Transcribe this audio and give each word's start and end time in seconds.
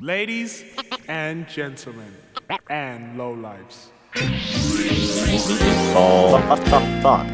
Ladies 0.00 0.64
and 1.08 1.46
gentlemen, 1.46 2.14
and 2.70 3.18
lowlifes. 3.18 3.88
All 5.94 6.38
thought, 6.56 7.02
thought, 7.02 7.26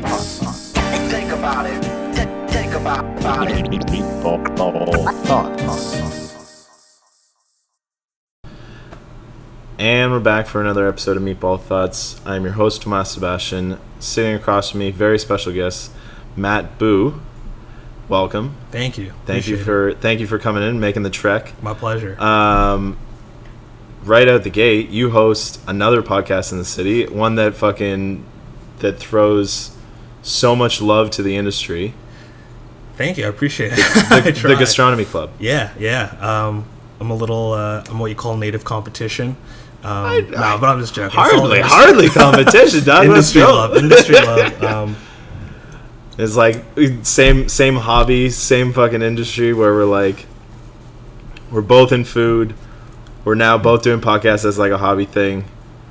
Think 1.11 1.31
about 1.31 1.67
it. 1.67 1.81
Th- 2.15 2.51
think 2.51 2.75
about, 2.75 3.05
about 3.21 3.51
it. 3.51 3.69
And 9.79 10.11
we're 10.11 10.19
back 10.19 10.47
for 10.47 10.61
another 10.61 10.89
episode 10.89 11.17
of 11.17 11.23
Meatball 11.23 11.61
Thoughts. 11.61 12.21
I'm 12.27 12.43
your 12.43 12.55
host, 12.55 12.83
Tomas 12.83 13.13
Sebastian. 13.13 13.79
Sitting 14.01 14.35
across 14.35 14.71
from 14.71 14.81
me, 14.81 14.91
very 14.91 15.21
special 15.21 15.53
guest, 15.53 15.93
Matt 16.37 16.79
Boo. 16.79 17.21
Welcome. 18.09 18.55
Thank 18.71 18.99
you. 18.99 19.13
Thank 19.25 19.47
you 19.49 19.55
Appreciate 19.55 19.65
for 19.65 19.95
thank 19.95 20.21
you 20.21 20.27
for 20.27 20.39
coming 20.39 20.63
in, 20.63 20.79
making 20.81 21.03
the 21.05 21.11
trek. 21.11 21.53
my 21.63 21.73
pleasure. 21.75 22.21
Um, 22.21 22.99
right 24.05 24.29
out 24.29 24.43
the 24.45 24.51
gate, 24.51 24.91
you 24.91 25.11
host 25.11 25.61
another 25.67 26.03
podcast 26.03 26.53
in 26.53 26.59
the 26.59 26.65
city, 26.67 27.07
one 27.07 27.37
that 27.37 27.55
fucking 27.55 28.25
that 28.81 28.99
throws 28.99 29.75
so 30.23 30.55
much 30.55 30.81
love 30.83 31.11
to 31.11 31.23
the 31.23 31.37
industry, 31.37 31.95
Thank 32.97 33.19
you. 33.19 33.25
I 33.25 33.29
appreciate 33.29 33.73
it. 33.73 33.79
I 34.13 34.21
the, 34.21 34.33
the. 34.49 34.55
Gastronomy 34.57 35.05
Club. 35.05 35.31
Yeah, 35.41 35.73
yeah. 35.79 36.17
Um, 36.21 36.65
I'm 37.01 37.11
a 37.11 37.15
little. 37.15 37.53
Uh, 37.53 37.83
I'm 37.89 37.99
what 37.99 38.07
you 38.09 38.15
call 38.15 38.37
native 38.37 38.65
competition. 38.65 39.37
Um, 39.83 40.07
I- 40.07 40.21
no, 40.21 40.59
but 40.61 40.65
I'm 40.65 40.81
just 40.81 40.95
joking. 40.95 41.19
Hardly, 41.19 41.61
hardly 41.61 42.09
competition, 42.09 42.89
Industry 43.05 43.43
love. 43.43 43.77
Industry 43.77 44.15
love. 44.17 44.63
Um, 44.63 44.97
It's 46.17 46.37
like 46.37 46.65
same 47.03 47.49
same 47.49 47.77
hobby, 47.77 48.31
same 48.31 48.73
fucking 48.73 49.03
industry 49.03 49.53
where 49.53 49.73
we're 49.73 49.85
like 49.85 50.27
we're 51.51 51.63
both 51.63 51.93
in 51.93 52.05
food. 52.05 52.55
We're 53.25 53.35
now 53.35 53.59
both 53.59 53.83
doing 53.83 54.01
podcasts 54.01 54.45
as 54.45 54.59
like 54.59 54.71
a 54.73 54.79
hobby 54.79 55.07
thing. 55.07 55.45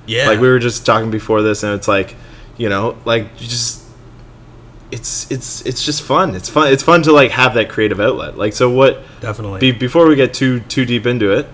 yeah. 0.05 0.27
Like 0.27 0.40
we 0.40 0.48
were 0.48 0.60
just 0.60 0.85
talking 0.85 1.10
before 1.12 1.41
this 1.41 1.63
and 1.63 1.74
it's 1.74 1.88
like, 1.88 2.16
you 2.57 2.70
know, 2.70 2.98
like 3.05 3.24
you 3.41 3.48
just 3.48 3.84
it's 4.91 5.29
it's 5.32 5.66
it's 5.66 5.84
just 5.84 6.04
fun. 6.04 6.35
It's 6.35 6.49
fun. 6.49 6.71
It's 6.71 6.84
fun 6.84 7.01
to 7.04 7.12
like 7.12 7.32
have 7.32 7.54
that 7.55 7.70
creative 7.70 7.99
outlet. 7.99 8.38
Like 8.38 8.54
so 8.54 8.70
what 8.70 9.01
definitely. 9.21 9.60
be, 9.60 9.71
before 9.71 10.07
we 10.07 10.16
get 10.16 10.34
too 10.34 10.60
too 10.62 10.85
deep 10.85 11.05
into 11.05 11.32
it, 11.32 11.48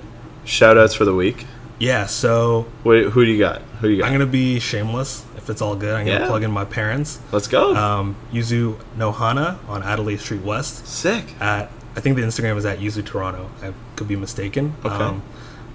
shout 0.43 0.77
outs 0.77 0.93
for 0.93 1.05
the 1.05 1.15
week. 1.15 1.45
yeah. 1.79 2.05
So 2.05 2.67
What, 2.83 2.97
who 3.13 3.25
do 3.25 3.31
you 3.31 3.39
got? 3.39 3.61
Who 3.79 3.87
do 3.87 3.93
you 3.93 3.99
got? 4.01 4.07
I'm 4.07 4.13
gonna 4.13 4.25
be 4.25 4.59
shameless 4.59 5.23
if 5.49 5.53
it's 5.55 5.61
all 5.63 5.75
good. 5.75 5.95
I'm 5.95 6.05
gonna 6.05 6.19
Yeah. 6.19 6.27
plug 6.27 6.43
in 6.43 6.51
my 6.51 6.63
parents. 6.65 7.19
Let's 7.31 7.47
go. 7.47 7.75
Um, 7.75 8.15
Yuzu 8.31 8.75
No 8.95 9.11
Hana 9.11 9.57
on 9.67 9.81
Adelaide 9.81 10.19
Street 10.19 10.43
West. 10.43 10.87
Sick. 10.87 11.33
At 11.41 11.71
I 11.95 12.01
think 12.01 12.15
the 12.15 12.21
Instagram 12.21 12.55
is 12.57 12.65
at 12.65 12.79
Yuzu 12.79 13.03
Toronto. 13.03 13.49
I 13.63 13.73
could 13.95 14.07
be 14.07 14.15
mistaken. 14.15 14.75
Okay. 14.85 14.93
Um, 14.93 15.23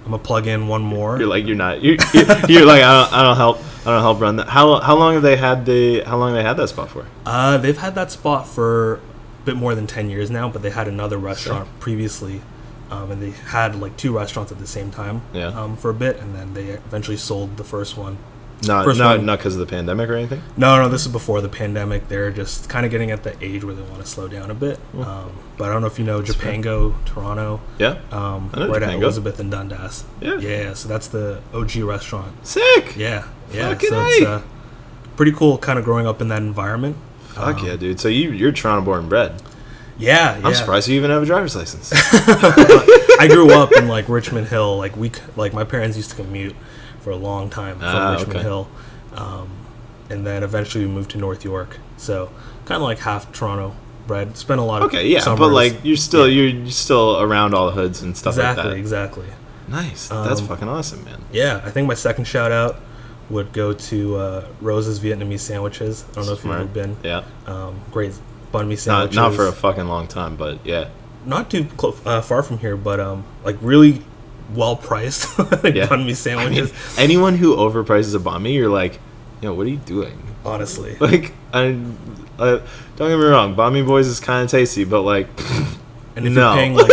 I'm 0.05 0.11
gonna 0.11 0.23
plug 0.23 0.47
in 0.47 0.67
one 0.69 0.81
more. 0.81 1.17
You're 1.19 1.27
like 1.27 1.45
you're 1.45 1.57
not. 1.57 1.83
You're, 1.83 1.97
you're, 2.13 2.25
you're 2.49 2.65
like 2.65 2.81
I 2.83 3.01
don't, 3.03 3.13
I 3.13 3.21
don't 3.23 3.35
help. 3.37 3.59
I 3.85 3.91
don't 3.91 4.01
help 4.01 4.21
run 4.21 4.37
that. 4.37 4.47
How 4.47 4.79
how 4.79 4.95
long 4.95 5.13
have 5.15 5.23
they 5.23 5.35
had 5.35 5.65
the 5.65 6.01
How 6.03 6.15
long 6.17 6.29
have 6.29 6.37
they 6.37 6.47
had 6.47 6.57
that 6.57 6.69
spot 6.69 6.89
for? 6.89 7.05
Uh, 7.25 7.57
they've 7.57 7.77
had 7.77 7.95
that 7.95 8.11
spot 8.11 8.47
for 8.47 8.93
a 8.95 8.99
bit 9.45 9.55
more 9.57 9.75
than 9.75 9.85
10 9.87 10.09
years 10.09 10.31
now, 10.31 10.47
but 10.49 10.61
they 10.61 10.69
had 10.71 10.87
another 10.87 11.17
restaurant 11.17 11.67
previously. 11.79 12.41
Um, 12.89 13.11
and 13.11 13.21
they 13.21 13.31
had 13.49 13.75
like 13.81 13.97
two 13.97 14.15
restaurants 14.15 14.51
at 14.51 14.59
the 14.59 14.67
same 14.67 14.89
time 14.91 15.21
Yeah. 15.33 15.47
um, 15.47 15.75
for 15.75 15.89
a 15.89 15.93
bit, 15.93 16.19
and 16.21 16.33
then 16.35 16.53
they 16.53 16.65
eventually 16.69 17.17
sold 17.17 17.57
the 17.57 17.63
first 17.63 17.97
one. 17.97 18.17
Not 18.63 18.85
First 18.85 18.99
not 18.99 19.17
one. 19.17 19.25
not 19.25 19.39
because 19.39 19.53
of 19.55 19.59
the 19.59 19.65
pandemic 19.65 20.09
or 20.09 20.15
anything. 20.15 20.41
No, 20.57 20.81
no, 20.81 20.87
this 20.89 21.05
is 21.05 21.11
before 21.11 21.41
the 21.41 21.49
pandemic. 21.49 22.07
They're 22.07 22.31
just 22.31 22.69
kind 22.69 22.85
of 22.85 22.91
getting 22.91 23.11
at 23.11 23.23
the 23.23 23.35
age 23.43 23.63
where 23.63 23.75
they 23.75 23.81
want 23.83 24.01
to 24.01 24.07
slow 24.07 24.27
down 24.27 24.49
a 24.49 24.53
bit. 24.55 24.79
Um, 24.97 25.37
but 25.57 25.69
I 25.69 25.73
don't 25.73 25.81
know 25.81 25.87
if 25.87 25.99
you 25.99 26.05
know. 26.05 26.21
Japango, 26.21 26.95
Toronto, 27.05 27.59
Yeah. 27.77 27.99
um, 28.11 28.49
I 28.53 28.59
know 28.61 28.69
right 28.69 28.81
at 28.81 28.93
Elizabeth 28.95 29.39
and 29.39 29.51
Dundas. 29.51 30.05
Yeah. 30.21 30.37
yeah. 30.39 30.73
So 30.73 30.87
that's 30.87 31.07
the 31.09 31.41
OG 31.53 31.75
restaurant. 31.83 32.47
Sick. 32.47 32.95
Yeah, 32.95 33.27
yeah. 33.51 33.69
Fucking 33.69 33.89
so 33.89 34.05
it's 34.07 34.25
uh, 34.25 34.41
pretty 35.17 35.33
cool, 35.33 35.57
kind 35.57 35.77
of 35.77 35.85
growing 35.85 36.07
up 36.07 36.21
in 36.21 36.29
that 36.29 36.41
environment. 36.41 36.95
Fuck 37.27 37.59
Um, 37.59 37.65
yeah, 37.67 37.75
dude. 37.75 37.99
So 37.99 38.07
you 38.07 38.31
you're 38.31 38.51
Toronto 38.53 38.83
born 38.85 39.01
and 39.01 39.09
bred. 39.09 39.41
Yeah, 39.97 40.33
I'm 40.43 40.45
yeah. 40.47 40.53
surprised 40.53 40.87
you 40.89 40.95
even 40.95 41.11
have 41.11 41.23
a 41.23 41.25
driver's 41.25 41.55
license. 41.55 41.91
I 41.93 43.27
grew 43.29 43.51
up 43.51 43.71
in 43.73 43.87
like 43.87 44.09
Richmond 44.09 44.47
Hill. 44.47 44.77
Like 44.77 44.95
we, 44.97 45.11
like 45.35 45.53
my 45.53 45.63
parents 45.63 45.95
used 45.97 46.09
to 46.11 46.15
commute 46.17 46.55
for 47.05 47.11
a 47.11 47.15
long 47.15 47.51
time 47.51 47.75
from 47.77 47.87
Ah, 47.87 48.13
Richmond 48.13 48.35
okay. 48.37 48.41
Hill, 48.43 48.67
um, 49.13 49.47
and 50.09 50.25
then 50.25 50.41
eventually 50.43 50.85
we 50.87 50.91
moved 50.91 51.11
to 51.11 51.19
North 51.19 51.45
York. 51.45 51.77
So 51.97 52.31
kind 52.65 52.77
of 52.77 52.81
like 52.81 52.97
half 52.99 53.31
Toronto 53.31 53.75
bred. 54.07 54.35
Spent 54.37 54.59
a 54.59 54.63
lot 54.63 54.81
of 54.81 54.87
okay, 54.87 55.07
yeah, 55.07 55.23
but 55.37 55.49
like 55.49 55.77
you're 55.83 55.97
still 55.97 56.27
you're, 56.27 56.47
you're 56.47 56.71
still 56.71 57.21
around 57.21 57.53
all 57.53 57.67
the 57.67 57.73
hoods 57.73 58.01
and 58.01 58.17
stuff 58.17 58.33
exactly, 58.33 58.63
like 58.63 58.73
that. 58.73 58.79
exactly. 58.79 59.27
Nice. 59.67 60.07
That's 60.09 60.41
Um, 60.41 60.47
fucking 60.47 60.67
awesome, 60.67 61.03
man. 61.05 61.21
Yeah, 61.31 61.61
I 61.63 61.69
think 61.69 61.87
my 61.87 61.93
second 61.93 62.25
shout 62.25 62.51
out 62.51 62.81
would 63.29 63.53
go 63.53 63.73
to 63.73 64.15
uh, 64.17 64.47
Rose's 64.61 64.99
Vietnamese 64.99 65.39
sandwiches. 65.41 66.05
I 66.11 66.15
don't 66.15 66.25
know 66.27 66.33
if 66.33 66.39
Smart. 66.41 66.59
you've 66.61 66.77
ever 66.77 66.87
been. 66.87 66.97
Yeah. 67.03 67.23
Um, 67.47 67.81
great 67.91 68.13
mi 68.53 68.59
Not 68.69 68.79
sandwiches. 68.79 69.15
not 69.15 69.33
for 69.33 69.47
a 69.47 69.51
fucking 69.51 69.87
long 69.87 70.07
time, 70.07 70.35
but 70.35 70.59
yeah. 70.65 70.89
not 71.25 71.49
too 71.51 71.67
uh, 72.05 72.21
far 72.21 72.41
from 72.43 72.57
here, 72.59 72.77
but 72.77 72.99
um, 72.99 73.25
like 73.43 73.57
really 73.61 74.01
well 74.53 74.75
priced 74.75 75.37
like 75.63 75.75
Yeah. 75.75 75.87
banh 75.87 75.89
mi 75.89 75.95
I 75.95 76.05
mean, 76.05 76.15
sandwiches. 76.15 76.73
anyone 76.97 77.35
who 77.37 77.55
overprices 77.55 78.15
a 78.15 78.19
banh 78.19 78.41
mi, 78.43 78.53
you're 78.53 78.69
like, 78.69 78.99
yo, 79.41 79.53
what 79.53 79.65
are 79.65 79.69
you 79.69 79.77
doing? 79.77 80.17
honestly, 80.45 80.95
Like, 80.99 81.33
I, 81.51 81.61
I 82.37 82.61
don't 82.97 83.09
get 83.09 83.17
me 83.17 83.25
wrong, 83.25 83.55
banh 83.55 83.73
mi 83.73 83.81
boys 83.81 84.07
is 84.07 84.19
kind 84.19 84.43
of 84.45 84.51
tasty, 84.51 84.83
but 84.83 85.01
like, 85.01 85.27
And 86.17 86.25
if 86.27 86.31
No. 86.33 86.53
you're 86.53 86.55
paying 86.61 86.73
like 86.75 86.89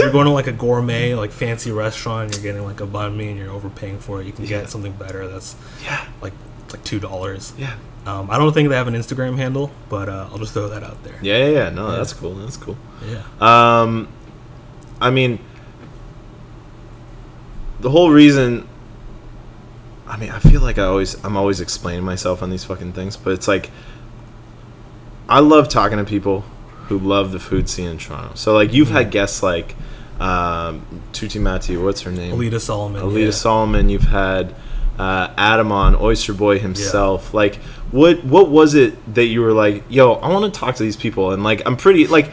you're 0.00 0.10
going 0.12 0.24
to 0.24 0.30
like 0.32 0.46
a 0.46 0.52
gourmet 0.52 1.14
like 1.14 1.32
fancy 1.32 1.70
restaurant, 1.70 2.32
you're 2.34 2.42
getting 2.42 2.64
like 2.64 2.80
a 2.80 2.86
banh 2.86 3.14
mi 3.14 3.28
and 3.28 3.38
you're 3.38 3.50
overpaying 3.50 3.98
for 3.98 4.20
it. 4.22 4.26
You 4.26 4.32
can 4.32 4.44
Yeah. 4.44 4.60
get 4.60 4.70
something 4.70 4.92
better 4.92 5.26
that's 5.28 5.54
yeah, 5.84 6.06
like 6.22 6.32
like 6.72 6.82
two 6.82 6.98
dollars. 6.98 7.52
yeah, 7.58 7.74
Um, 8.06 8.30
I 8.30 8.38
don't 8.38 8.52
think 8.54 8.70
they 8.70 8.74
have 8.76 8.88
an 8.88 8.94
Instagram 8.94 9.36
handle, 9.36 9.70
but 9.90 10.08
uh, 10.08 10.28
I'll 10.32 10.38
just 10.38 10.54
throw 10.54 10.68
that 10.70 10.82
out 10.82 11.02
there. 11.04 11.16
yeah, 11.20 11.36
yeah. 11.44 11.48
yeah. 11.50 11.68
No, 11.70 11.90
Yeah. 11.90 11.96
that's 11.98 12.14
cool. 12.14 12.34
That's 12.36 12.56
cool. 12.56 12.76
Yeah. 13.06 13.20
Um, 13.40 14.08
I 15.00 15.10
mean, 15.10 15.40
the 17.84 17.90
whole 17.90 18.10
reason. 18.10 18.66
I 20.06 20.16
mean, 20.16 20.30
I 20.30 20.38
feel 20.38 20.62
like 20.62 20.78
I 20.78 20.84
always, 20.84 21.22
I'm 21.22 21.36
always 21.36 21.60
explaining 21.60 22.02
myself 22.02 22.42
on 22.42 22.50
these 22.50 22.64
fucking 22.64 22.94
things, 22.94 23.16
but 23.16 23.34
it's 23.34 23.46
like, 23.46 23.70
I 25.28 25.40
love 25.40 25.68
talking 25.68 25.98
to 25.98 26.04
people 26.04 26.40
who 26.88 26.98
love 26.98 27.32
the 27.32 27.38
food 27.38 27.68
scene 27.68 27.88
in 27.88 27.98
Toronto. 27.98 28.34
So, 28.36 28.54
like, 28.54 28.72
you've 28.72 28.90
had 28.90 29.10
guests 29.10 29.42
like 29.42 29.74
um, 30.18 31.02
Tutti 31.12 31.38
Matti, 31.38 31.76
what's 31.76 32.00
her 32.02 32.10
name? 32.10 32.32
Alida 32.32 32.58
Solomon. 32.58 33.02
Alida 33.02 33.26
yeah. 33.26 33.30
Solomon. 33.30 33.90
You've 33.90 34.02
had 34.02 34.54
uh, 34.98 35.34
Adam 35.36 35.70
on 35.70 35.94
Oyster 35.94 36.32
Boy 36.32 36.58
himself. 36.58 37.34
Like, 37.34 37.56
what 37.90 38.24
what 38.24 38.48
was 38.48 38.74
it 38.74 39.14
that 39.14 39.26
you 39.26 39.42
were 39.42 39.52
like, 39.52 39.84
yo, 39.90 40.14
I 40.14 40.32
want 40.32 40.52
to 40.52 40.58
talk 40.58 40.76
to 40.76 40.82
these 40.82 40.96
people, 40.96 41.32
and 41.32 41.44
like, 41.44 41.62
I'm 41.66 41.76
pretty 41.76 42.06
like. 42.06 42.30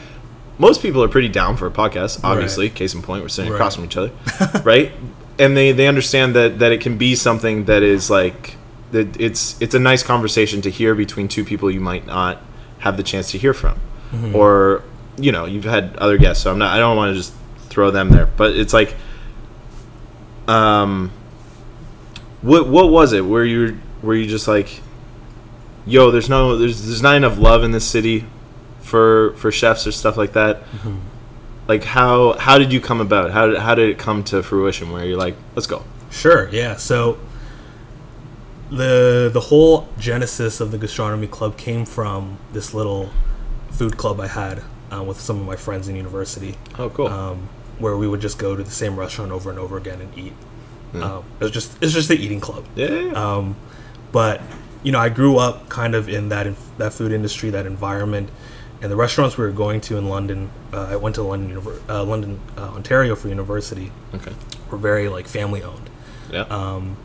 Most 0.58 0.84
people 0.84 1.04
are 1.04 1.08
pretty 1.08 1.30
down 1.30 1.58
for 1.58 1.66
a 1.66 1.72
podcast, 1.72 2.24
obviously. 2.24 2.70
Case 2.70 2.94
in 2.94 3.02
point, 3.02 3.24
we're 3.24 3.30
sitting 3.30 3.52
across 3.52 3.78
from 3.78 3.86
each 3.86 3.98
other, 3.98 4.12
right? 4.64 4.92
And 5.40 5.56
they 5.58 5.72
they 5.72 5.88
understand 5.88 6.36
that 6.36 6.60
that 6.60 6.72
it 6.72 6.82
can 6.82 6.98
be 6.98 7.16
something 7.16 7.66
that 7.66 7.82
is 7.84 8.10
like 8.10 8.56
that 8.92 9.20
it's 9.20 9.60
it's 9.62 9.74
a 9.74 9.80
nice 9.80 10.04
conversation 10.04 10.62
to 10.62 10.70
hear 10.70 10.94
between 10.96 11.28
two 11.28 11.44
people 11.46 11.72
you 11.72 11.80
might 11.80 12.06
not 12.06 12.40
have 12.80 12.98
the 12.98 13.04
chance 13.04 13.32
to 13.32 13.38
hear 13.38 13.54
from, 13.54 13.80
Mm-hmm. 14.12 14.36
or 14.36 14.84
you 15.18 15.32
know 15.32 15.46
you've 15.46 15.64
had 15.64 15.96
other 15.98 16.18
guests. 16.18 16.44
So 16.44 16.52
I'm 16.52 16.58
not 16.60 16.76
I 16.76 16.80
don't 16.80 16.98
want 16.98 17.12
to 17.12 17.16
just 17.16 17.34
throw 17.70 17.92
them 17.92 18.10
there, 18.10 18.28
but 18.38 18.56
it's 18.56 18.74
like 18.74 18.96
um 20.48 21.12
what 22.42 22.68
what 22.68 22.90
was 22.90 23.14
it 23.14 23.22
where 23.26 23.46
you 23.46 23.78
were 24.02 24.16
you 24.16 24.26
just 24.28 24.48
like 24.48 24.82
yo 25.86 26.12
there's 26.12 26.30
no 26.30 26.58
there's 26.58 26.86
there's 26.86 27.02
not 27.02 27.16
enough 27.16 27.38
love 27.38 27.64
in 27.64 27.72
this 27.72 27.86
city 27.88 28.26
for 28.82 29.34
for 29.38 29.52
chefs 29.52 29.86
or 29.88 29.92
stuff 29.92 30.18
like 30.18 30.34
that 30.34 30.62
Mm-hmm. 30.64 30.98
Like 31.68 31.84
how 31.84 32.34
how 32.34 32.58
did 32.58 32.72
you 32.74 32.82
come 32.82 33.00
about 33.00 33.32
how 33.32 33.48
did, 33.48 33.58
how 33.58 33.76
did 33.76 33.90
it 33.90 33.98
come 33.98 34.24
to 34.24 34.42
fruition 34.44 34.92
where 34.92 35.06
you're 35.06 35.18
like 35.18 35.36
let's 35.56 35.68
go 35.68 35.84
Sure. 36.12 36.50
Yeah. 36.50 36.76
So 36.76 37.18
the 38.70 39.30
the 39.34 39.40
whole 39.40 39.88
genesis 39.98 40.60
of 40.60 40.72
the 40.72 40.78
gastronomy 40.78 41.28
club 41.28 41.58
came 41.58 41.86
from 41.86 42.38
this 42.54 42.74
little 42.74 43.10
food 43.72 43.98
club 43.98 44.20
I 44.20 44.28
had 44.28 44.62
uh, 44.94 45.04
with 45.04 45.20
some 45.20 45.40
of 45.40 45.46
my 45.46 45.56
friends 45.56 45.88
in 45.88 45.96
university. 45.96 46.58
oh 46.78 46.90
cool 46.90 47.08
um, 47.08 47.50
where 47.80 47.98
we 47.98 48.08
would 48.08 48.22
just 48.22 48.38
go 48.38 48.56
to 48.56 48.64
the 48.64 48.72
same 48.72 48.98
restaurant 49.00 49.32
over 49.32 49.50
and 49.50 49.58
over 49.58 49.78
again 49.78 50.02
and 50.02 50.18
eat. 50.18 50.34
Um, 50.94 51.24
it 51.40 51.46
was 51.46 51.52
just 51.52 51.82
it's 51.82 51.94
just 51.94 52.10
the 52.10 52.16
eating 52.16 52.42
club. 52.42 52.66
yeah. 52.76 53.14
Um, 53.14 53.56
but 54.12 54.42
you 54.84 54.92
know, 54.92 55.00
I 55.00 55.10
grew 55.10 55.38
up 55.38 55.70
kind 55.70 55.96
of 55.96 56.10
in 56.10 56.30
that 56.30 56.48
in, 56.48 56.58
that 56.78 56.94
food 56.94 57.14
industry, 57.14 57.50
that 57.52 57.66
environment, 57.66 58.30
and 58.82 58.92
the 58.92 58.96
restaurants 58.96 59.38
we 59.38 59.44
were 59.46 59.52
going 59.52 59.80
to 59.82 59.98
in 59.98 60.10
London. 60.10 60.50
Uh, 60.74 60.88
I 60.92 60.96
went 60.96 61.16
to 61.16 61.24
London, 61.24 61.56
Univer- 61.62 61.80
uh, 61.90 62.04
London, 62.04 62.40
uh, 62.58 62.62
Ontario 62.76 63.16
for 63.16 63.28
university. 63.30 63.92
okay 64.14 64.34
Were 64.70 64.78
very 64.78 65.08
like 65.10 65.28
family 65.28 65.62
owned. 65.64 65.90
yeah 66.32 66.42
Um, 66.44 66.98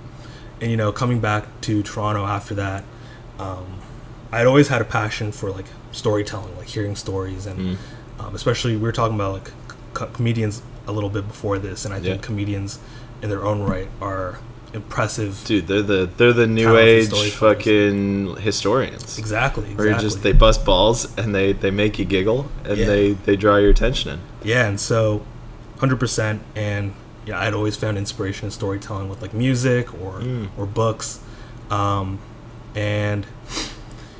and 0.61 0.71
you 0.71 0.77
know, 0.77 0.91
coming 0.93 1.21
back 1.21 1.45
to 1.63 1.83
Toronto 1.83 2.25
after 2.25 2.55
that, 2.55 2.85
um, 3.39 3.67
I'd 4.33 4.47
always 4.47 4.69
had 4.69 4.81
a 4.81 4.85
passion 4.87 5.33
for 5.33 5.51
like 5.51 5.67
storytelling, 5.93 6.57
like 6.57 6.69
hearing 6.69 6.97
stories, 6.97 7.45
and 7.47 7.79
um, 8.19 8.35
especially 8.35 8.73
we 8.77 8.83
were 8.83 8.93
talking 8.93 9.15
about 9.15 9.33
like 9.35 9.51
co- 9.95 10.07
comedians 10.07 10.63
a 10.87 10.93
little 10.93 11.11
bit 11.11 11.27
before 11.29 11.59
this, 11.59 11.85
and 11.85 11.93
I 11.93 12.01
think 12.01 12.17
Yeah. 12.21 12.27
comedians 12.27 12.79
in 13.23 13.29
their 13.29 13.45
own 13.45 13.63
right 13.63 13.89
are 14.01 14.39
impressive. 14.77 15.43
Dude, 15.45 15.67
they're 15.67 15.83
the 15.83 16.09
they're 16.17 16.33
the 16.33 16.47
new 16.47 16.77
age 16.77 17.11
fucking 17.33 18.37
historians. 18.37 19.19
Exactly. 19.19 19.65
exactly. 19.65 19.75
Where 19.75 19.99
just 19.99 20.23
they 20.23 20.33
bust 20.33 20.65
balls 20.65 21.17
and 21.19 21.35
they 21.35 21.53
they 21.53 21.71
make 21.71 21.99
you 21.99 22.05
giggle 22.05 22.49
and 22.65 22.77
Yeah. 22.79 22.87
they 22.87 23.13
they 23.13 23.37
draw 23.37 23.57
your 23.57 23.71
attention 23.71 24.13
in. 24.13 24.21
Yeah, 24.45 24.69
and 24.69 24.79
so, 24.79 25.23
hundred 25.81 25.99
percent, 25.99 26.43
and 26.55 26.93
yeah, 27.27 27.41
I'd 27.41 27.55
always 27.55 27.75
found 27.77 27.99
inspiration 27.99 28.45
in 28.47 28.51
storytelling 28.53 29.09
with 29.09 29.21
like 29.23 29.35
music 29.35 29.93
or 29.95 30.21
Mm. 30.21 30.49
or 30.57 30.67
books, 30.67 31.19
um, 31.71 32.19
and 32.77 33.27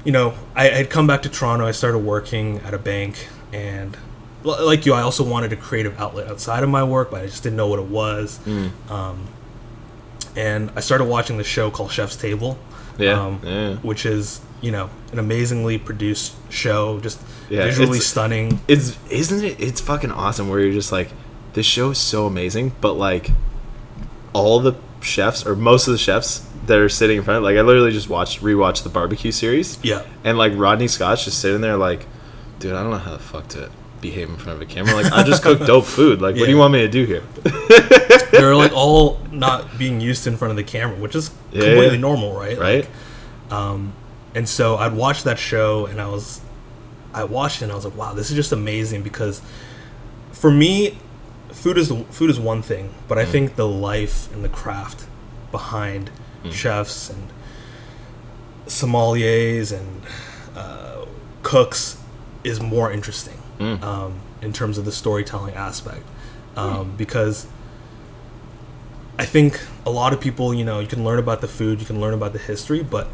you 0.05 0.13
know, 0.13 0.35
I 0.55 0.69
had 0.69 0.89
come 0.91 1.07
back 1.07 1.23
to 1.23 1.29
Toronto. 1.29 1.67
I 1.67 1.73
started 1.73 1.99
working 1.99 2.59
at 2.65 2.73
a 2.75 2.79
bank, 2.79 3.29
and 3.53 3.97
like 4.45 4.87
you, 4.87 4.95
I 4.95 5.03
also 5.03 5.25
wanted 5.25 5.53
a 5.53 5.57
creative 5.57 5.99
outlet 6.01 6.29
outside 6.29 6.63
of 6.63 6.69
my 6.69 6.83
work, 6.85 7.11
but 7.11 7.23
I 7.23 7.27
just 7.27 7.43
didn't 7.43 7.57
know 7.57 7.67
what 7.67 7.79
it 7.81 7.87
was. 7.87 8.39
Mm. 8.47 8.71
Um, 8.91 9.27
and 10.37 10.71
I 10.77 10.81
started 10.81 11.05
watching 11.07 11.39
the 11.39 11.45
show 11.45 11.71
called 11.71 11.91
Chef's 11.91 12.17
Table, 12.17 12.59
Yeah, 12.99 13.21
um, 13.21 13.41
yeah. 13.43 13.75
which 13.77 14.07
is 14.07 14.41
you 14.61 14.71
know 14.71 14.91
an 15.13 15.19
amazingly 15.19 15.79
produced 15.79 16.35
show, 16.51 16.99
just 17.01 17.21
Yeah, 17.51 17.65
visually 17.65 17.99
it's- 17.99 18.07
stunning. 18.07 18.61
It's 18.69 18.97
isn't 19.11 19.45
it? 19.45 19.61
It's 19.61 19.81
fucking 19.81 20.11
awesome. 20.13 20.49
Where 20.49 20.61
you're 20.61 20.73
just 20.73 20.93
like, 20.93 21.09
this 21.55 21.67
show 21.67 21.91
is 21.91 21.99
so 21.99 22.27
amazing, 22.27 22.73
but 22.81 22.95
like, 22.95 23.31
all 24.33 24.61
the 24.61 24.75
chefs 25.01 25.47
or 25.47 25.55
most 25.57 25.87
of 25.89 25.93
the 25.93 25.99
chefs 25.99 26.47
that 26.67 26.79
are 26.79 26.89
sitting 26.89 27.19
in 27.19 27.23
front, 27.23 27.39
of 27.39 27.45
like 27.45 27.57
I 27.57 27.61
literally 27.63 27.93
just 27.93 28.09
watched 28.09 28.43
rewatched 28.43 28.83
the 28.83 28.89
barbecue 28.89 29.31
series, 29.33 29.79
Yeah. 29.83 30.03
and 30.25 30.37
like 30.37 30.53
Rodney 30.57 30.89
Scott's 30.89 31.25
just 31.25 31.41
sitting 31.41 31.61
there 31.61 31.77
like, 31.77 32.07
dude, 32.59 32.73
I 32.73 32.83
don't 32.83 32.91
know 32.91 32.99
how 32.99 33.13
the 33.13 33.19
fuck 33.23 33.49
to 33.49 33.71
behave 34.01 34.29
in 34.29 34.37
front 34.37 34.57
of 34.61 34.63
a 34.63 34.71
camera. 34.71 34.95
Like 34.95 35.13
I 35.13 35.23
just 35.23 35.43
cook 35.43 35.61
dope 35.67 35.85
food. 35.85 36.21
Like 36.21 36.35
what 36.37 36.45
do 36.47 36.51
you 36.51 36.59
want 36.59 36.73
me 36.73 36.81
to 36.81 36.89
do 36.89 37.05
here? 37.05 37.23
they're 38.33 38.57
like 38.57 38.73
all 38.75 39.21
not 39.39 39.79
being 39.79 40.01
used 40.01 40.27
in 40.27 40.37
front 40.37 40.51
of 40.51 40.57
the 40.57 40.65
camera, 40.65 40.97
which 40.97 41.15
is 41.15 41.31
Yeah, 41.53 41.61
completely 41.65 41.95
yeah. 41.97 42.01
normal, 42.01 42.33
right? 42.35 42.59
right? 42.59 42.89
Like, 43.51 43.81
and 44.35 44.49
so 44.49 44.77
I'd 44.77 44.93
watch 44.93 45.23
that 45.25 45.39
show, 45.39 45.87
and 45.87 46.01
I 46.01 46.09
was, 46.09 46.41
I 47.15 47.25
watched 47.25 47.63
it, 47.63 47.65
and 47.65 47.73
I 47.73 47.75
was 47.75 47.85
like, 47.85 47.97
wow, 47.97 48.13
this 48.13 48.29
is 48.31 48.37
just 48.37 48.53
amazing 48.53 49.03
because, 49.03 49.41
for 50.33 50.51
me, 50.51 50.99
food 51.53 51.79
is 51.79 51.91
food 52.11 52.29
is 52.31 52.39
one 52.39 52.61
thing, 52.63 52.93
but 53.09 53.19
I 53.19 53.25
Mm. 53.25 53.29
think 53.33 53.57
the 53.57 53.67
life 53.67 54.31
and 54.33 54.45
the 54.45 54.49
craft 54.51 55.07
behind 55.51 56.11
Mm. 56.45 56.53
chefs 56.53 57.09
and 57.09 57.29
sommeliers 58.67 59.73
and 59.73 60.03
uh, 60.57 61.05
cooks 61.43 61.99
is 62.45 62.61
more 62.61 62.91
interesting 62.93 63.39
Mm. 63.59 63.83
um, 63.83 64.15
in 64.43 64.53
terms 64.53 64.77
of 64.77 64.85
the 64.85 64.93
storytelling 64.93 65.55
aspect 65.55 66.03
um, 66.59 66.93
because 66.99 67.47
I 69.19 69.25
think 69.25 69.61
a 69.85 69.91
lot 69.91 70.13
of 70.13 70.21
people, 70.21 70.53
you 70.53 70.65
know, 70.65 70.81
you 70.81 70.87
can 70.87 71.05
learn 71.05 71.19
about 71.19 71.41
the 71.41 71.49
food, 71.49 71.81
you 71.81 71.87
can 71.87 72.01
learn 72.01 72.15
about 72.15 72.33
the 72.33 72.39
history, 72.39 72.83
but 72.83 73.09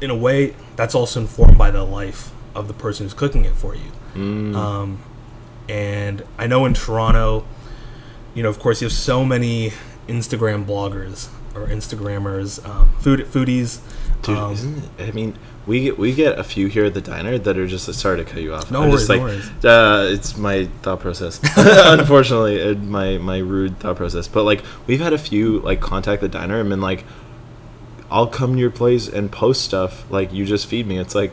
in 0.00 0.10
a 0.10 0.16
way, 0.16 0.54
that's 0.76 0.94
also 0.94 1.20
informed 1.20 1.56
by 1.56 1.70
the 1.70 1.84
life 1.84 2.32
of 2.54 2.68
the 2.68 2.74
person 2.74 3.06
who's 3.06 3.14
cooking 3.14 3.44
it 3.44 3.54
for 3.54 3.74
you. 3.74 3.92
Mm. 4.14 4.54
Um, 4.54 5.02
and 5.68 6.24
I 6.36 6.46
know 6.46 6.64
in 6.66 6.74
Toronto, 6.74 7.46
you 8.34 8.42
know, 8.42 8.48
of 8.48 8.58
course, 8.58 8.80
you 8.80 8.86
have 8.86 8.92
so 8.92 9.24
many 9.24 9.72
Instagram 10.08 10.64
bloggers 10.64 11.28
or 11.54 11.66
Instagrammers, 11.68 12.64
um, 12.68 12.90
food 12.98 13.20
foodies. 13.20 13.78
Dude, 14.22 14.36
um, 14.36 14.52
isn't 14.52 14.84
it, 14.98 15.08
I 15.08 15.10
mean, 15.12 15.38
we 15.66 15.80
get 15.84 15.98
we 15.98 16.14
get 16.14 16.38
a 16.38 16.44
few 16.44 16.66
here 16.66 16.84
at 16.84 16.94
the 16.94 17.00
diner 17.00 17.38
that 17.38 17.56
are 17.56 17.66
just 17.66 17.92
sorry 17.94 18.18
to 18.18 18.24
cut 18.24 18.42
you 18.42 18.52
off. 18.54 18.70
No 18.70 18.82
I'm 18.82 18.90
just 18.90 19.08
like, 19.08 19.20
no 19.20 19.70
Uh, 19.70 20.06
it's 20.10 20.36
my 20.36 20.66
thought 20.82 21.00
process. 21.00 21.40
Unfortunately, 21.56 22.62
uh, 22.62 22.74
my 22.74 23.18
my 23.18 23.38
rude 23.38 23.78
thought 23.80 23.96
process. 23.96 24.28
But 24.28 24.44
like, 24.44 24.62
we've 24.86 25.00
had 25.00 25.12
a 25.12 25.18
few 25.18 25.60
like 25.60 25.80
contact 25.80 26.20
the 26.20 26.28
diner 26.28 26.60
and 26.60 26.68
been 26.68 26.80
like, 26.82 27.04
I'll 28.10 28.26
come 28.26 28.54
to 28.54 28.58
your 28.60 28.70
place 28.70 29.08
and 29.08 29.32
post 29.32 29.62
stuff. 29.64 30.04
Like, 30.10 30.32
you 30.32 30.44
just 30.44 30.66
feed 30.66 30.86
me. 30.86 30.98
It's 30.98 31.14
like, 31.14 31.32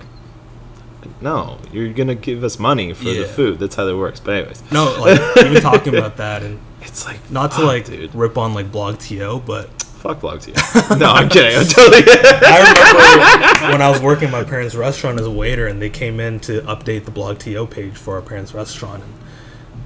no, 1.19 1.57
you're 1.71 1.91
gonna 1.93 2.15
give 2.15 2.43
us 2.43 2.57
money 2.59 2.93
for 2.93 3.05
Yeah. 3.05 3.21
the 3.23 3.27
food. 3.27 3.59
That's 3.59 3.75
how 3.75 3.85
that 3.85 3.97
works. 3.97 4.19
But 4.19 4.33
anyways, 4.35 4.63
no, 4.71 4.95
like 4.99 5.19
we've 5.35 5.61
talking 5.61 5.95
about 5.95 6.17
that, 6.23 6.41
and 6.43 6.59
it's 6.81 7.05
like 7.05 7.29
not 7.31 7.51
to 7.53 7.63
like 7.63 7.85
dude, 7.85 8.13
rip 8.15 8.37
on 8.37 8.53
like 8.53 8.71
blogTO, 8.71 9.45
but 9.45 9.69
fuck 10.01 10.19
blogs 10.19 10.47
you. 10.47 10.97
no, 10.97 11.11
I'm 11.11 11.29
kidding. 11.29 11.57
I'm 11.57 11.65
totally. 11.65 12.03
I 12.07 13.53
remember 13.53 13.71
when 13.73 13.81
I 13.81 13.89
was 13.89 14.01
working 14.01 14.25
at 14.27 14.31
my 14.31 14.43
parents' 14.43 14.75
restaurant 14.75 15.19
as 15.19 15.25
a 15.25 15.31
waiter, 15.31 15.67
and 15.67 15.81
they 15.81 15.89
came 15.89 16.19
in 16.19 16.39
to 16.41 16.61
update 16.63 17.05
the 17.05 17.11
blogTO 17.11 17.69
page 17.69 17.93
for 17.95 18.15
our 18.15 18.21
parents' 18.21 18.53
restaurant. 18.53 19.03
And 19.03 19.13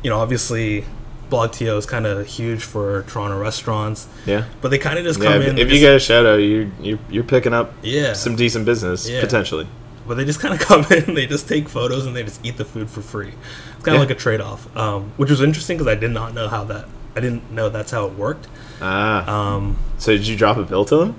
you 0.04 0.10
know, 0.10 0.20
obviously, 0.20 0.86
blogTO 1.30 1.78
is 1.78 1.86
kind 1.86 2.06
of 2.06 2.26
huge 2.26 2.64
for 2.64 3.04
Toronto 3.04 3.40
restaurants, 3.40 4.08
yeah. 4.26 4.46
but 4.62 4.70
they 4.70 4.78
kind 4.78 4.98
of 4.98 5.04
just 5.06 5.20
come 5.22 5.42
if, 5.42 5.48
in. 5.48 5.58
if 5.58 5.72
you 5.72 5.80
get 5.80 5.96
a 5.96 6.00
shout 6.00 6.26
out, 6.26 6.36
you 6.36 6.72
you're, 6.80 7.00
you're 7.10 7.24
picking 7.24 7.54
up 7.54 7.74
Yeah. 7.84 8.14
some 8.14 8.36
decent 8.36 8.66
business 8.66 9.10
Yeah. 9.10 9.22
potentially. 9.22 9.68
but 10.08 10.18
they 10.18 10.24
just 10.26 10.40
kind 10.40 10.54
of 10.54 10.60
come 10.70 10.86
in, 10.92 11.16
they 11.16 11.26
just 11.26 11.48
take 11.50 11.68
photos, 11.68 12.06
and 12.06 12.16
they 12.16 12.22
just 12.24 12.46
eat 12.46 12.58
the 12.58 12.66
food 12.66 12.90
for 12.90 13.02
free. 13.02 13.30
It's 13.30 13.84
kind 13.84 13.88
of 13.88 13.94
Yeah. 13.96 14.00
like 14.00 14.12
a 14.12 14.16
trade 14.16 14.40
off, 14.42 14.76
um, 14.78 15.12
which 15.18 15.32
was 15.32 15.42
interesting 15.42 15.78
because 15.78 15.92
I 15.92 15.96
did 15.96 16.12
not 16.12 16.34
know 16.36 16.48
how 16.48 16.64
that. 16.66 16.86
I 17.16 17.20
didn't 17.22 17.52
know 17.52 17.70
that's 17.70 17.92
how 17.92 18.06
it 18.08 18.14
worked. 18.14 18.48
Ah, 18.82 19.54
Um, 19.56 19.78
so 19.98 20.12
did 20.12 20.28
you 20.28 20.36
drop 20.36 20.58
a 20.58 20.64
bill 20.64 20.84
to 20.86 20.98
them? 20.98 21.16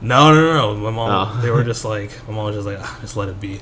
No, 0.00 0.32
no, 0.32 0.40
no, 0.40 0.74
no. 0.74 0.80
My 0.80 0.90
mom, 0.90 1.10
Oh. 1.36 1.40
they 1.42 1.50
were 1.50 1.64
just 1.64 1.84
like, 1.94 2.10
my 2.28 2.34
mom 2.34 2.46
was 2.46 2.54
just 2.56 2.66
like, 2.66 2.78
ah, 2.80 2.98
just 3.00 3.16
let 3.16 3.28
it 3.28 3.40
be. 3.40 3.60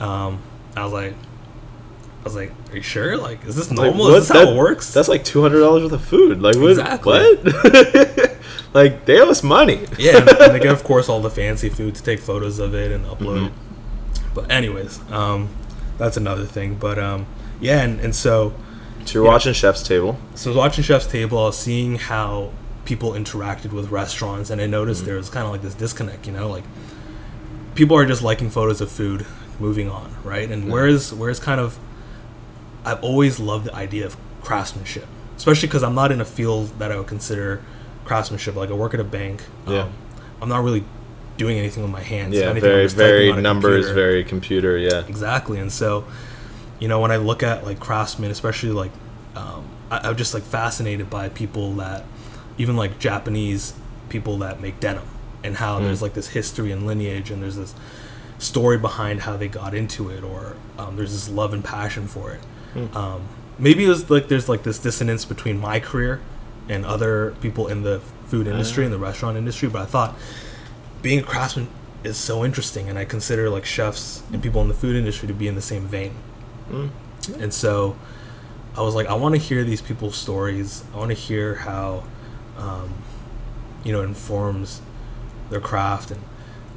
Um, 0.00 0.40
I 0.76 0.82
was 0.84 0.92
like, 0.92 1.12
I 1.12 2.24
was 2.24 2.34
like, 2.34 2.50
are 2.72 2.76
you 2.76 2.82
sure? 2.82 3.16
Like, 3.16 3.44
is 3.46 3.54
this 3.54 3.70
Like, 3.70 3.86
normal? 3.94 4.06
what? 4.10 4.16
is 4.18 4.28
this 4.28 4.36
how 4.36 4.44
That- 4.46 4.54
it 4.54 4.58
works? 4.58 4.92
That's 4.92 5.08
like 5.08 5.24
two 5.24 5.42
hundred 5.42 5.60
dollars 5.60 5.84
worth 5.84 5.92
of 5.92 6.04
food. 6.04 6.42
Like 6.42 6.56
what? 6.56 6.70
Exactly. 6.72 7.36
What? 7.36 8.36
like 8.74 9.04
they 9.06 9.20
owe 9.20 9.30
us 9.30 9.42
money. 9.44 9.86
yeah, 9.98 10.18
and, 10.18 10.28
and 10.28 10.54
they 10.54 10.58
get, 10.58 10.72
of 10.72 10.82
course, 10.90 11.08
all 11.08 11.20
the 11.20 11.30
fancy 11.30 11.68
food 11.68 11.94
to 11.94 12.02
take 12.02 12.18
photos 12.18 12.58
of 12.58 12.74
it 12.74 12.90
and 12.90 13.04
upload 13.06 13.46
it. 13.46 13.52
Mm-hmm. 13.52 14.34
But 14.34 14.50
anyways, 14.50 15.00
um, 15.12 15.48
that's 15.98 16.16
another 16.16 16.44
thing. 16.44 16.74
But 16.74 16.98
um, 16.98 17.26
yeah, 17.60 17.82
and, 17.82 18.00
and 18.00 18.14
so 18.14 18.52
So 19.06 19.14
you're 19.14 19.24
Yeah. 19.24 19.30
watching 19.32 19.52
Chef's 19.54 19.82
Table. 19.82 20.18
so 20.34 20.50
I 20.50 20.52
was 20.52 20.56
watching 20.58 20.84
Chef's 20.84 21.06
Table, 21.06 21.38
I 21.38 21.46
was 21.46 21.58
seeing 21.58 21.96
how 21.96 22.50
people 22.84 23.12
interacted 23.12 23.72
with 23.72 23.90
restaurants, 23.90 24.50
and 24.50 24.60
I 24.60 24.66
noticed 24.66 25.00
Mm-hmm. 25.00 25.06
there 25.06 25.16
was 25.16 25.28
kind 25.30 25.46
of 25.46 25.52
like 25.52 25.62
this 25.62 25.74
disconnect. 25.74 26.26
You 26.26 26.32
know, 26.32 26.48
like 26.48 26.64
people 27.74 27.96
are 27.96 28.04
just 28.06 28.22
liking 28.22 28.50
photos 28.50 28.80
of 28.80 28.90
food, 28.90 29.24
moving 29.60 29.88
on, 29.90 30.10
right? 30.24 30.50
And 30.50 30.70
whereas 30.70 31.12
whereas 31.12 31.38
kind 31.40 31.60
of, 31.60 31.78
I've 32.84 33.02
always 33.02 33.38
loved 33.40 33.64
the 33.66 33.74
idea 33.74 34.06
of 34.06 34.16
craftsmanship, 34.42 35.06
especially 35.36 35.68
because 35.68 35.82
I'm 35.82 35.94
not 35.94 36.12
in 36.12 36.20
a 36.20 36.24
field 36.24 36.78
that 36.78 36.92
I 36.92 36.96
would 36.96 37.06
consider 37.08 37.60
craftsmanship. 38.04 38.54
Like 38.54 38.70
I 38.70 38.74
work 38.74 38.94
at 38.94 39.00
a 39.00 39.04
bank. 39.04 39.42
Yeah. 39.66 39.82
Um, 39.82 39.92
I'm 40.42 40.48
not 40.48 40.62
really 40.62 40.84
doing 41.36 41.58
anything 41.58 41.82
with 41.82 41.92
my 41.92 42.02
hands. 42.02 42.34
Yeah, 42.34 42.52
very 42.52 42.86
very 42.88 43.32
numbers, 43.32 43.86
computer. 43.86 43.94
very 43.94 44.24
computer. 44.24 44.78
Yeah. 44.78 45.02
Exactly, 45.08 45.58
and 45.58 45.70
so, 45.72 46.04
you 46.78 46.88
know, 46.88 47.00
when 47.00 47.10
I 47.10 47.16
look 47.16 47.42
at 47.42 47.64
like 47.64 47.80
craftsmen, 47.80 48.30
especially 48.30 48.70
like, 48.70 48.90
um, 49.34 49.68
I, 49.90 50.08
I'm 50.08 50.16
just 50.16 50.34
like 50.34 50.42
fascinated 50.42 51.08
by 51.10 51.28
people 51.28 51.72
that, 51.74 52.04
even 52.58 52.76
like 52.76 52.98
Japanese 52.98 53.74
people 54.08 54.38
that 54.38 54.60
make 54.60 54.80
denim, 54.80 55.06
and 55.44 55.56
how 55.56 55.78
there's 55.78 56.02
like 56.02 56.14
this 56.14 56.28
history 56.28 56.70
and 56.72 56.86
lineage, 56.86 57.30
and 57.30 57.42
there's 57.42 57.56
this 57.56 57.74
story 58.38 58.78
behind 58.78 59.20
how 59.22 59.36
they 59.36 59.48
got 59.48 59.74
into 59.74 60.10
it, 60.10 60.22
or 60.22 60.56
um, 60.78 60.96
there's 60.96 61.12
this 61.12 61.28
love 61.28 61.52
and 61.52 61.64
passion 61.64 62.06
for 62.06 62.32
it. 62.32 62.40
Um, 62.96 63.28
maybe 63.58 63.84
it 63.84 63.88
was 63.88 64.08
like 64.10 64.28
there's 64.28 64.48
like 64.48 64.62
this 64.62 64.78
dissonance 64.78 65.24
between 65.24 65.58
my 65.58 65.80
career 65.80 66.20
and 66.68 66.84
other 66.84 67.34
people 67.40 67.68
in 67.68 67.82
the 67.82 68.00
food 68.26 68.46
industry 68.46 68.84
and 68.84 68.92
the 68.92 68.98
restaurant 68.98 69.36
industry, 69.36 69.68
but 69.68 69.82
I 69.82 69.86
thought 69.86 70.14
being 71.02 71.20
a 71.20 71.22
craftsman 71.22 71.68
is 72.04 72.16
so 72.16 72.44
interesting 72.44 72.88
and 72.88 72.98
i 72.98 73.04
consider 73.04 73.48
like 73.50 73.64
chefs 73.64 74.22
and 74.32 74.42
people 74.42 74.60
in 74.62 74.68
the 74.68 74.74
food 74.74 74.94
industry 74.94 75.26
to 75.26 75.34
be 75.34 75.48
in 75.48 75.54
the 75.56 75.62
same 75.62 75.86
vein 75.86 76.14
and 77.40 77.52
so 77.52 77.96
i 78.76 78.80
was 78.82 78.94
like 78.94 79.06
i 79.06 79.14
want 79.14 79.34
to 79.34 79.40
hear 79.40 79.64
these 79.64 79.80
people's 79.80 80.16
stories 80.16 80.84
i 80.94 80.96
want 80.98 81.10
to 81.10 81.14
hear 81.16 81.54
how 81.56 82.02
um, 82.58 82.92
you 83.84 83.92
know 83.92 84.00
it 84.02 84.04
informs 84.06 84.80
their 85.50 85.60
craft 85.60 86.10
and 86.10 86.20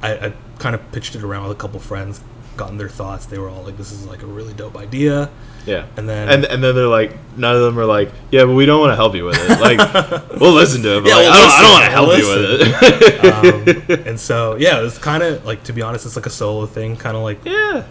I, 0.02 0.26
I 0.28 0.32
kind 0.58 0.74
of 0.74 0.92
pitched 0.92 1.14
it 1.14 1.22
around 1.22 1.42
with 1.48 1.52
a 1.56 1.60
couple 1.60 1.78
friends 1.80 2.20
gotten 2.56 2.76
their 2.78 2.88
thoughts 2.88 3.26
they 3.26 3.38
were 3.38 3.48
all 3.48 3.62
like 3.62 3.76
this 3.76 3.90
is 3.92 4.06
like 4.06 4.22
a 4.22 4.26
really 4.26 4.52
dope 4.54 4.76
idea 4.76 5.30
Yeah. 5.66 5.86
And 5.96 6.08
then- 6.08 6.28
and 6.28 6.44
and 6.46 6.62
then 6.64 6.74
they're 6.74 6.86
like, 6.88 7.12
none 7.36 7.54
of 7.54 7.60
them 7.62 7.78
are 7.78 7.84
like, 7.84 8.10
yeah, 8.30 8.44
but 8.44 8.54
we 8.54 8.64
don't 8.66 8.80
want 8.80 8.92
to 8.92 8.96
help 8.96 9.14
you 9.14 9.24
with 9.26 9.36
it. 9.38 9.60
Like, 9.60 9.78
we'll 10.40 10.54
listen 10.54 10.82
to 10.82 10.96
it. 10.96 11.00
But 11.02 11.08
Yeah, 11.10 11.16
like, 11.16 11.24
we'll 11.24 11.32
I 11.32 11.40
don't, 11.40 11.52
I 11.52 11.60
don't 11.62 11.72
want 11.76 11.84
to 11.84 11.90
help 11.90 12.08
we'll 12.08 12.18
you 12.18 12.28
with 12.32 13.84
it. 13.84 13.90
um, 14.00 14.06
and 14.08 14.18
so 14.20 14.56
yeah 14.56 14.80
it's 14.84 14.96
kind 14.98 15.22
of 15.22 15.44
like 15.44 15.62
to 15.64 15.72
be 15.74 15.82
honest 15.82 16.06
it's 16.06 16.16
like 16.16 16.26
a 16.26 16.30
solo 16.30 16.64
thing 16.66 16.96
kind 16.96 17.14
of 17.16 17.22
like 17.22 17.44
yeah. 17.44 17.84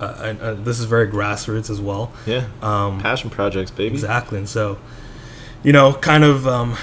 Uh, 0.00 0.14
I, 0.42 0.50
I, 0.50 0.54
this 0.54 0.78
is 0.80 0.86
very 0.86 1.06
grassroots 1.08 1.70
as 1.70 1.80
well 1.80 2.12
Yeah. 2.26 2.46
um, 2.62 3.00
Passion 3.00 3.30
projects, 3.30 3.70
baby. 3.70 3.94
Exactly. 3.94 4.38
And 4.38 4.48
so, 4.48 4.78
you 5.62 5.72
know, 5.72 5.92
kind 5.92 6.24
of 6.24 6.46
um, 6.48 6.76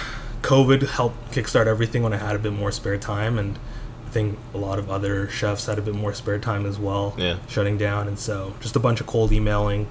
COVID 0.44 0.88
helped 0.90 1.32
kickstart 1.32 1.66
everything 1.68 2.04
when 2.04 2.14
I 2.14 2.18
had 2.18 2.36
a 2.36 2.40
bit 2.40 2.54
more 2.54 2.72
spare 2.72 2.98
time. 2.98 3.38
And 3.40 3.58
I 4.06 4.10
think 4.10 4.38
a 4.54 4.58
lot 4.58 4.80
of 4.80 4.90
other 4.90 5.28
chefs 5.30 5.66
had 5.66 5.78
a 5.80 5.82
bit 5.82 5.96
more 5.96 6.14
spare 6.14 6.40
time 6.40 6.66
as 6.66 6.78
well, 6.80 7.14
Yeah. 7.18 7.38
shutting 7.48 7.78
down. 7.78 8.08
And 8.08 8.18
so, 8.20 8.54
just 8.62 8.76
a 8.76 8.80
bunch 8.80 9.02
of 9.02 9.08
cold 9.08 9.32
emailing, 9.32 9.88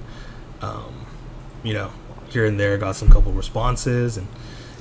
um, 0.63 1.07
you 1.63 1.75
know, 1.75 1.91
here 2.31 2.47
and 2.47 2.59
there, 2.61 2.79
got 2.79 2.97
some 2.97 3.09
couple 3.09 3.33
responses, 3.33 4.17
and 4.17 4.27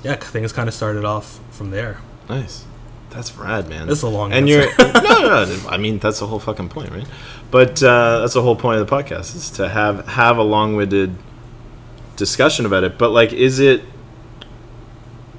yeah, 0.03 0.15
things 0.15 0.51
kind 0.53 0.67
of 0.67 0.73
started 0.73 1.03
off 1.05 1.39
from 1.51 1.71
there. 1.71 1.97
Nice. 2.29 2.65
That's 3.11 3.35
rad, 3.37 3.69
man. 3.69 3.87
That's 3.87 4.01
a 4.01 4.07
long 4.09 4.33
and 4.33 4.49
answer. 4.49 4.67
you're 4.79 4.93
no, 4.93 5.19
no, 5.21 5.45
no. 5.45 5.69
I 5.69 5.77
mean, 5.77 5.99
that's 5.99 6.19
the 6.19 6.27
whole 6.27 6.39
fucking 6.39 6.69
point, 6.69 6.89
right? 6.91 7.07
But 7.51 7.81
uh, 7.83 8.19
that's 8.21 8.33
the 8.33 8.41
whole 8.41 8.55
point 8.55 8.79
of 8.81 8.87
the 8.87 8.95
podcast 8.95 9.35
is 9.35 9.49
to 9.51 9.69
have 9.69 10.05
have 10.07 10.37
a 10.37 10.43
long-winded 10.43 11.15
discussion 12.17 12.65
about 12.65 12.83
it. 12.83 12.97
But 12.97 13.09
like, 13.11 13.31
is 13.33 13.59
it? 13.59 13.81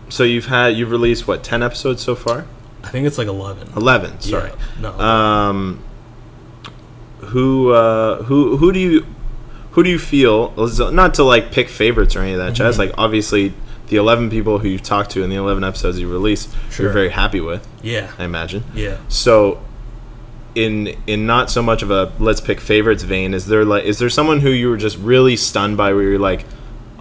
So 0.08 0.22
you've 0.22 0.46
had 0.46 0.76
you've 0.76 0.90
released 0.90 1.26
what 1.26 1.42
ten 1.42 1.62
episodes 1.62 2.02
so 2.02 2.14
far? 2.14 2.46
I 2.84 2.88
think 2.88 3.06
it's 3.06 3.18
like 3.18 3.26
eleven. 3.28 3.68
Eleven. 3.76 4.20
Sorry. 4.20 4.50
Yeah, 4.50 4.80
no. 4.80 4.98
Um, 5.00 5.84
who 7.20 7.70
uh, 7.70 8.22
who 8.24 8.56
who 8.56 8.72
do 8.72 8.78
you 8.78 9.06
who 9.72 9.82
do 9.82 9.90
you 9.90 9.98
feel 9.98 10.52
not 10.92 11.14
to 11.14 11.24
like 11.24 11.50
pick 11.52 11.68
favorites 11.68 12.14
or 12.16 12.20
any 12.20 12.32
of 12.32 12.38
that 12.38 12.52
jazz? 12.54 12.78
Mm-hmm. 12.78 12.90
Like 12.90 12.98
obviously 12.98 13.52
the 13.88 13.96
eleven 13.96 14.30
people 14.30 14.58
who 14.60 14.68
you've 14.68 14.82
talked 14.82 15.10
to 15.10 15.22
in 15.22 15.30
the 15.30 15.36
eleven 15.36 15.64
episodes 15.64 15.98
you 15.98 16.10
released, 16.10 16.54
Sure. 16.70 16.84
you're 16.86 16.92
very 16.92 17.10
happy 17.10 17.40
with. 17.40 17.66
yeah. 17.82 18.12
I 18.18 18.24
imagine. 18.24 18.64
Yeah. 18.74 18.98
So, 19.08 19.62
in 20.56 20.96
in 21.06 21.26
not 21.26 21.50
so 21.50 21.62
much 21.62 21.82
of 21.82 21.90
a 21.90 22.12
let's 22.18 22.40
pick 22.40 22.60
favorites 22.60 23.02
vein, 23.04 23.34
is 23.34 23.46
there 23.46 23.64
like 23.64 23.84
is 23.84 23.98
there 23.98 24.10
someone 24.10 24.40
who 24.40 24.50
you 24.50 24.68
were 24.70 24.76
just 24.76 24.96
really 24.98 25.36
stunned 25.36 25.76
by, 25.76 25.92
where 25.92 26.02
you're 26.02 26.18
like, 26.18 26.44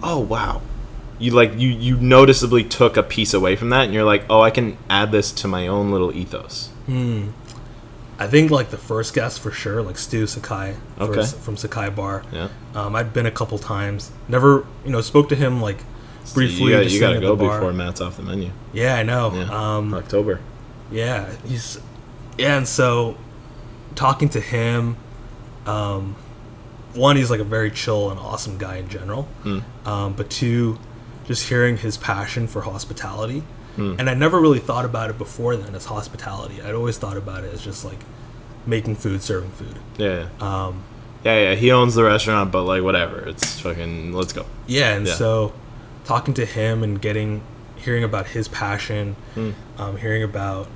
oh 0.02 0.20
wow, 0.20 0.60
you 1.18 1.32
like 1.32 1.58
you 1.58 1.68
you 1.70 1.96
noticeably 1.96 2.62
took 2.62 2.96
a 2.96 3.02
piece 3.02 3.34
away 3.34 3.56
from 3.56 3.70
that, 3.70 3.86
and 3.86 3.94
you're 3.94 4.04
like, 4.04 4.24
oh, 4.30 4.40
I 4.42 4.50
can 4.50 4.76
add 4.88 5.10
this 5.10 5.32
to 5.32 5.48
my 5.48 5.66
own 5.66 5.90
little 5.90 6.14
ethos. 6.14 6.68
hmm. 6.86 7.28
I 8.18 8.26
think 8.26 8.50
like 8.50 8.70
the 8.70 8.78
first 8.78 9.12
guest 9.12 9.40
for 9.40 9.50
sure, 9.50 9.82
like 9.82 9.98
Stu 9.98 10.26
Sakai 10.26 10.74
Okay. 10.98 11.22
from 11.26 11.58
Sakai 11.58 11.90
Bar. 11.90 12.22
Yeah. 12.32 12.48
Um, 12.74 12.96
I'd 12.96 13.12
been 13.12 13.26
a 13.26 13.30
couple 13.30 13.58
times. 13.58 14.10
Never, 14.26 14.64
you 14.86 14.90
know, 14.90 15.02
spoke 15.02 15.28
to 15.28 15.36
him 15.36 15.60
like 15.60 15.76
briefly. 16.32 16.72
you, 16.72 16.98
got, 16.98 17.12
gotta 17.14 17.20
go 17.20 17.36
before 17.36 17.74
Matt's 17.74 18.00
off 18.00 18.16
the 18.16 18.22
menu. 18.22 18.52
Yeah, 18.72 18.94
I 18.96 19.02
know. 19.02 19.34
Yeah, 19.34 19.76
Um, 19.76 19.92
October. 19.92 20.40
yeah, 20.90 21.30
he's 21.46 21.78
yeah, 22.38 22.56
and 22.56 22.66
so 22.66 23.18
talking 23.96 24.28
to 24.30 24.40
him, 24.40 24.96
um, 25.66 26.14
one, 26.94 27.16
he's 27.16 27.30
like 27.30 27.40
a 27.40 27.44
very 27.44 27.70
chill 27.70 28.10
and 28.10 28.18
awesome 28.20 28.56
guy 28.58 28.76
in 28.76 28.88
general. 28.88 29.24
Hmm. 29.42 29.58
Um, 29.84 30.12
but 30.14 30.30
two, 30.30 30.78
just 31.26 31.48
hearing 31.48 31.76
his 31.78 31.96
passion 31.96 32.46
for 32.46 32.62
hospitality, 32.62 33.42
Hmm. 33.74 33.96
and 33.98 34.08
I 34.08 34.14
never 34.14 34.40
really 34.40 34.58
thought 34.60 34.84
about 34.86 35.10
it 35.10 35.18
before 35.18 35.56
then 35.56 35.74
as 35.74 35.86
hospitality. 35.86 36.62
I'd 36.62 36.74
always 36.74 36.96
thought 36.96 37.16
about 37.18 37.44
it 37.44 37.52
as 37.52 37.62
just 37.62 37.84
like 37.84 37.98
making 38.64 38.96
food, 38.96 39.22
serving 39.22 39.50
food. 39.50 39.78
Yeah, 39.98 40.28
yeah. 40.40 40.66
Um, 40.66 40.82
yeah, 41.24 41.50
yeah. 41.50 41.54
He 41.56 41.70
owns 41.72 41.94
the 41.94 42.04
restaurant, 42.04 42.50
but 42.52 42.62
like 42.62 42.82
whatever. 42.82 43.18
It's 43.28 43.60
fucking. 43.60 44.12
Let's 44.14 44.32
go. 44.32 44.46
Yeah, 44.66 44.94
and 44.94 45.06
Yeah. 45.06 45.14
so 45.14 45.52
talking 46.04 46.32
to 46.34 46.46
him 46.46 46.82
and 46.82 47.00
getting 47.02 47.42
hearing 47.76 48.02
about 48.04 48.28
his 48.28 48.48
passion, 48.48 49.16
Hmm. 49.34 49.50
um, 49.78 49.96
hearing 49.98 50.22
about 50.22 50.68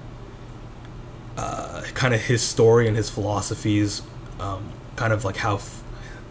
uh, 1.40 1.82
kind 1.94 2.12
of 2.14 2.20
his 2.20 2.42
story 2.42 2.86
and 2.88 2.96
his 2.96 3.08
philosophies, 3.10 4.02
um, 4.38 4.62
kind 4.96 5.12
of 5.12 5.24
like 5.24 5.36
how 5.38 5.54
f- 5.56 5.82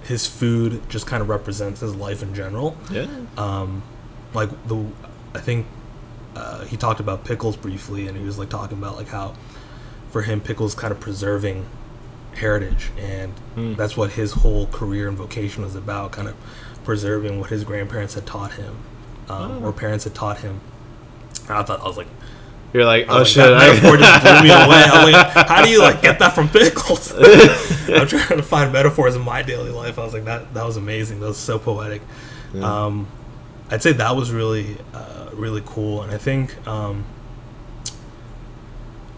his 0.04 0.28
food 0.28 0.82
just 0.90 1.06
kind 1.08 1.22
of 1.22 1.30
represents 1.30 1.80
his 1.82 1.96
life 1.96 2.22
in 2.24 2.34
general. 2.36 2.78
Yeah. 2.92 3.08
Um, 3.38 3.82
like 4.34 4.50
the, 4.68 4.86
I 5.34 5.40
think 5.40 5.66
uh, 6.36 6.66
he 6.66 6.78
talked 6.78 7.00
about 7.00 7.26
pickles 7.26 7.56
briefly, 7.58 8.08
and 8.08 8.16
he 8.18 8.24
was 8.24 8.38
like 8.38 8.50
talking 8.50 8.78
about 8.78 8.96
like 8.98 9.08
how 9.10 9.36
for 10.12 10.22
him 10.22 10.42
pickles 10.42 10.74
kind 10.76 10.92
of 10.92 11.00
preserving 11.00 11.66
heritage, 12.36 12.92
and 12.98 13.34
Hmm. 13.56 13.74
that's 13.74 13.98
what 13.98 14.12
his 14.12 14.34
whole 14.34 14.68
career 14.68 15.08
and 15.08 15.18
vocation 15.18 15.64
was 15.64 15.76
about, 15.76 16.12
kind 16.12 16.28
of 16.28 16.36
preserving 16.84 17.40
what 17.40 17.50
his 17.50 17.64
grandparents 17.64 18.14
had 18.14 18.26
taught 18.26 18.54
him, 18.54 18.76
um, 19.28 19.52
Oh. 19.64 19.68
or 19.68 19.74
parents 19.74 20.04
had 20.06 20.14
taught 20.16 20.40
him. 20.40 20.62
And 21.48 21.58
I 21.58 21.64
thought 21.64 21.82
I 21.82 21.88
was 21.88 21.98
like, 21.98 22.08
You're 22.74 22.86
like, 22.86 23.10
I 23.10 23.16
oh 23.16 23.20
was 23.20 23.30
shit. 23.30 23.50
like, 23.50 23.60
that 23.62 23.84
metaphor 23.84 23.98
I, 23.98 24.00
just 24.00 24.24
blew 24.24 24.44
me 24.44 24.50
away. 24.52 24.84
I'm 24.86 25.12
like, 25.12 25.28
how 25.48 25.64
do 25.64 25.70
you 25.70 25.82
like 25.82 26.02
get 26.02 26.20
that 26.20 26.34
from 26.36 26.50
pickles? 26.50 27.12
I'm 27.90 28.08
trying 28.08 28.38
to 28.38 28.44
find 28.44 28.72
metaphors 28.72 29.16
in 29.16 29.22
my 29.24 29.42
daily 29.42 29.72
life. 29.72 29.98
I 29.98 30.04
was 30.04 30.14
like, 30.14 30.26
that 30.26 30.54
that 30.54 30.66
was 30.66 30.78
amazing. 30.78 31.20
That 31.20 31.28
was 31.28 31.38
so 31.38 31.58
poetic. 31.58 32.02
Um, 32.62 33.08
I'd 33.72 33.82
say 33.82 33.92
that 33.94 34.16
was 34.16 34.32
really 34.32 34.78
uh, 34.94 35.30
really 35.34 35.64
cool, 35.66 36.04
and 36.04 36.12
I 36.12 36.18
think 36.18 36.56
um, 36.68 37.06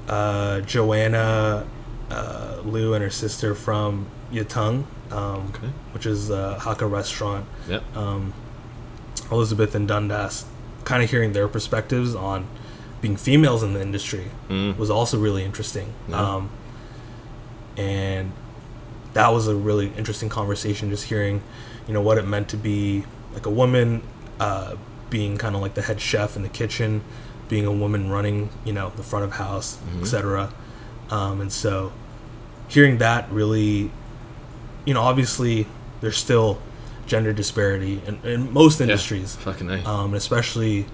uh, 0.08 0.62
Joanna 0.62 1.68
uh, 2.10 2.62
Liu 2.64 2.94
and 2.94 3.04
her 3.04 3.10
sister 3.10 3.56
from 3.56 4.08
Yueh 4.32 4.48
Tung, 4.48 4.88
um, 5.12 5.52
Okay. 5.56 5.68
which 5.94 6.06
is 6.06 6.30
a 6.30 6.58
Hakka 6.62 6.90
restaurant 6.90 7.46
yep. 7.68 7.84
um, 7.96 8.34
Elizabeth 9.32 9.76
and 9.76 9.88
Dundas, 9.88 10.46
kind 10.84 11.04
of 11.04 11.10
hearing 11.10 11.34
their 11.34 11.48
perspectives 11.48 12.16
on 12.16 12.48
being 13.02 13.18
females 13.18 13.64
in 13.64 13.74
the 13.74 13.82
industry 13.82 14.26
Mm. 14.50 14.78
was 14.78 14.90
also 14.90 15.18
really 15.20 15.44
interesting. 15.44 15.94
Yeah. 16.08 16.22
Um, 16.36 16.50
and 17.78 18.32
that 19.14 19.30
was 19.34 19.48
a 19.48 19.56
really 19.56 19.92
interesting 19.98 20.30
conversation, 20.30 20.90
just 20.90 21.06
hearing, 21.06 21.42
you 21.88 21.94
know, 21.94 22.02
what 22.02 22.18
it 22.18 22.28
meant 22.28 22.48
to 22.50 22.58
be 22.58 23.04
like 23.34 23.46
a 23.46 23.50
woman, 23.50 24.04
uh, 24.40 24.76
being 25.10 25.38
kind 25.38 25.56
of 25.56 25.62
like 25.62 25.74
the 25.74 25.82
head 25.82 26.00
chef 26.00 26.36
in 26.36 26.44
the 26.44 26.50
kitchen, 26.50 27.02
being 27.50 27.66
a 27.66 27.72
woman 27.72 28.10
running, 28.10 28.50
you 28.64 28.72
know, 28.74 28.92
the 28.96 29.04
front 29.04 29.26
of 29.26 29.34
house, 29.34 29.78
Mhm. 29.96 30.02
etc. 30.02 30.54
Um, 31.10 31.42
and 31.42 31.52
so, 31.52 31.92
hearing 32.68 33.00
that 33.00 33.30
really, 33.32 33.92
you 34.86 34.94
know, 34.94 35.02
obviously 35.02 35.68
there's 36.00 36.18
still 36.18 36.60
gender 37.08 37.34
disparity 37.34 38.02
in, 38.08 38.20
in 38.24 38.54
most 38.54 38.80
industries, 38.80 39.36
Fucking 39.38 39.68
nice. 39.68 39.86
um, 39.86 40.14
especially 40.14 40.86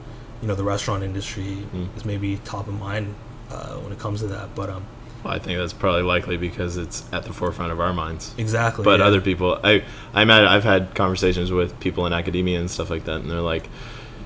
you 0.41 0.47
know 0.47 0.55
the 0.55 0.63
restaurant 0.63 1.03
industry 1.03 1.65
Mm. 1.73 1.95
is 1.97 2.05
maybe 2.05 2.37
top 2.45 2.67
of 2.67 2.79
mind 2.79 3.15
uh, 3.51 3.75
when 3.77 3.91
it 3.91 3.99
comes 3.99 4.19
to 4.21 4.27
that. 4.27 4.53
But 4.55 4.69
um, 4.69 4.85
well, 5.23 5.33
I 5.33 5.39
think 5.39 5.57
that's 5.57 5.73
probably 5.73 6.03
likely 6.03 6.37
because 6.37 6.77
it's 6.77 7.03
at 7.11 7.23
the 7.23 7.33
forefront 7.33 7.71
of 7.71 7.79
our 7.79 7.93
minds. 7.93 8.33
exactly. 8.37 8.83
but 8.83 8.99
yeah. 8.99 9.05
other 9.07 9.19
people 9.19 9.59
i 9.63 9.83
i'm 10.13 10.29
at, 10.29 10.45
i've 10.47 10.63
had 10.63 10.93
conversations 10.93 11.51
with 11.51 11.77
people 11.79 12.05
in 12.05 12.13
academia 12.13 12.59
and 12.59 12.69
stuff 12.69 12.89
like 12.91 13.05
that 13.05 13.17
and 13.21 13.29
they're 13.31 13.41
like 13.41 13.67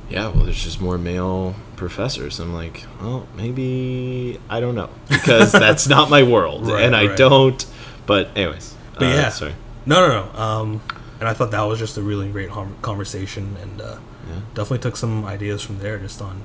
yeah 0.10 0.28
well 0.28 0.44
there's 0.44 0.62
just 0.62 0.82
more 0.82 0.98
male 0.98 1.56
professors 1.78 2.40
i'm 2.42 2.54
like 2.54 2.84
well 3.02 3.26
maybe 3.38 4.38
i 4.50 4.60
don't 4.60 4.76
know 4.76 4.90
because 5.10 5.52
that's 5.54 5.88
not 5.88 6.10
my 6.10 6.24
world 6.24 6.68
Right, 6.68 6.84
and 6.84 6.94
i 6.96 7.08
right. 7.08 7.18
don't 7.18 7.66
but 8.06 8.30
anyways 8.36 8.76
But 8.96 9.04
uh, 9.04 9.06
yeah. 9.08 9.30
sorry 9.30 9.56
no, 9.86 10.08
no, 10.08 10.26
no. 10.34 10.40
Um, 10.40 10.82
and 11.20 11.28
I 11.28 11.34
thought 11.34 11.50
that 11.52 11.62
was 11.64 11.80
just 11.80 11.98
a 11.98 12.04
really 12.04 12.30
great 12.30 12.52
conversation, 12.84 13.56
and 13.64 13.82
uh, 13.82 13.98
Yeah. 14.32 14.40
definitely 14.54 14.80
took 14.80 14.96
some 14.98 15.26
ideas 15.26 15.62
from 15.62 15.80
there, 15.80 15.98
just 15.98 16.22
on 16.22 16.42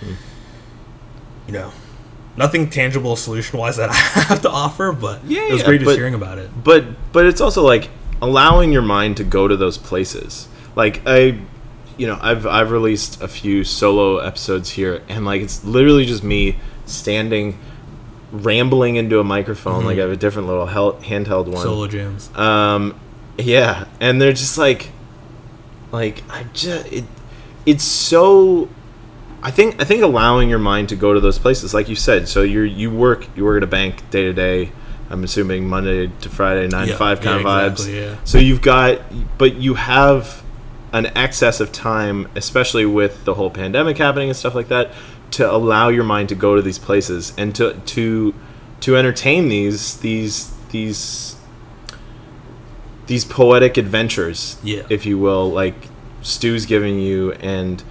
Hmm. 0.00 0.14
you 1.46 1.52
know. 1.52 1.72
Nothing 2.36 2.70
tangible 2.70 3.16
solution 3.16 3.58
wise 3.58 3.76
that 3.76 3.90
I 3.90 3.94
have 4.28 4.42
to 4.42 4.50
offer, 4.50 4.92
but 4.92 5.24
Yeah, 5.24 5.42
it 5.48 5.52
was 5.52 5.60
yeah, 5.60 5.66
great 5.66 5.78
just 5.80 5.88
but- 5.90 5.96
hearing 5.96 6.14
about 6.14 6.38
it. 6.38 6.48
but 6.64 6.84
but 7.12 7.26
it's 7.26 7.40
also 7.40 7.62
like 7.62 7.90
allowing 8.22 8.72
your 8.72 8.82
mind 8.82 9.16
to 9.16 9.24
go 9.24 9.48
to 9.48 9.56
those 9.56 9.78
places 9.78 10.46
like 10.76 11.00
i 11.06 11.38
you 11.96 12.06
know 12.06 12.18
i've 12.20 12.46
i've 12.46 12.70
released 12.70 13.20
a 13.22 13.26
few 13.28 13.64
solo 13.64 14.18
episodes 14.18 14.68
here 14.68 15.00
and 15.08 15.24
like 15.24 15.40
it's 15.40 15.64
literally 15.64 16.04
just 16.04 16.22
me 16.22 16.58
standing 16.84 17.58
rambling 18.30 18.96
into 18.96 19.18
a 19.18 19.24
microphone 19.24 19.86
like 19.86 19.96
i 19.96 20.02
have 20.02 20.10
a 20.10 20.16
different 20.16 20.46
little 20.48 20.66
hel- 20.66 20.92
handheld 21.00 21.46
one 21.46 21.62
Solo 21.62 21.86
jams. 21.86 22.30
um 22.36 22.94
yeah 23.38 23.86
and 24.00 24.20
they're 24.20 24.34
just 24.34 24.58
like 24.58 24.90
like 25.90 26.22
i 26.28 26.44
just 26.52 26.92
it 26.92 27.04
it's 27.66 27.84
so 27.84 28.68
i 29.42 29.50
think 29.50 29.80
i 29.80 29.84
think 29.84 30.02
allowing 30.02 30.48
your 30.48 30.58
mind 30.58 30.88
to 30.88 30.96
go 30.96 31.14
to 31.14 31.20
those 31.20 31.38
places 31.38 31.74
like 31.74 31.88
you 31.88 31.96
said 31.96 32.28
so 32.28 32.42
you're 32.42 32.64
you 32.64 32.90
work 32.90 33.26
you 33.36 33.44
work 33.44 33.56
at 33.58 33.62
a 33.62 33.66
bank 33.66 34.08
day 34.10 34.24
to 34.24 34.32
day 34.32 34.70
i'm 35.08 35.24
assuming 35.24 35.68
monday 35.68 36.06
to 36.20 36.28
friday 36.28 36.66
nine 36.68 36.88
to 36.88 36.96
five 36.96 37.20
kind 37.20 37.42
yeah, 37.42 37.64
of 37.64 37.72
exactly, 37.72 37.94
vibes 37.94 38.10
yeah. 38.10 38.16
so 38.24 38.38
you've 38.38 38.62
got 38.62 39.00
but 39.38 39.56
you 39.56 39.74
have 39.74 40.42
an 40.92 41.06
excess 41.16 41.60
of 41.60 41.70
time 41.70 42.28
especially 42.34 42.84
with 42.84 43.24
the 43.24 43.34
whole 43.34 43.50
pandemic 43.50 43.98
happening 43.98 44.28
and 44.28 44.36
stuff 44.36 44.54
like 44.54 44.68
that 44.68 44.90
to 45.30 45.48
allow 45.48 45.88
your 45.88 46.04
mind 46.04 46.28
to 46.28 46.34
go 46.34 46.56
to 46.56 46.62
these 46.62 46.78
places 46.78 47.32
and 47.38 47.54
to 47.54 47.74
to 47.86 48.34
to 48.80 48.96
entertain 48.96 49.48
these 49.48 49.98
these 49.98 50.52
these 50.70 51.36
these 53.10 53.24
poetic 53.24 53.76
adventures, 53.76 54.56
Yeah. 54.62 54.82
if 54.88 55.04
you 55.04 55.18
will, 55.18 55.50
like 55.50 55.74
Stu's 56.22 56.66
giving 56.66 56.98
you, 56.98 57.32
and 57.32 57.82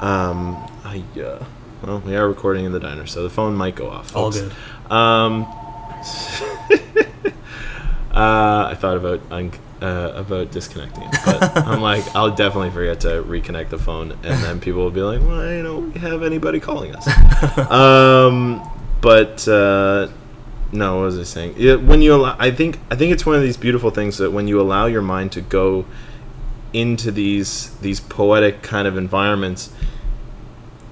um, 0.00 0.56
I, 0.84 1.02
uh, 1.20 1.44
well, 1.82 2.00
we 2.00 2.16
are 2.16 2.28
recording 2.28 2.64
in 2.64 2.72
the 2.72 2.80
diner, 2.80 3.06
so 3.06 3.22
the 3.22 3.30
phone 3.30 3.54
might 3.54 3.74
go 3.76 3.88
off. 3.88 4.14
All 4.14 4.30
good. 4.30 4.52
Um, 4.90 5.44
uh, 8.12 8.68
I 8.70 8.74
thought 8.78 8.96
about 8.96 9.20
un- 9.30 9.52
uh, 9.80 10.12
about 10.14 10.50
disconnecting 10.50 11.04
it, 11.04 11.16
but 11.24 11.56
I'm 11.66 11.80
like, 11.80 12.04
I'll 12.14 12.34
definitely 12.34 12.70
forget 12.70 13.00
to 13.00 13.22
reconnect 13.22 13.70
the 13.70 13.78
phone, 13.78 14.12
and 14.12 14.42
then 14.42 14.60
people 14.60 14.82
will 14.82 14.90
be 14.90 15.02
like, 15.02 15.20
"Well, 15.20 15.40
I 15.40 15.62
don't 15.62 15.92
we 15.94 16.00
have 16.00 16.22
anybody 16.22 16.60
calling 16.60 16.94
us." 16.94 17.06
um, 17.70 18.68
but 19.00 19.46
uh, 19.46 20.08
no, 20.72 20.96
what 20.96 21.04
was 21.04 21.18
I 21.18 21.22
saying? 21.22 21.54
Yeah, 21.56 21.76
when 21.76 22.02
you 22.02 22.14
allow, 22.14 22.36
I 22.38 22.50
think 22.50 22.78
I 22.90 22.96
think 22.96 23.12
it's 23.12 23.24
one 23.24 23.36
of 23.36 23.42
these 23.42 23.56
beautiful 23.56 23.90
things 23.90 24.18
that 24.18 24.32
when 24.32 24.48
you 24.48 24.60
allow 24.60 24.86
your 24.86 25.02
mind 25.02 25.32
to 25.32 25.40
go 25.40 25.86
into 26.72 27.10
these 27.10 27.70
these 27.78 27.98
poetic 28.00 28.62
kind 28.62 28.86
of 28.86 28.96
environments 28.96 29.70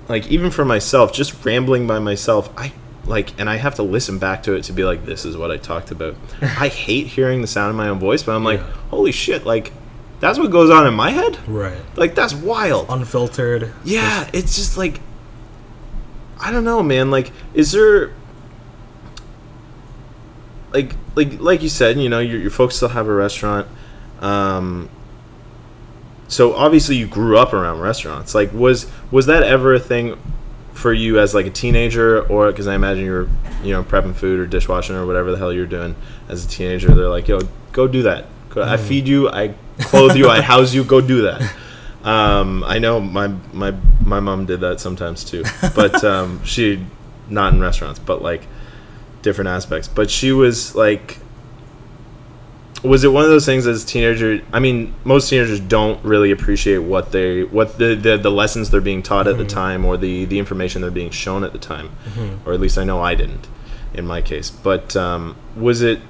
like 0.08 0.26
even 0.28 0.50
for 0.50 0.64
myself 0.64 1.12
just 1.12 1.44
rambling 1.44 1.86
by 1.86 1.98
myself 1.98 2.48
i 2.58 2.72
like 3.04 3.38
and 3.38 3.50
i 3.50 3.56
have 3.56 3.74
to 3.74 3.82
listen 3.82 4.18
back 4.18 4.42
to 4.42 4.54
it 4.54 4.62
to 4.64 4.72
be 4.72 4.84
like 4.84 5.04
this 5.04 5.24
is 5.24 5.36
what 5.36 5.50
i 5.50 5.56
talked 5.56 5.90
about 5.90 6.14
i 6.42 6.68
hate 6.68 7.06
hearing 7.08 7.40
the 7.42 7.46
sound 7.46 7.70
of 7.70 7.76
my 7.76 7.88
own 7.88 7.98
voice 7.98 8.22
but 8.22 8.34
i'm 8.34 8.42
like 8.44 8.60
Yeah. 8.60 8.72
holy 8.90 9.12
shit 9.12 9.44
like 9.44 9.72
that's 10.18 10.38
what 10.38 10.50
goes 10.50 10.70
on 10.70 10.86
in 10.86 10.94
my 10.94 11.10
head 11.10 11.38
Right. 11.46 11.76
like 11.94 12.14
that's 12.14 12.32
wild 12.34 12.86
Unfiltered. 12.88 13.72
yeah 13.84 14.28
it's 14.32 14.56
just 14.56 14.78
like 14.78 15.00
i 16.40 16.50
don't 16.50 16.64
know 16.64 16.82
man 16.82 17.10
like 17.10 17.32
is 17.52 17.72
there 17.72 18.12
like 20.72 20.94
like 21.14 21.38
like 21.40 21.62
you 21.62 21.68
said 21.68 21.98
you 21.98 22.08
know 22.08 22.18
your, 22.18 22.38
your 22.40 22.50
folks 22.50 22.76
still 22.76 22.88
have 22.88 23.06
a 23.08 23.12
restaurant 23.14 23.66
um 24.20 24.88
so 26.28 26.54
obviously 26.54 26.96
you 26.96 27.06
grew 27.06 27.38
up 27.38 27.52
around 27.52 27.80
restaurants. 27.80 28.34
Like 28.34 28.52
was 28.52 28.90
was 29.10 29.26
that 29.26 29.42
ever 29.42 29.74
a 29.74 29.80
thing 29.80 30.18
for 30.72 30.92
you 30.92 31.18
as 31.18 31.34
like 31.34 31.46
a 31.46 31.50
teenager? 31.50 32.22
Or 32.22 32.50
because 32.50 32.66
i 32.66 32.74
imagine 32.74 33.04
you're 33.04 33.28
you 33.62 33.72
know 33.72 33.82
prepping 33.82 34.14
food 34.14 34.40
or 34.40 34.46
dishwashing 34.46 34.96
or 34.96 35.06
whatever 35.06 35.30
the 35.30 35.38
hell 35.38 35.52
you're 35.52 35.66
doing 35.66 35.94
as 36.28 36.44
a 36.44 36.48
teenager. 36.48 36.94
They're 36.94 37.08
like 37.08 37.28
yo 37.28 37.40
go 37.72 37.86
do 37.86 38.02
that. 38.02 38.26
I 38.56 38.78
feed 38.78 39.06
you 39.06 39.28
i 39.28 39.54
clothe 39.78 40.16
you 40.16 40.30
i 40.30 40.40
house 40.40 40.72
you 40.72 40.84
go 40.84 41.00
do 41.00 41.22
that. 41.22 41.54
Um, 42.06 42.62
i 42.62 42.78
know 42.78 43.00
my 43.00 43.26
my 43.52 43.74
my 44.04 44.20
mom 44.20 44.46
did 44.46 44.60
that 44.60 44.78
sometimes 44.78 45.24
too. 45.24 45.42
But 45.74 46.04
um, 46.04 46.44
she 46.44 46.86
not 47.28 47.52
in 47.52 47.60
restaurants 47.60 47.98
but 47.98 48.22
like 48.22 48.46
different 49.22 49.48
aspects. 49.48 49.88
But 49.88 50.08
she 50.08 50.30
was 50.30 50.76
like 50.76 51.18
was 52.86 53.04
it 53.04 53.08
one 53.08 53.24
of 53.24 53.30
those 53.30 53.46
things 53.46 53.66
as 53.66 53.84
a 53.84 53.86
teenager 53.86 54.40
i 54.52 54.58
mean 54.58 54.94
most 55.04 55.28
teenagers 55.28 55.60
don't 55.60 56.02
really 56.04 56.30
appreciate 56.30 56.78
what 56.78 57.12
they 57.12 57.42
what 57.44 57.78
the 57.78 57.94
the, 57.94 58.16
the 58.16 58.30
lessons 58.30 58.70
they're 58.70 58.80
being 58.80 59.02
taught 59.02 59.26
at 59.26 59.36
the 59.38 59.44
time 59.44 59.84
or 59.84 59.96
the 59.96 60.24
the 60.26 60.38
information 60.38 60.82
they're 60.82 60.90
being 60.90 61.10
shown 61.10 61.44
at 61.44 61.52
the 61.52 61.58
time. 61.58 61.90
Or 62.44 62.52
at 62.52 62.60
least 62.60 62.78
i 62.78 62.84
know 62.84 63.00
i 63.00 63.14
didn't 63.14 63.48
in 63.94 64.06
my 64.06 64.20
case. 64.22 64.50
But 64.50 64.94
um, 64.96 65.36
was 65.56 65.82
it 65.82 66.00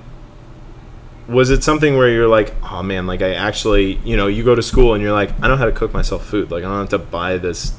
was 1.28 1.50
it 1.50 1.64
something 1.64 1.97
where 1.97 2.09
you're 2.09 2.28
like 2.28 2.54
oh 2.71 2.83
man 2.85 3.06
like 3.06 3.21
i 3.21 3.35
actually 3.35 3.97
you 4.04 4.16
know 4.16 4.28
you 4.28 4.45
go 4.45 4.54
to 4.54 4.62
school 4.62 4.95
and 4.95 5.02
you're 5.02 5.12
like 5.12 5.33
i 5.42 5.49
know 5.49 5.56
how 5.56 5.64
to 5.64 5.73
cook 5.73 5.92
myself 5.92 6.25
food. 6.25 6.50
Like 6.50 6.62
i 6.64 6.68
don't 6.68 6.78
have 6.78 6.88
to 6.90 6.99
buy 6.99 7.37
this 7.38 7.78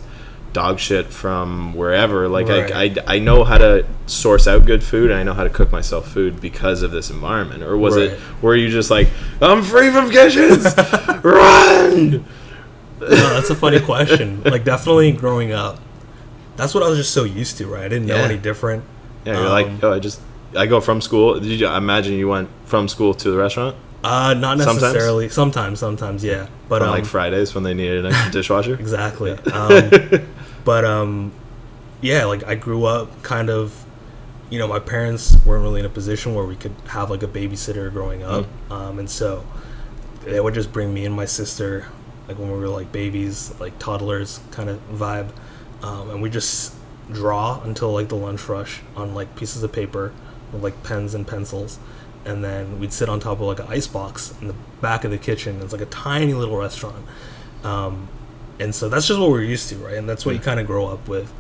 dog 0.58 0.80
shit 0.80 1.06
from 1.24 1.74
wherever 1.80 2.28
like 2.38 2.48
I, 2.50 2.62
Right. 2.62 2.98
I 3.06 3.16
i 3.16 3.20
know 3.28 3.44
how 3.44 3.58
to 3.66 3.86
source 4.08 4.46
out 4.52 4.66
good 4.66 4.84
food 4.92 5.12
and 5.12 5.20
i 5.20 5.24
know 5.28 5.34
how 5.40 5.44
to 5.50 5.50
cook 5.60 5.70
myself 5.72 6.04
food 6.18 6.42
because 6.42 6.80
of 6.86 6.90
this 6.92 7.10
environment 7.18 7.62
or 7.68 7.78
was 7.78 7.96
it 7.96 8.20
were 8.42 8.56
you 8.56 8.68
just 8.70 8.90
like 8.90 9.08
i'm 9.42 9.62
free 9.62 9.90
from 9.96 10.10
kitchens 10.10 10.64
run 11.24 12.26
No, 13.00 13.08
that's 13.36 13.52
a 13.52 13.56
funny 13.56 13.80
question. 13.80 14.42
Like 14.54 14.64
definitely 14.64 15.12
growing 15.12 15.52
up, 15.52 15.78
that's 16.56 16.74
what 16.74 16.82
I 16.84 16.90
was 16.90 16.98
just 16.98 17.14
so 17.14 17.24
used 17.42 17.58
to, 17.60 17.68
right? 17.68 17.84
I 17.86 17.90
didn't 17.94 18.08
know 18.08 18.16
Yeah. 18.18 18.32
any 18.32 18.38
different. 18.50 18.82
yeah 19.26 19.40
you're 19.40 19.50
like 19.60 19.68
Um, 19.68 19.80
oh 19.84 19.94
i 19.94 20.00
just 20.00 20.20
i 20.56 20.66
go 20.66 20.80
from 20.82 21.02
school 21.02 21.40
did 21.40 21.60
you 21.60 21.68
I 21.68 21.78
imagine 21.78 22.14
you 22.24 22.28
went 22.36 22.50
from 22.66 22.88
school 22.88 23.14
to 23.22 23.28
the 23.34 23.38
restaurant 23.46 23.76
Uh, 24.04 24.34
not 24.46 24.58
necessarily. 24.58 25.28
Sometimes, 25.30 25.76
sometimes, 25.80 26.24
yeah. 26.24 26.44
But 26.72 26.80
um, 26.82 26.90
like 26.98 27.06
fridays 27.06 27.50
when 27.56 27.64
they 27.68 27.74
needed 27.74 28.00
an 28.06 28.12
extra 28.14 28.32
dishwasher 28.38 28.76
exactly. 28.86 29.32
Um, 29.58 29.84
but 30.68 30.84
um, 30.84 31.32
yeah, 32.02 32.26
like 32.26 32.44
I 32.44 32.56
grew 32.56 32.84
up 32.84 33.24
kind 33.24 33.50
of. 33.50 33.86
You 34.50 34.60
know, 34.60 34.68
my 34.68 34.80
parents 34.80 35.36
weren't 35.46 35.64
really 35.64 35.82
in 35.82 35.86
a 35.86 35.90
position 35.90 36.34
where 36.34 36.46
we 36.46 36.56
could 36.56 36.74
have 36.88 37.10
like 37.10 37.24
a 37.24 37.28
babysitter 37.28 37.92
growing 37.92 38.24
up, 38.24 38.46
um, 38.70 39.00
and 39.00 39.10
so 39.10 39.46
they 40.24 40.40
would 40.40 40.54
just 40.54 40.72
bring 40.72 40.94
me 40.94 41.06
and 41.06 41.16
my 41.16 41.26
sister, 41.26 41.86
like 42.28 42.38
when 42.40 42.52
we 42.52 42.58
were 42.58 42.68
like 42.70 42.92
babies, 42.92 43.54
like 43.60 43.78
toddlers 43.80 44.40
kind 44.52 44.70
of 44.70 44.80
vibe, 44.90 45.32
um, 45.84 46.10
and 46.10 46.22
we 46.22 46.30
just 46.30 46.74
draw 47.12 47.62
until 47.64 47.92
like 47.92 48.10
the 48.10 48.16
lunch 48.16 48.48
rush 48.48 48.82
on 48.96 49.14
like 49.14 49.36
pieces 49.36 49.64
of 49.64 49.72
paper 49.72 50.14
with 50.51 50.64
like 50.64 50.82
pens 50.84 51.14
and 51.14 51.27
pencils, 51.27 51.80
and 52.25 52.44
then 52.44 52.80
we'd 52.80 52.94
sit 52.94 53.10
on 53.10 53.20
top 53.20 53.40
of 53.40 53.48
like 53.48 53.60
an 53.60 53.68
ice 53.68 53.88
box 53.88 54.34
in 54.42 54.48
the 54.48 54.56
back 54.82 55.03
of 55.03 55.12
the 55.12 55.18
kitchen. 55.18 55.62
It's 55.62 55.74
like 55.74 55.82
a 55.82 55.86
tiny 55.88 56.34
little 56.34 56.58
restaurant, 56.58 57.06
um, 57.64 58.08
and 58.59 58.74
so 58.74 58.89
that's 58.89 59.07
just 59.07 59.20
what 59.20 59.29
we're 59.29 59.43
used 59.43 59.70
to, 59.70 59.75
right? 59.77 59.96
And 59.96 60.07
that's 60.09 60.25
what 60.25 60.35
you 60.35 60.41
kind 60.41 60.59
of 60.59 60.67
grow 60.67 60.87
up 60.87 61.07
with. 61.07 61.31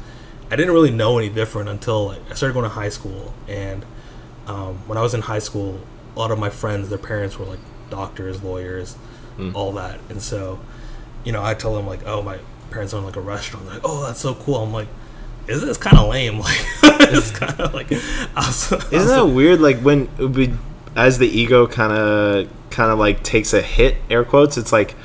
I 0.49 0.55
didn't 0.55 0.73
really 0.73 0.91
know 0.91 1.17
any 1.17 1.29
different 1.29 1.69
until 1.69 2.07
like, 2.07 2.31
I 2.31 2.35
started 2.35 2.53
going 2.53 2.63
to 2.63 2.69
high 2.69 2.89
school, 2.89 3.33
and 3.47 3.85
um, 4.47 4.77
when 4.87 4.97
I 4.97 5.01
was 5.01 5.13
in 5.13 5.21
high 5.21 5.39
school, 5.39 5.79
a 6.15 6.19
lot 6.19 6.31
of 6.31 6.39
my 6.39 6.49
friends, 6.49 6.89
their 6.89 6.97
parents 6.97 7.37
were 7.37 7.45
like 7.45 7.59
doctors, 7.89 8.41
lawyers, 8.43 8.95
all 9.53 9.71
that, 9.73 9.99
and 10.09 10.21
so, 10.21 10.59
you 11.23 11.31
know, 11.31 11.43
I 11.43 11.53
tell 11.53 11.75
them 11.75 11.85
like, 11.85 11.99
oh, 12.05 12.21
my 12.21 12.39
parents 12.71 12.93
own 12.93 13.03
like 13.03 13.15
a 13.15 13.21
restaurant. 13.21 13.65
They're 13.65 13.75
like, 13.75 13.83
oh, 13.85 14.05
that's 14.05 14.19
so 14.19 14.33
cool. 14.35 14.55
I'm 14.55 14.73
like, 14.73 14.87
is 15.47 15.61
this 15.61 15.77
kind 15.77 15.97
of 15.97 16.09
lame? 16.09 16.41
Like, 16.99 17.13
it's 17.13 17.31
kind 17.31 17.59
of 17.59 17.73
like, 17.73 17.89
was, 17.91 18.71
Isn't 18.91 19.07
that 19.07 19.27
weird? 19.33 19.61
Like 19.61 19.79
when 19.79 20.09
we, 20.33 20.53
as 20.95 21.19
the 21.19 21.27
ego 21.27 21.67
kind 21.67 21.93
of 21.93 22.49
kind 22.69 22.91
of 22.91 22.99
like 22.99 23.23
takes 23.23 23.53
a 23.53 23.61
hit, 23.61 23.97
air 24.09 24.23
quotes. 24.23 24.57
It's 24.57 24.71
like, 24.71 24.95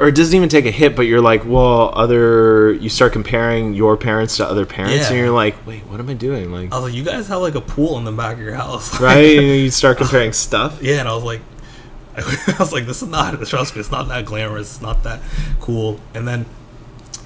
or 0.00 0.08
it 0.08 0.14
doesn't 0.14 0.34
even 0.34 0.48
take 0.48 0.64
a 0.66 0.70
hit, 0.70 0.96
but 0.96 1.02
you're 1.02 1.20
like, 1.20 1.44
well, 1.44 1.92
other. 1.94 2.72
You 2.72 2.88
start 2.88 3.12
comparing 3.12 3.74
your 3.74 3.96
parents 3.96 4.36
to 4.38 4.46
other 4.46 4.66
parents, 4.66 5.08
and 5.08 5.16
you're 5.18 5.30
like, 5.30 5.64
wait, 5.66 5.82
what 5.86 6.00
am 6.00 6.08
I 6.08 6.14
doing? 6.14 6.50
Like, 6.50 6.72
I 6.72 6.76
was 6.76 6.84
like, 6.86 6.94
you 6.94 7.04
guys 7.04 7.28
have 7.28 7.40
like 7.40 7.54
a 7.54 7.60
pool 7.60 7.98
in 7.98 8.04
the 8.04 8.12
back 8.12 8.34
of 8.34 8.40
your 8.40 8.54
house, 8.54 9.00
right? 9.00 9.20
You 9.20 9.70
start 9.70 9.98
comparing 9.98 10.32
stuff. 10.32 10.82
Yeah, 10.82 11.00
and 11.00 11.08
I 11.08 11.14
was 11.14 11.24
like, 11.24 11.40
I 12.16 12.56
was 12.58 12.72
like, 12.72 12.86
this 12.86 13.02
is 13.02 13.08
not. 13.08 13.40
Trust 13.46 13.74
me, 13.74 13.80
it's 13.80 13.90
not 13.90 14.08
that 14.08 14.24
glamorous. 14.24 14.74
It's 14.74 14.82
not 14.82 15.02
that 15.04 15.20
cool. 15.60 16.00
And 16.14 16.26
then 16.26 16.46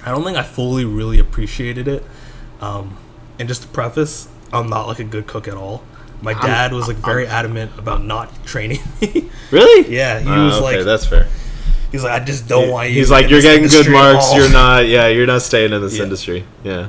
I 0.05 0.11
don't 0.11 0.23
think 0.23 0.37
I 0.37 0.43
fully 0.43 0.85
really 0.85 1.19
appreciated 1.19 1.87
it. 1.87 2.03
Um, 2.61 2.97
and 3.39 3.47
just 3.47 3.63
to 3.63 3.67
preface, 3.67 4.27
I'm 4.53 4.69
not 4.69 4.87
like 4.87 4.99
a 4.99 5.03
good 5.03 5.27
cook 5.27 5.47
at 5.47 5.55
all. 5.55 5.83
My 6.21 6.33
dad 6.33 6.73
was 6.73 6.87
like 6.87 6.97
very 6.97 7.27
adamant 7.27 7.77
about 7.77 8.03
not 8.03 8.43
training 8.45 8.79
me. 9.01 9.29
Really? 9.51 9.93
yeah, 9.95 10.19
he 10.19 10.27
Ah, 10.29 10.45
was 10.45 10.55
okay, 10.55 10.77
like, 10.77 10.85
that's 10.85 11.05
fair. 11.05 11.27
He's 11.91 12.03
like, 12.03 12.21
I 12.21 12.23
just 12.25 12.47
don't 12.47 12.69
want 12.69 12.89
you. 12.89 12.95
He's 12.95 13.11
like, 13.11 13.29
you're 13.29 13.41
getting 13.41 13.67
good 13.67 13.89
marks. 13.91 14.33
You're 14.33 14.51
not. 14.51 14.87
Yeah, 14.87 15.07
you're 15.07 15.27
not 15.27 15.41
staying 15.41 15.73
in 15.73 15.81
this 15.81 15.97
Yeah. 15.97 16.03
industry. 16.03 16.45
Yeah, 16.63 16.87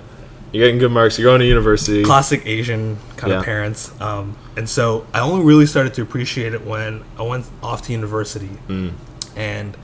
you're 0.53 0.65
getting 0.67 0.79
good 0.79 0.93
marks. 0.93 1.19
You're 1.19 1.31
going 1.31 1.41
to 1.41 1.47
university. 1.47 2.03
classic 2.05 2.43
Asian 2.47 2.99
kind 3.17 3.33
Yeah. 3.33 3.39
of 3.41 3.45
parents. 3.45 3.91
Um, 4.01 4.37
and 4.57 4.69
so 4.69 5.07
I 5.15 5.21
only 5.21 5.45
really 5.45 5.67
started 5.67 5.95
to 5.95 6.03
appreciate 6.03 6.55
it 6.55 6.67
when 6.67 7.03
I 7.19 7.23
went 7.23 7.47
off 7.63 7.83
to 7.83 7.93
university. 7.93 8.51
Mm. 8.69 8.93
And, 9.37 9.77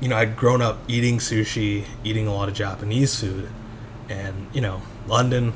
you 0.00 0.08
know, 0.08 0.16
I'd 0.16 0.36
grown 0.36 0.62
up 0.62 0.78
eating 0.88 1.18
sushi, 1.18 1.84
eating 2.04 2.26
a 2.26 2.34
lot 2.34 2.48
of 2.48 2.54
Japanese 2.54 3.18
food. 3.20 3.48
And, 4.08 4.46
you 4.54 4.60
know, 4.62 4.80
London, 5.06 5.52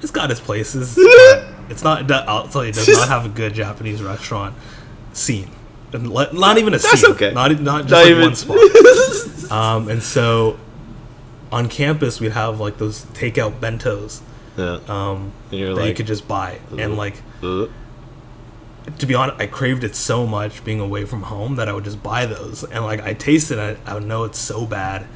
it's 0.00 0.12
got 0.12 0.30
its 0.30 0.38
places. 0.40 0.94
it's 1.68 1.82
not, 1.82 2.08
I'll 2.10 2.46
tell 2.48 2.62
you, 2.62 2.70
it 2.70 2.76
does 2.76 2.86
not 2.88 3.08
have 3.14 3.26
a 3.26 3.28
good 3.28 3.54
Japanese 3.54 4.02
restaurant 4.02 4.54
scene. 5.12 5.50
And 5.92 6.10
le- 6.12 6.32
not 6.32 6.58
even 6.58 6.74
a 6.74 6.78
That's 6.78 7.00
scene. 7.00 7.10
okay. 7.12 7.32
Not, 7.32 7.50
not 7.60 7.86
just 7.86 7.90
Not 7.90 8.02
like 8.02 8.10
even- 8.10 8.22
one 8.22 8.34
spot. 8.34 9.50
Um, 9.50 9.88
and 9.88 10.02
so 10.02 10.58
on 11.50 11.68
campus, 11.68 12.20
we'd 12.20 12.32
have 12.32 12.60
like 12.60 12.76
those 12.78 13.04
takeout 13.06 13.58
bentos 13.60 14.20
yeah. 14.56 14.80
um, 14.88 15.32
And 15.50 15.60
you're 15.60 15.74
that 15.74 15.80
you 15.80 15.86
like, 15.88 15.96
could 15.96 16.06
just 16.06 16.28
buy. 16.28 16.58
And 16.76 16.96
like, 16.98 17.22
"Uh, 17.42 17.66
to 18.98 19.06
be 19.06 19.14
honest, 19.14 19.40
I 19.40 19.46
craved 19.46 19.84
it 19.84 19.94
so 19.94 20.26
much 20.26 20.64
being 20.64 20.80
away 20.80 21.04
from 21.06 21.22
home 21.22 21.56
that 21.56 21.68
I 21.68 21.72
would 21.72 21.84
just 21.84 22.02
buy 22.02 22.26
those. 22.26 22.64
And 22.64 22.84
like, 22.84 23.00
I 23.02 23.14
tasted 23.14 23.58
it, 23.58 23.78
I 23.86 23.94
would 23.94 24.04
know 24.04 24.24
it's 24.24 24.38
so 24.38 24.66
bad, 24.66 25.06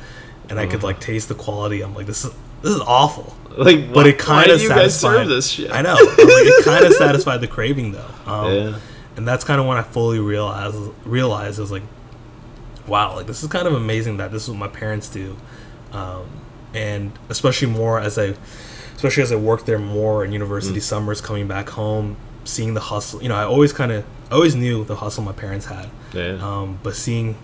and 0.49 0.59
I 0.59 0.63
Uh-huh. 0.65 0.73
could 0.73 0.83
like 0.83 1.01
taste 1.01 1.29
the 1.29 1.35
quality. 1.35 1.83
I'm 1.83 1.95
like, 1.95 2.07
this 2.07 2.25
is 2.25 2.31
this 2.63 2.73
is 2.73 2.81
awful. 2.81 3.35
like, 3.59 3.93
But 3.93 4.07
it 4.07 4.19
kind 4.19 4.51
of 4.51 4.61
satisfied. 4.61 4.91
serve 5.17 5.29
this 5.29 5.49
shit? 5.49 5.71
I 5.73 5.83
know. 5.83 5.95
Like, 5.95 6.07
it 6.19 6.65
kind 6.65 6.85
of 6.85 6.93
satisfied 7.05 7.41
the 7.43 7.49
craving 7.49 7.93
though. 7.93 8.07
Um, 8.33 8.53
Yeah. 8.53 8.79
And 9.17 9.29
that's 9.29 9.45
kind 9.45 9.61
of 9.61 9.67
when 9.67 9.77
I 9.77 9.83
fully 9.83 10.19
realized 10.19 10.77
realized 11.05 11.59
I 11.59 11.63
was 11.63 11.71
like, 11.73 11.83
wow, 12.87 13.15
like 13.17 13.27
this 13.27 13.43
is 13.43 13.49
kind 13.49 13.67
of 13.69 13.75
amazing 13.75 14.17
that 14.19 14.33
this 14.33 14.45
is 14.45 14.51
what 14.51 14.59
my 14.59 14.69
parents 14.69 15.09
do, 15.09 15.37
um, 15.93 16.27
and 16.75 17.13
especially 17.29 17.69
more 17.69 18.01
as 18.01 18.19
I, 18.19 18.35
especially 18.97 19.23
as 19.23 19.31
I 19.33 19.37
worked 19.37 19.67
there 19.67 19.79
more 19.79 20.25
in 20.25 20.33
university 20.33 20.79
Mm. 20.81 20.83
summers, 20.83 21.21
coming 21.21 21.47
back 21.47 21.69
home, 21.71 22.17
seeing 22.45 22.75
the 22.75 22.81
hustle. 22.81 23.23
You 23.23 23.29
know, 23.29 23.37
I 23.37 23.45
always 23.45 23.73
kind 23.73 23.93
of, 23.93 24.05
I 24.31 24.35
always 24.35 24.57
knew 24.57 24.85
the 24.85 24.97
hustle 24.97 25.23
my 25.23 25.33
parents 25.33 25.67
had, 25.67 25.91
Yeah. 26.13 26.39
um, 26.41 26.79
but 26.83 26.95
seeing 26.97 27.37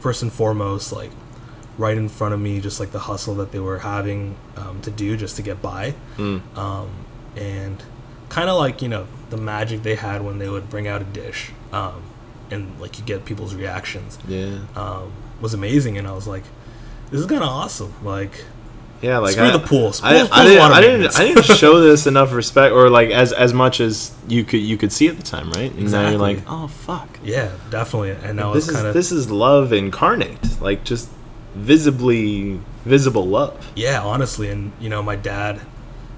first 0.00 0.22
and 0.22 0.32
foremost 0.32 0.92
like 0.92 1.10
right 1.78 1.96
in 1.96 2.08
front 2.08 2.34
of 2.34 2.40
me 2.40 2.60
just 2.60 2.78
like 2.80 2.90
the 2.90 2.98
hustle 2.98 3.34
that 3.36 3.52
they 3.52 3.58
were 3.60 3.78
having 3.78 4.34
um, 4.56 4.80
to 4.82 4.90
do 4.90 5.16
just 5.16 5.36
to 5.36 5.42
get 5.42 5.62
by 5.62 5.94
Mm. 6.18 6.40
um, 6.58 6.88
and 7.36 7.82
kind 8.28 8.50
of 8.50 8.58
like 8.58 8.82
you 8.82 8.88
know 8.88 9.06
the 9.32 9.36
magic 9.36 9.82
they 9.82 9.96
had 9.96 10.18
when 10.26 10.38
they 10.38 10.48
would 10.48 10.66
bring 10.70 10.86
out 10.86 11.00
a 11.02 11.04
dish 11.22 11.50
um, 11.72 12.02
and 12.50 12.80
like 12.80 12.98
you 12.98 13.04
get 13.04 13.24
people's 13.24 13.54
reactions 13.54 14.18
Yeah. 14.28 14.58
um, 14.76 15.10
was 15.40 15.52
amazing 15.54 15.98
and 15.98 16.06
i 16.06 16.12
was 16.12 16.26
like 16.34 16.44
this 17.10 17.20
is 17.20 17.26
kind 17.26 17.42
of 17.42 17.48
awesome 17.48 17.92
like 18.04 18.44
Yeah, 19.02 19.18
like 19.18 19.32
Screw 19.32 19.46
I, 19.48 19.50
the 19.50 19.58
pool. 19.58 19.88
I, 19.88 19.90
Pool's- 19.90 20.02
I 20.04 20.12
didn't, 20.12 20.32
I 20.32 20.80
didn't. 20.80 21.18
I 21.18 21.24
didn't 21.26 21.42
show 21.62 21.80
this 21.80 22.06
enough 22.06 22.30
respect, 22.32 22.70
or 22.72 22.88
like 22.98 23.10
as 23.10 23.32
as 23.32 23.52
much 23.52 23.80
as 23.80 24.12
you 24.28 24.44
could 24.44 24.60
you 24.70 24.76
could 24.78 24.92
see 24.92 25.08
at 25.08 25.16
the 25.16 25.26
time, 25.34 25.50
right? 25.58 25.72
And 25.74 25.90
now 25.90 26.02
you're 26.08 26.22
Exactly. 26.22 26.36
like, 26.36 26.44
oh 26.46 26.68
fuck, 26.68 27.10
Yeah, 27.24 27.50
definitely. 27.68 28.12
And 28.26 28.36
now 28.36 28.52
this 28.54 28.62
it's 28.64 28.70
is 28.70 28.76
kind 28.76 28.86
of 28.86 28.94
this 28.94 29.10
is 29.10 29.28
love 29.28 29.72
incarnate, 29.72 30.38
like 30.68 30.84
just 30.84 31.08
visibly 31.66 32.60
visible 32.84 33.26
love. 33.26 33.72
yeah, 33.76 34.00
honestly. 34.02 34.48
And 34.50 34.72
you 34.80 34.88
know, 34.88 35.02
my 35.02 35.16
dad, 35.16 35.60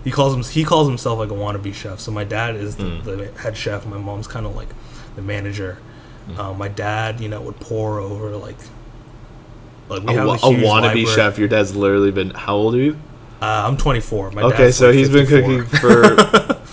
he 0.04 0.10
calls 0.10 0.34
him 0.34 0.42
he 0.42 0.64
calls 0.64 0.86
himself 0.86 1.18
like 1.18 1.30
a 1.30 1.34
wannabe 1.34 1.74
chef. 1.74 1.98
So 2.00 2.12
my 2.12 2.24
dad 2.24 2.54
is 2.56 2.76
the, 2.76 2.84
Mm. 2.84 3.04
the 3.04 3.40
head 3.40 3.56
chef. 3.56 3.86
My 3.86 3.98
mom's 3.98 4.26
kind 4.26 4.46
of 4.46 4.54
like 4.54 4.68
the 5.16 5.22
manager. 5.22 5.78
Mm. 6.30 6.56
My 6.56 6.68
dad, 6.68 7.20
you 7.20 7.28
know, 7.28 7.40
would 7.40 7.58
pour 7.60 7.98
over 8.00 8.36
like 8.36 8.56
like 9.88 10.02
we 10.02 10.14
A, 10.14 10.18
have 10.18 10.26
a, 10.28 10.30
a 10.32 10.36
wannabe 10.36 10.82
library. 10.82 11.06
chef. 11.06 11.38
Your 11.38 11.48
dad's 11.48 11.74
literally 11.76 12.10
been. 12.10 12.30
How 12.30 12.54
old 12.54 12.74
are 12.74 12.78
you? 12.78 12.96
Uh, 13.42 13.64
I'm 13.66 13.76
24. 13.76 14.30
My 14.30 14.42
Okay, 14.42 14.70
so 14.70 14.86
like 14.86 14.94
he's 14.96 15.10
been 15.10 15.26
cooking 15.26 15.64
for 15.64 16.16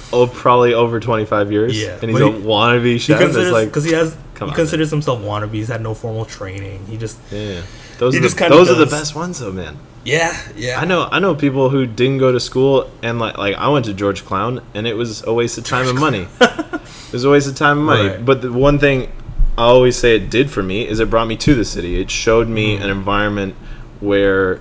oh 0.13 0.27
probably 0.33 0.73
over 0.73 0.99
25 1.01 1.51
years. 1.51 1.81
Yeah, 1.81 1.97
and 2.01 2.09
he's 2.11 2.19
but 2.19 2.21
a 2.21 2.31
wannabe 2.31 2.99
chef. 2.99 3.19
It's 3.19 3.25
considers 3.33 3.51
like 3.51 3.67
because 3.67 3.83
he 3.83 3.91
has 3.91 4.15
he 4.37 4.45
on, 4.45 4.53
considers 4.53 4.89
himself 4.89 5.19
wannabe. 5.21 5.53
He's 5.53 5.67
had 5.67 5.81
no 5.81 5.93
formal 5.93 6.23
training. 6.25 6.85
He 6.85 6.97
just 6.97 7.17
yeah, 7.31 7.61
those 7.97 8.13
He 8.13 8.19
are 8.19 8.27
the, 8.29 8.47
those 8.49 8.69
are 8.69 8.75
the 8.75 8.85
best 8.85 9.15
ones 9.15 9.39
though, 9.39 9.51
man. 9.51 9.77
Yeah 10.03 10.35
yeah. 10.55 10.79
I 10.79 10.85
know 10.85 11.07
I 11.11 11.19
know 11.19 11.35
people 11.35 11.69
who 11.69 11.85
didn't 11.85 12.17
go 12.17 12.31
to 12.31 12.39
school 12.39 12.89
and 13.03 13.19
like 13.19 13.37
like 13.37 13.55
I 13.55 13.67
went 13.69 13.85
to 13.85 13.93
George 13.93 14.25
Brown 14.25 14.61
and 14.73 14.87
it 14.87 14.95
was 14.95 15.23
a 15.25 15.33
waste 15.33 15.57
of 15.57 15.63
time 15.63 15.87
and 15.87 15.99
money. 15.99 16.27
it 16.41 17.13
was 17.13 17.23
a 17.23 17.29
waste 17.29 17.47
of 17.47 17.55
time 17.55 17.77
and 17.77 17.85
money. 17.85 18.09
Right. 18.09 18.25
But 18.25 18.41
the 18.41 18.51
one 18.51 18.79
thing 18.79 19.11
I 19.57 19.63
always 19.63 19.97
say 19.97 20.15
it 20.15 20.29
did 20.31 20.49
for 20.49 20.63
me 20.63 20.87
is 20.87 20.99
it 20.99 21.09
brought 21.09 21.27
me 21.27 21.35
to 21.37 21.53
the 21.53 21.65
city. 21.65 21.99
It 22.01 22.09
showed 22.09 22.47
me 22.47 22.75
Mm-hmm. 22.75 22.83
an 22.83 22.89
environment 22.89 23.55
where 23.99 24.59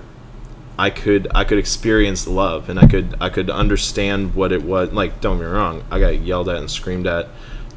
I 0.77 0.89
could 0.91 1.27
I 1.33 1.43
could 1.43 1.57
experience 1.57 2.27
love 2.27 2.69
and 2.69 2.77
I 2.79 2.87
could 2.87 3.15
I 3.19 3.29
could 3.29 3.49
understand 3.49 4.35
what 4.35 4.51
it 4.51 4.63
was 4.63 4.91
like 4.93 5.21
don't 5.21 5.37
get 5.37 5.45
me 5.45 5.51
wrong 5.51 5.83
I 5.89 5.99
got 5.99 6.19
yelled 6.21 6.49
at 6.49 6.57
and 6.57 6.69
screamed 6.69 7.07
at 7.07 7.29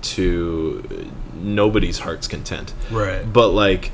to 0.03 1.11
nobody's 1.35 1.99
heart's 2.01 2.29
content 2.29 2.73
Right. 2.91 3.31
but 3.31 3.49
like 3.49 3.91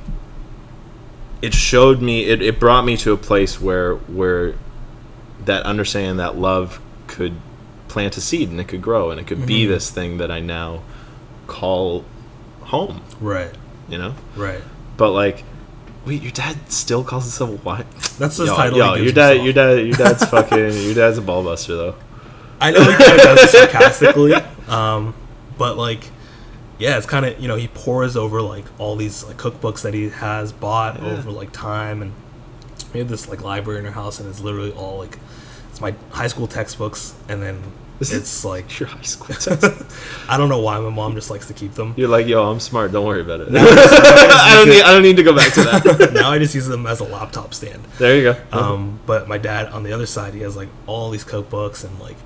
it 1.42 1.55
showed 1.55 2.00
me 2.03 2.24
it, 2.24 2.42
it 2.42 2.61
brought 2.61 2.85
me 2.85 2.96
to 2.98 3.12
a 3.12 3.16
place 3.16 3.61
where 3.61 3.94
where 3.96 4.55
that 5.44 5.62
understanding 5.64 6.16
that 6.18 6.37
love 6.37 6.81
could 7.07 7.35
plant 7.88 8.16
a 8.16 8.20
seed 8.20 8.50
and 8.50 8.61
it 8.61 8.68
could 8.68 8.83
grow 8.83 9.11
and 9.11 9.18
it 9.20 9.26
could 9.26 9.46
be 9.46 9.62
Mm-hmm. 9.64 9.72
this 9.72 9.90
thing 9.90 10.18
that 10.18 10.31
I 10.31 10.40
now 10.40 10.83
call 11.46 12.05
home 12.62 13.00
Right. 13.20 13.50
you 13.88 13.98
know 13.98 14.14
Right. 14.37 14.61
but 14.96 15.11
like 15.11 15.44
wait 16.07 16.22
your 16.22 16.31
dad 16.33 16.57
still 16.70 17.03
calls 17.03 17.24
himself 17.24 17.64
what 17.64 17.90
That's 18.18 18.37
the 18.37 18.46
yo, 18.46 18.57
title. 18.57 18.79
yo, 18.79 18.94
your 18.94 19.12
dad 19.12 19.37
himself. 19.38 19.44
your 19.44 19.53
dad 19.53 19.87
your 19.87 19.96
dad's 19.96 20.24
fucking 20.31 20.72
your 20.85 20.94
dad's 20.94 21.18
a 21.18 21.22
ball 21.22 21.42
buster 21.42 21.74
though 21.76 21.94
I 22.62 22.70
know 22.72 22.81
he 22.83 22.92
kind 22.94 23.12
of 23.12 23.18
does 23.22 23.42
it 23.42 23.48
sarcastically, 23.48 24.35
um, 24.68 25.14
but 25.57 25.79
like, 25.79 26.05
yeah, 26.81 26.97
it's 26.97 27.07
kind 27.07 27.25
of 27.27 27.38
you 27.38 27.47
know 27.47 27.57
he 27.57 27.69
pours 27.69 28.16
over 28.16 28.43
like 28.43 28.64
all 28.79 28.97
these 28.97 29.23
like 29.25 29.37
cookbooks 29.37 29.83
that 29.83 29.95
he 29.95 30.09
has 30.09 30.53
bought 30.53 30.99
over 31.01 31.31
like 31.31 31.53
time, 31.53 32.03
and 32.03 32.12
we 32.93 32.99
have 32.99 33.09
this 33.09 33.29
like 33.29 33.43
library 33.43 33.79
in 33.81 33.87
our 33.87 33.93
house, 33.93 34.19
and 34.19 34.29
it's 34.29 34.40
literally 34.40 34.73
all 34.73 34.99
like 34.99 35.19
it's 35.71 35.81
my 35.81 35.95
high 36.11 36.27
school 36.27 36.47
textbooks, 36.49 37.14
and 37.29 37.40
then 37.43 37.62
it's 38.01 38.47
like 38.47 38.81
your 38.81 38.88
high 38.88 39.03
school. 39.03 39.37
I 40.29 40.38
don't 40.38 40.49
know 40.49 40.61
why 40.61 40.81
my 40.81 40.88
mom 40.88 41.14
just 41.14 41.29
likes 41.31 41.47
to 41.49 41.53
keep 41.53 41.75
them. 41.75 41.93
you're 41.99 42.09
like 42.09 42.27
yo 42.27 42.51
I'm 42.51 42.59
smart 42.59 42.93
don't 42.93 43.05
worry 43.07 43.21
about 43.21 43.40
it 43.43 43.49
I 43.55 44.55
don't 44.57 44.69
need 44.71 44.81
I 44.83 44.93
don't 44.93 45.03
need 45.03 45.16
to 45.16 45.23
go 45.23 45.35
back 45.37 45.53
to 45.53 45.61
that 45.64 46.11
now 46.14 46.31
I 46.31 46.38
just 46.38 46.55
use 46.55 46.66
them 46.66 46.87
as 46.87 47.01
a 47.01 47.05
laptop 47.05 47.53
stand. 47.53 47.85
there 47.99 48.16
you 48.16 48.23
go 48.33 48.37
Um, 48.59 49.01
but 49.05 49.29
my 49.29 49.37
dad 49.37 49.66
on 49.69 49.83
the 49.83 49.93
other 49.93 50.07
side, 50.07 50.33
he 50.33 50.40
has 50.40 50.57
like 50.57 50.71
all 50.87 51.11
these 51.11 51.25
cookbooks 51.25 51.85
and 51.85 52.01
like 52.01 52.16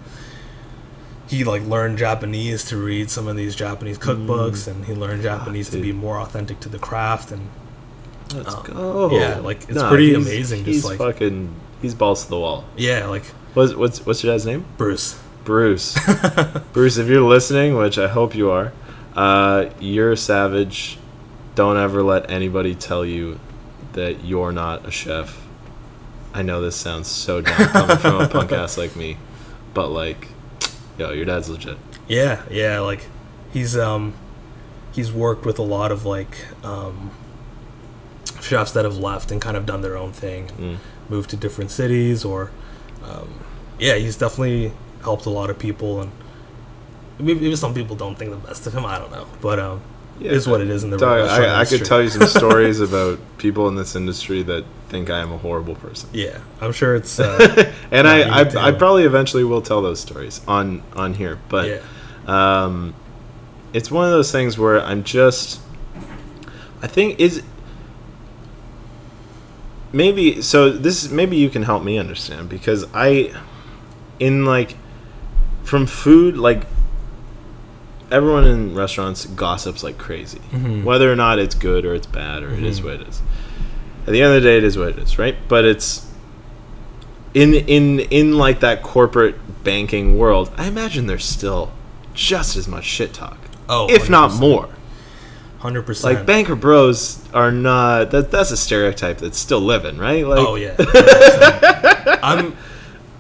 he 1.35 1.45
like 1.45 1.63
learned 1.63 1.99
Japanese 1.99 2.65
to 2.67 2.77
read 2.77 3.11
some 3.11 3.29
of 3.29 3.37
these 3.37 3.55
Japanese 3.55 3.99
cookbooks, 3.99 4.67
and 4.69 4.85
he 4.85 4.95
learned 4.95 5.23
Japanese 5.23 5.71
to 5.71 5.81
be 5.81 5.93
more 5.93 6.19
authentic 6.21 6.61
to 6.61 6.69
the 6.69 6.79
craft. 6.79 7.31
And 7.33 7.49
Let's 8.35 8.55
Um, 8.55 8.63
go. 8.65 9.11
yeah, 9.13 9.39
like, 9.39 9.69
it's 9.69 9.83
pretty 9.83 10.09
he's- 10.15 10.17
amazing, 10.27 10.65
just, 10.65 10.67
He's 10.75 10.85
like- 10.85 10.99
fucking. 10.99 11.51
He's 11.83 11.95
balls 11.95 12.25
to 12.25 12.31
the 12.31 12.39
wall. 12.39 12.65
yeah, 12.77 13.07
like 13.07 13.25
What's 13.53 13.75
what's 13.75 14.05
what's 14.07 14.25
your 14.25 14.33
dad's 14.33 14.47
name? 14.47 14.65
Bruce. 14.79 15.17
Bruce. 15.45 15.95
Bruce, 16.73 16.97
if 16.97 17.07
you're 17.07 17.21
listening, 17.21 17.77
which 17.77 17.99
I 17.99 18.09
hope 18.09 18.35
you 18.35 18.51
are, 18.51 18.73
uh, 19.15 19.67
you're 19.79 20.13
a 20.13 20.17
savage. 20.17 20.99
Don't 21.55 21.77
ever 21.77 22.03
let 22.03 22.31
anybody 22.31 22.75
tell 22.75 23.05
you 23.05 23.39
that 23.93 24.25
you're 24.25 24.51
not 24.53 24.87
a 24.89 24.91
chef. 24.91 25.39
I 26.33 26.43
know 26.43 26.61
this 26.63 26.75
sounds 26.75 27.07
so 27.09 27.43
dumb 27.43 27.55
coming 27.69 27.97
from 27.99 28.21
a 28.23 28.27
punk 28.29 28.51
ass 28.63 28.77
like 28.79 28.97
me, 28.97 29.19
but 29.75 29.89
like, 29.91 30.27
yo, 30.99 31.11
your 31.11 31.25
dad's 31.25 31.49
legit. 31.49 31.77
Yeah, 32.09 32.43
yeah, 32.51 32.81
like 32.81 33.07
he's 33.53 33.77
um 33.77 34.15
he's 34.93 35.13
worked 35.13 35.45
with 35.45 35.59
a 35.59 35.63
lot 35.63 35.91
of 35.93 36.05
like 36.05 36.37
um 36.65 37.11
chefs 38.41 38.73
that 38.73 38.85
have 38.85 38.99
left 38.99 39.31
and 39.31 39.41
kind 39.41 39.57
of 39.57 39.65
done 39.67 39.81
their 39.83 39.97
own 39.97 40.13
thing, 40.13 40.49
Mm. 40.59 40.77
moved 41.09 41.31
to 41.31 41.37
different 41.37 41.71
cities, 41.71 42.25
or 42.25 42.51
um, 43.03 43.29
yeah, 43.79 43.95
he's 43.95 44.17
definitely 44.17 44.73
helped 45.03 45.27
a 45.27 45.31
lot 45.31 45.51
of 45.51 45.59
people, 45.59 46.01
and 46.03 46.13
maybe, 47.19 47.35
maybe 47.41 47.57
some 47.57 47.73
people 47.75 47.97
don't 47.97 48.17
think 48.19 48.31
the 48.31 48.37
best 48.37 48.67
of 48.67 48.75
him. 48.75 48.85
I 48.85 48.99
don't 48.99 49.11
know, 49.13 49.27
but 49.41 49.59
um, 49.59 49.81
it 50.21 50.33
is 50.33 50.47
what 50.47 50.61
it 50.61 50.71
is 50.71 50.85
in 50.85 50.91
the 50.91 50.97
Dog, 50.97 51.19
restaurant 51.19 51.51
I, 51.51 51.61
I 51.61 51.65
could 51.65 51.85
tell 51.85 52.03
you 52.03 52.09
some 52.09 52.27
stories 52.27 52.81
about 52.89 53.19
people 53.39 53.69
in 53.69 53.75
this 53.75 53.97
industry 53.97 54.43
that 54.45 54.65
think 54.89 55.11
I 55.11 55.19
am 55.19 55.33
a 55.33 55.39
horrible 55.39 55.75
person. 55.75 56.09
Yeah, 56.13 56.39
I'm 56.61 56.73
sure 56.73 56.95
it's 56.95 57.19
uh, 57.19 57.73
and 57.91 58.07
I, 58.07 58.43
I. 58.43 58.69
I 58.69 58.73
probably 58.73 59.05
eventually 59.05 59.43
will 59.43 59.63
tell 59.63 59.83
those 59.83 60.01
stories 60.01 60.41
on 60.47 60.83
on 60.95 61.15
here, 61.15 61.39
but 61.49 61.69
yeah, 61.69 61.81
um, 62.27 62.95
it's 63.73 63.91
one 63.91 64.05
of 64.05 64.13
those 64.13 64.31
things 64.31 64.57
where 64.57 64.81
I'm 64.81 65.03
just, 65.03 65.61
I 66.81 66.87
think 66.87 67.19
is 67.19 67.43
maybe 69.93 70.41
so. 70.43 70.71
This 70.71 71.11
maybe 71.11 71.37
you 71.37 71.51
can 71.51 71.65
help 71.65 71.83
me 71.83 71.99
understand 71.99 72.49
because 72.49 72.87
I, 72.95 73.35
in 74.19 74.45
like, 74.45 74.77
from 75.65 75.87
food 75.87 76.37
like. 76.37 76.67
Everyone 78.15 78.45
in 78.45 78.75
restaurants 78.77 79.27
gossips 79.27 79.83
like 79.83 79.99
crazy, 79.99 80.41
Mhm. 80.55 80.85
whether 80.85 81.11
or 81.13 81.17
not 81.17 81.39
it's 81.41 81.55
good 81.55 81.85
or 81.85 81.95
it's 81.95 82.07
bad 82.07 82.43
or 82.45 82.51
it 82.53 82.63
is 82.63 82.81
Mhm. 82.81 82.85
what 82.85 82.93
it 82.95 83.09
is. 83.09 83.21
At 84.07 84.13
the 84.13 84.23
end 84.23 84.35
of 84.37 84.43
the 84.43 84.49
day, 84.49 84.57
it 84.59 84.65
is 84.65 84.79
what 84.79 84.89
it 84.91 84.99
is, 84.99 85.19
right? 85.19 85.35
But 85.49 85.65
it's 85.65 86.07
in 87.35 87.55
in 87.55 87.99
in 88.11 88.39
like 88.39 88.61
that 88.61 88.83
corporate 88.85 89.35
banking 89.65 90.17
world. 90.17 90.51
I 90.57 90.67
imagine 90.67 91.07
there's 91.09 91.25
still 91.25 91.71
just 92.15 92.57
as 92.57 92.69
much 92.69 92.85
shit 92.85 93.13
talk, 93.13 93.39
oh, 93.69 93.89
if 93.91 94.09
not 94.09 94.33
more. 94.35 94.69
hundred 95.59 95.83
percent. 95.83 96.15
Like 96.15 96.27
banker 96.27 96.55
bros 96.55 97.19
are 97.33 97.51
not. 97.51 98.11
That 98.13 98.31
that's 98.31 98.51
a 98.53 98.57
stereotype 98.57 99.19
that's 99.19 99.39
still 99.39 99.61
living, 99.61 99.99
right? 99.99 100.25
Like, 100.25 100.39
Oh 100.47 100.55
yeah, 100.55 100.75
I'm. 102.23 102.55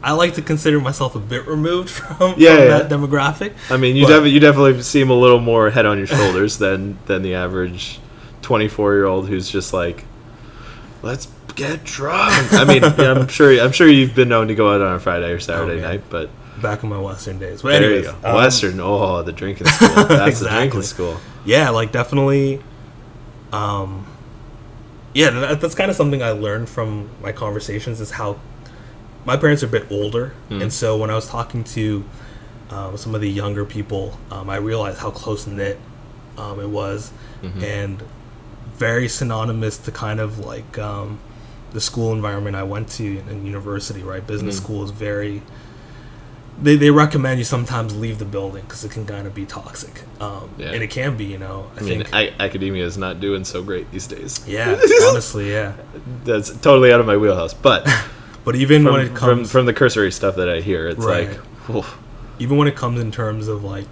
I 0.04 0.12
like 0.12 0.34
to 0.34 0.42
consider 0.42 0.80
myself 0.80 1.14
a 1.14 1.18
bit 1.20 1.46
removed 1.46 1.90
from, 1.90 2.34
Yeah, 2.36 2.56
from 2.56 2.64
yeah. 2.64 2.78
that 2.78 2.90
demographic. 2.90 3.54
I 3.70 3.76
mean, 3.76 3.96
you 3.96 4.02
definitely 4.06 4.30
you 4.30 4.40
definitely 4.40 4.82
seem 4.82 5.10
a 5.10 5.14
little 5.14 5.40
more 5.40 5.70
head 5.70 5.86
on 5.86 5.98
your 5.98 6.06
shoulders 6.06 6.58
than 6.58 6.98
than 7.06 7.22
the 7.22 7.34
average 7.34 7.98
twenty 8.42 8.68
four 8.68 8.94
year 8.94 9.06
old 9.06 9.28
who's 9.28 9.48
just 9.48 9.72
like, 9.72 10.04
let's 11.02 11.28
get 11.54 11.84
drunk. 11.84 12.52
I 12.52 12.64
mean, 12.64 12.82
yeah, 12.82 13.12
I'm 13.12 13.28
sure 13.28 13.50
I'm 13.60 13.72
sure 13.72 13.88
you've 13.88 14.14
been 14.14 14.28
known 14.28 14.48
to 14.48 14.54
go 14.54 14.72
out 14.74 14.80
on 14.80 14.94
a 14.96 15.00
Friday 15.00 15.30
or 15.30 15.40
Saturday 15.40 15.80
yeah. 15.80 15.88
night, 15.88 16.02
but 16.10 16.30
Back 16.62 16.84
in 16.84 16.88
my 16.88 16.98
Western 16.98 17.38
days. 17.38 17.62
But 17.62 17.70
there 17.70 17.82
anyways, 17.82 18.06
you 18.06 18.12
go. 18.22 18.28
um, 18.28 18.36
Western, 18.36 18.80
oh, 18.80 19.22
the 19.22 19.32
drinking 19.32 19.66
school. 19.66 19.88
That's 20.08 20.38
the 20.40 20.48
drinking 20.48 20.82
school. 20.82 21.18
yeah, 21.44 21.70
like 21.70 21.90
definitely. 21.90 22.60
Um, 23.52 24.06
yeah, 25.14 25.30
that, 25.30 25.60
that's 25.60 25.74
kind 25.74 25.90
of 25.90 25.96
something 25.96 26.22
I 26.22 26.30
learned 26.30 26.68
from 26.68 27.08
my 27.22 27.32
conversations 27.32 28.00
is 28.00 28.10
how 28.12 28.38
my 29.24 29.36
parents 29.36 29.62
are 29.62 29.66
a 29.66 29.70
bit 29.70 29.86
older, 29.90 30.32
Mm. 30.50 30.62
and 30.62 30.72
so 30.72 30.96
when 30.96 31.10
I 31.10 31.14
was 31.14 31.26
talking 31.28 31.64
to 31.64 32.04
um, 32.70 32.96
some 32.96 33.14
of 33.14 33.20
the 33.20 33.30
younger 33.30 33.64
people, 33.64 34.18
um, 34.30 34.48
I 34.50 34.56
realized 34.56 34.98
how 34.98 35.10
close 35.10 35.46
knit 35.46 35.78
um, 36.38 36.58
it 36.60 36.68
was, 36.68 37.12
Mm-hmm. 37.42 37.62
and 37.64 38.02
very 38.76 39.06
synonymous 39.08 39.76
to 39.78 39.92
kind 39.92 40.18
of 40.18 40.38
like 40.38 40.78
um, 40.78 41.18
the 41.72 41.80
school 41.80 42.12
environment 42.12 42.56
I 42.56 42.62
went 42.64 42.88
to 42.98 43.04
in, 43.18 43.28
in 43.28 43.46
university. 43.46 44.02
Right, 44.02 44.26
business 44.26 44.58
Mm. 44.58 44.62
school 44.62 44.84
is 44.84 44.90
very. 44.90 45.42
They, 46.62 46.76
they 46.76 46.90
recommend 46.90 47.38
you 47.40 47.44
sometimes 47.44 47.96
leave 47.96 48.20
the 48.20 48.24
building 48.24 48.62
because 48.62 48.84
it 48.84 48.92
can 48.92 49.04
kind 49.06 49.26
of 49.26 49.34
be 49.34 49.44
toxic, 49.44 50.02
um, 50.20 50.50
Yeah. 50.56 50.68
and 50.70 50.82
it 50.84 50.90
can 50.90 51.16
be. 51.16 51.24
You 51.24 51.38
know, 51.38 51.70
I, 51.76 51.80
I 51.80 51.82
mean. 51.82 52.04
I, 52.12 52.32
academia 52.38 52.84
is 52.84 52.96
not 52.96 53.20
doing 53.20 53.44
so 53.44 53.62
great 53.62 53.90
these 53.90 54.06
days. 54.06 54.42
yeah, 54.46 54.80
honestly, 55.10 55.50
yeah. 55.50 55.72
That's 56.24 56.50
totally 56.58 56.92
out 56.92 57.00
of 57.00 57.06
my 57.06 57.16
wheelhouse. 57.16 57.54
But 57.54 57.88
But 58.44 58.56
even 58.56 58.84
from, 58.84 58.92
when 58.92 59.06
it 59.06 59.14
comes, 59.14 59.50
from 59.50 59.66
the 59.66 59.72
cursory 59.72 60.12
stuff 60.12 60.36
that 60.36 60.48
I 60.48 60.60
hear, 60.60 60.86
it's 60.88 61.04
Right. 61.04 61.28
like, 61.68 61.84
even 62.38 62.56
when 62.56 62.68
it 62.68 62.76
comes 62.76 63.00
in 63.00 63.10
terms 63.10 63.48
of 63.48 63.64
like 63.64 63.86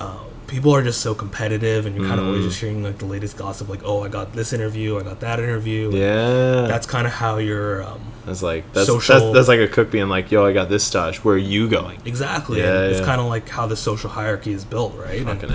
uh, 0.00 0.14
people 0.46 0.74
are 0.74 0.82
just 0.82 1.00
so 1.02 1.14
competitive, 1.14 1.84
and 1.84 1.94
you're 1.94 2.06
kind 2.06 2.18
of 2.20 2.26
always 2.26 2.42
Mm. 2.44 2.48
just 2.48 2.60
hearing 2.60 2.82
like 2.82 2.98
the 2.98 3.04
latest 3.04 3.36
gossip, 3.36 3.68
like, 3.68 3.82
oh, 3.84 4.02
I 4.02 4.08
got 4.08 4.32
this 4.32 4.52
interview, 4.54 4.98
I 4.98 5.02
got 5.02 5.20
that 5.20 5.38
interview. 5.40 5.90
Yeah. 5.94 6.62
That's 6.66 6.86
kind 6.86 7.06
of 7.06 7.12
how 7.12 7.36
you're. 7.38 7.82
Um, 7.82 8.00
That's 8.26 8.42
like 8.42 8.70
that's, 8.72 8.86
Social- 8.86 9.18
that's 9.32 9.34
that's 9.34 9.48
like 9.48 9.60
a 9.60 9.68
cook 9.68 9.90
being 9.90 10.08
like, 10.08 10.30
"Yo, 10.30 10.44
I 10.46 10.52
got 10.52 10.68
this 10.68 10.84
stash. 10.84 11.18
Where 11.24 11.34
are 11.34 11.38
you 11.38 11.68
going?" 11.68 11.98
exactly. 12.04 12.60
Yeah, 12.60 12.82
and 12.84 12.92
It's 12.92 13.04
kind 13.04 13.20
of 13.20 13.26
like 13.26 13.48
how 13.48 13.66
the 13.66 13.76
social 13.76 14.10
hierarchy 14.10 14.52
is 14.52 14.64
built, 14.64 14.94
right? 14.96 15.22
Fucking 15.24 15.50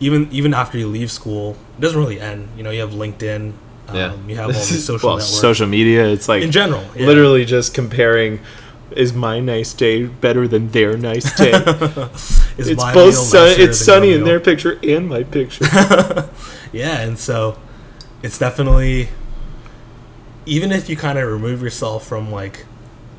even 0.00 0.28
even 0.30 0.52
after 0.54 0.76
you 0.78 0.86
leave 0.88 1.10
school, 1.10 1.56
it 1.78 1.80
doesn't 1.80 1.98
really 1.98 2.20
end. 2.20 2.48
You 2.56 2.62
know, 2.62 2.70
you 2.70 2.80
have 2.80 2.90
LinkedIn. 2.90 3.52
Um, 3.90 3.96
Yeah. 3.96 4.14
You 4.28 4.36
have 4.36 4.46
all 4.46 4.52
these 4.52 4.84
social 4.84 5.08
well, 5.08 5.16
networks. 5.18 5.40
social 5.40 5.66
media. 5.66 6.06
It's 6.06 6.28
like 6.28 6.42
in 6.42 6.50
general. 6.52 6.84
yeah. 6.96 7.06
literally 7.06 7.44
just 7.44 7.74
comparing. 7.74 8.40
Is 8.96 9.12
my 9.12 9.38
nice 9.38 9.72
day 9.72 10.06
better 10.06 10.48
than 10.48 10.70
their 10.72 10.96
nice 10.96 11.32
day? 11.36 11.52
Is 12.58 12.66
it's 12.68 12.76
my 12.82 12.92
both 12.92 13.14
meal 13.14 13.22
sun- 13.22 13.54
it's 13.60 13.78
sunny 13.78 14.12
in 14.12 14.24
their 14.24 14.40
picture 14.40 14.80
and 14.82 15.08
my 15.08 15.22
picture. 15.22 15.64
Yeah, 16.72 17.00
and 17.00 17.16
so 17.18 17.56
it's 18.22 18.38
definitely 18.38 19.08
even 20.46 20.72
if 20.72 20.88
you 20.88 20.96
kind 20.96 21.18
of 21.18 21.28
remove 21.30 21.62
yourself 21.62 22.06
from 22.06 22.30
like 22.32 22.64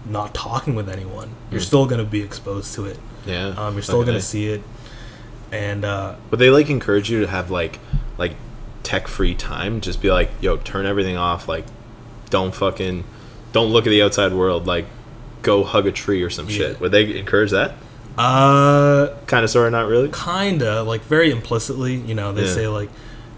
not 0.06 0.34
talking 0.34 0.76
with 0.76 0.90
anyone, 0.90 1.30
you're 1.52 1.62
Mm. 1.62 1.66
still 1.66 1.86
gonna 1.86 2.04
be 2.04 2.22
exposed 2.22 2.74
to 2.76 2.86
it. 2.86 2.98
yeah, 3.26 3.48
Um, 3.58 3.74
you're 3.76 3.84
still 3.84 4.00
fucking 4.00 4.14
gonna 4.14 4.22
see 4.22 4.48
it, 4.48 4.62
and 5.52 5.86
uh, 5.86 6.16
But 6.30 6.40
they 6.40 6.50
like 6.50 6.70
encourage 6.70 7.10
you 7.10 7.22
to 7.22 7.28
have 7.28 7.52
like 7.52 7.80
like 8.18 8.36
tech 8.84 9.08
free 9.08 9.36
time. 9.36 9.82
Just 9.82 10.02
be 10.02 10.12
like, 10.12 10.30
yo, 10.42 10.58
turn 10.58 10.86
everything 10.86 11.18
off. 11.18 11.48
Like, 11.48 11.66
don't 12.30 12.54
fucking 12.54 13.04
don't 13.54 13.72
look 13.72 13.86
at 13.86 13.90
the 13.90 14.02
outside 14.02 14.34
world. 14.34 14.66
Like, 14.68 14.86
go 15.42 15.64
hug 15.64 15.86
a 15.88 15.92
tree 15.92 16.22
or 16.24 16.30
some 16.30 16.48
Yeah. 16.48 16.58
shit. 16.58 16.80
Would 16.82 16.92
they 16.92 17.18
encourage 17.18 17.52
that? 17.52 17.74
uh, 18.18 19.08
Kind 19.26 19.44
of, 19.44 19.50
sort 19.50 19.68
of, 19.68 19.72
not 19.72 19.88
really. 19.88 20.10
kinda 20.10 20.84
like 20.84 21.02
very 21.06 21.32
implicitly, 21.32 21.96
you 21.96 22.14
know, 22.16 22.32
they 22.34 22.44
Yeah. 22.46 22.54
say 22.54 22.68
like, 22.68 22.90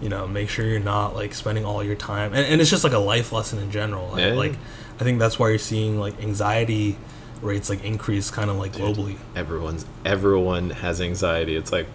you 0.02 0.08
know, 0.08 0.26
make 0.26 0.48
sure 0.50 0.64
you're 0.66 0.80
not 0.80 1.14
like 1.14 1.34
spending 1.34 1.64
all 1.64 1.82
your 1.82 1.94
time, 1.94 2.32
and, 2.34 2.44
and 2.46 2.60
it's 2.60 2.70
just 2.70 2.84
like 2.84 2.92
a 2.92 2.98
life 2.98 3.32
lesson 3.32 3.58
in 3.60 3.70
general. 3.70 4.10
Like, 4.12 4.20
Yeah. 4.20 4.32
like 4.34 4.54
I 5.00 5.04
think 5.04 5.18
that's 5.18 5.38
why 5.38 5.48
you're 5.50 5.58
seeing 5.58 5.98
like 5.98 6.22
anxiety 6.22 6.96
rates 7.42 7.68
like 7.68 7.84
increase 7.84 8.30
kind 8.30 8.50
of 8.50 8.56
like 8.56 8.72
globally. 8.74 9.16
Everyone's 9.36 9.84
everyone 10.04 10.70
has 10.70 11.00
anxiety. 11.00 11.56
It's 11.56 11.72
like 11.72 11.86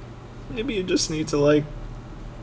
maybe 0.50 0.74
you 0.76 0.84
just 0.84 1.10
need 1.12 1.28
to 1.30 1.38
like 1.38 1.64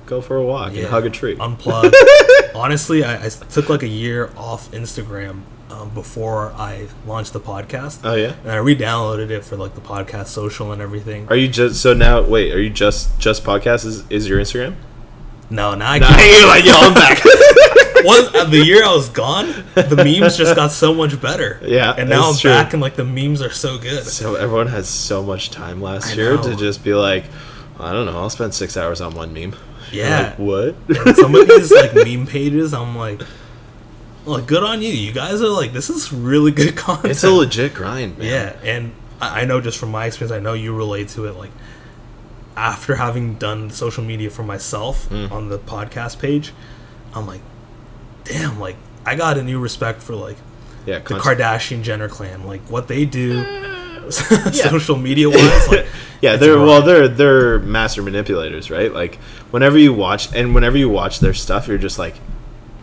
go 0.06 0.20
for 0.20 0.36
a 0.36 0.44
walk 0.44 0.74
and 0.74 0.86
hug 0.86 1.04
a 1.06 1.10
tree. 1.10 1.36
Unplug. 1.36 1.92
Honestly, 2.54 3.04
I, 3.04 3.26
I 3.26 3.28
took 3.28 3.68
like 3.68 3.82
a 3.82 3.88
year 3.88 4.30
off 4.36 4.70
Instagram 4.72 5.42
um, 5.70 5.90
before 5.90 6.52
I 6.52 6.86
launched 7.06 7.32
the 7.32 7.40
podcast. 7.40 8.00
oh 8.04 8.14
yeah. 8.14 8.34
and 8.42 8.52
I 8.52 8.56
re-downloaded 8.56 9.30
it 9.30 9.44
for 9.44 9.56
like 9.56 9.74
the 9.74 9.80
podcast 9.80 10.28
social 10.28 10.72
and 10.72 10.80
everything. 10.80 11.26
Are 11.28 11.36
you 11.36 11.48
just 11.48 11.82
so 11.82 11.92
now? 11.92 12.22
Wait, 12.22 12.52
are 12.54 12.60
you 12.60 12.70
just 12.70 13.18
just 13.18 13.44
podcast? 13.44 13.84
Is 13.84 14.04
is 14.10 14.28
your 14.28 14.40
Instagram? 14.40 14.76
No, 15.50 15.74
now 15.74 15.90
I 15.92 15.98
Nah, 15.98 16.08
can't. 16.08 16.48
like, 16.48 16.64
yo, 16.64 16.72
I'm 16.74 16.94
back. 16.94 17.22
One, 18.04 18.24
uh, 18.36 18.44
the 18.44 18.64
year 18.64 18.84
I 18.84 18.92
was 18.94 19.08
gone, 19.08 19.46
the 19.74 19.96
memes 19.96 20.36
just 20.36 20.54
got 20.56 20.70
so 20.72 20.92
much 20.94 21.20
better. 21.20 21.60
Yeah, 21.62 21.94
and 21.96 22.08
now 22.10 22.30
I'm 22.30 22.36
true. 22.36 22.50
back, 22.50 22.72
and 22.72 22.82
like 22.82 22.94
the 22.96 23.04
memes 23.04 23.42
are 23.42 23.50
so 23.52 23.78
good. 23.78 24.04
so 24.04 24.34
everyone 24.34 24.66
has 24.68 24.88
so 24.88 25.22
much 25.22 25.50
time 25.50 25.80
last 25.80 26.12
I 26.12 26.14
year 26.14 26.36
to 26.36 26.56
just 26.56 26.82
be 26.84 26.94
like, 26.94 27.24
I 27.78 27.92
don't 27.92 28.06
know, 28.06 28.18
I'll 28.18 28.30
spend 28.30 28.54
six 28.54 28.76
hours 28.76 29.00
on 29.00 29.14
one 29.14 29.32
meme. 29.32 29.54
You're 29.92 30.06
Yeah. 30.06 30.20
like, 30.30 30.38
what? 30.38 30.76
Some 31.16 31.34
of 31.34 31.48
these 31.48 31.70
like 31.72 31.94
meme 31.94 32.26
pages, 32.26 32.72
I'm 32.74 32.96
like, 32.96 33.20
like 34.24 34.46
good 34.46 34.62
on 34.62 34.82
you. 34.82 34.88
You 34.92 35.12
guys 35.12 35.40
are 35.42 35.48
like, 35.48 35.72
this 35.72 35.88
is 35.90 36.12
really 36.12 36.50
good 36.50 36.76
content. 36.84 37.12
it's 37.12 37.24
a 37.24 37.30
legit 37.30 37.74
grind, 37.74 38.18
man. 38.18 38.26
Yeah, 38.28 38.56
and 38.70 38.92
I 39.20 39.42
I 39.42 39.44
know 39.44 39.60
just 39.60 39.78
from 39.78 39.90
my 39.90 40.06
experience, 40.06 40.32
I 40.32 40.40
know 40.40 40.52
you 40.54 40.74
relate 40.74 41.08
to 41.10 41.26
it. 41.26 41.36
Like 41.36 41.50
after 42.56 42.96
having 42.96 43.34
done 43.34 43.70
social 43.70 44.02
media 44.02 44.30
for 44.30 44.42
myself 44.42 45.08
Mm. 45.10 45.30
on 45.30 45.48
the 45.48 45.58
podcast 45.58 46.18
page, 46.18 46.52
I'm 47.14 47.26
like, 47.26 47.42
damn, 48.24 48.58
like 48.58 48.76
I 49.04 49.14
got 49.14 49.38
a 49.38 49.42
new 49.42 49.58
respect 49.60 50.02
for 50.02 50.14
like 50.16 50.36
yeah. 50.86 50.98
the 50.98 51.14
Kardashian 51.14 51.82
Jenner 51.82 52.08
clan, 52.08 52.44
like 52.46 52.62
what 52.70 52.88
they 52.88 53.04
do, 53.04 53.44
social 54.10 54.96
media 54.96 55.28
wise. 55.30 55.68
Like, 55.68 55.86
yeah, 56.26 56.36
they're 56.36 56.58
well, 56.58 56.82
they're 56.82 57.08
they're 57.08 57.58
master 57.60 58.02
manipulators, 58.02 58.70
right? 58.70 58.92
Like 58.92 59.16
whenever 59.50 59.78
you 59.78 59.92
watch 59.94 60.34
and 60.34 60.54
whenever 60.54 60.76
you 60.76 60.88
watch 60.88 61.20
their 61.20 61.34
stuff, 61.34 61.68
you're 61.68 61.78
just 61.78 61.98
like, 61.98 62.14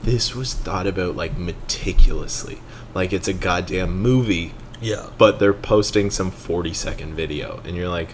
this 0.03 0.33
was 0.35 0.53
thought 0.53 0.87
about 0.87 1.15
like 1.15 1.37
meticulously, 1.37 2.59
like 2.93 3.13
it's 3.13 3.27
a 3.27 3.33
goddamn 3.33 3.97
movie. 4.01 4.53
yeah, 4.81 5.07
but 5.17 5.39
they're 5.39 5.53
posting 5.53 6.09
some 6.09 6.31
40 6.31 6.73
second 6.73 7.13
video 7.15 7.61
and 7.65 7.75
you're 7.77 7.89
like 7.89 8.09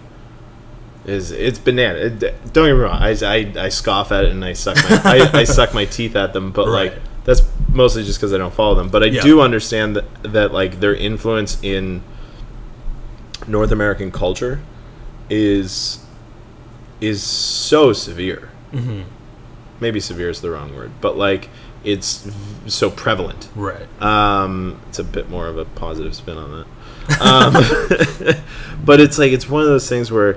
is 1.06 1.30
it's 1.30 1.58
banana 1.58 1.98
it, 1.98 2.18
don't 2.20 2.52
get 2.52 2.62
me 2.64 2.70
wrong 2.72 2.92
I, 3.02 3.16
I, 3.24 3.52
I 3.56 3.68
scoff 3.70 4.12
at 4.12 4.24
it 4.26 4.32
and 4.32 4.44
I 4.44 4.52
suck 4.52 4.76
my 4.76 5.00
I, 5.02 5.30
I 5.40 5.44
suck 5.58 5.72
my 5.72 5.86
teeth 5.86 6.14
at 6.14 6.34
them 6.34 6.52
but 6.52 6.68
like 6.68 6.92
that's 7.24 7.40
mostly 7.72 8.04
just 8.04 8.18
because 8.20 8.34
I 8.34 8.38
don't 8.38 8.52
follow 8.52 8.74
them 8.74 8.90
but 8.90 9.02
I 9.02 9.06
Yeah. 9.06 9.22
do 9.22 9.40
understand 9.40 9.96
that, 9.96 10.04
that 10.24 10.52
like 10.52 10.78
their 10.80 10.94
influence 10.94 11.58
in 11.62 12.02
North 13.48 13.72
American 13.72 14.10
culture 14.12 14.60
is 15.30 16.04
is 17.00 17.22
so 17.22 17.92
severe 17.92 18.50
hmm 18.72 19.02
maybe 19.80 19.98
severe 20.00 20.28
is 20.28 20.40
the 20.42 20.50
wrong 20.50 20.74
word 20.76 20.90
but 21.00 21.16
like 21.16 21.48
it's 21.82 22.24
v- 22.24 22.68
so 22.68 22.90
prevalent 22.90 23.48
right. 23.56 23.86
um, 24.02 24.78
it's 24.88 24.98
a 24.98 25.04
bit 25.04 25.30
more 25.30 25.46
of 25.46 25.56
a 25.56 25.64
positive 25.64 26.14
spin 26.14 26.36
on 26.36 26.50
that. 27.08 27.20
Um, 27.22 27.54
but 28.84 29.00
it's 29.00 29.18
like 29.18 29.32
it's 29.32 29.48
one 29.48 29.62
of 29.62 29.68
those 29.68 29.88
things 29.88 30.12
where 30.12 30.34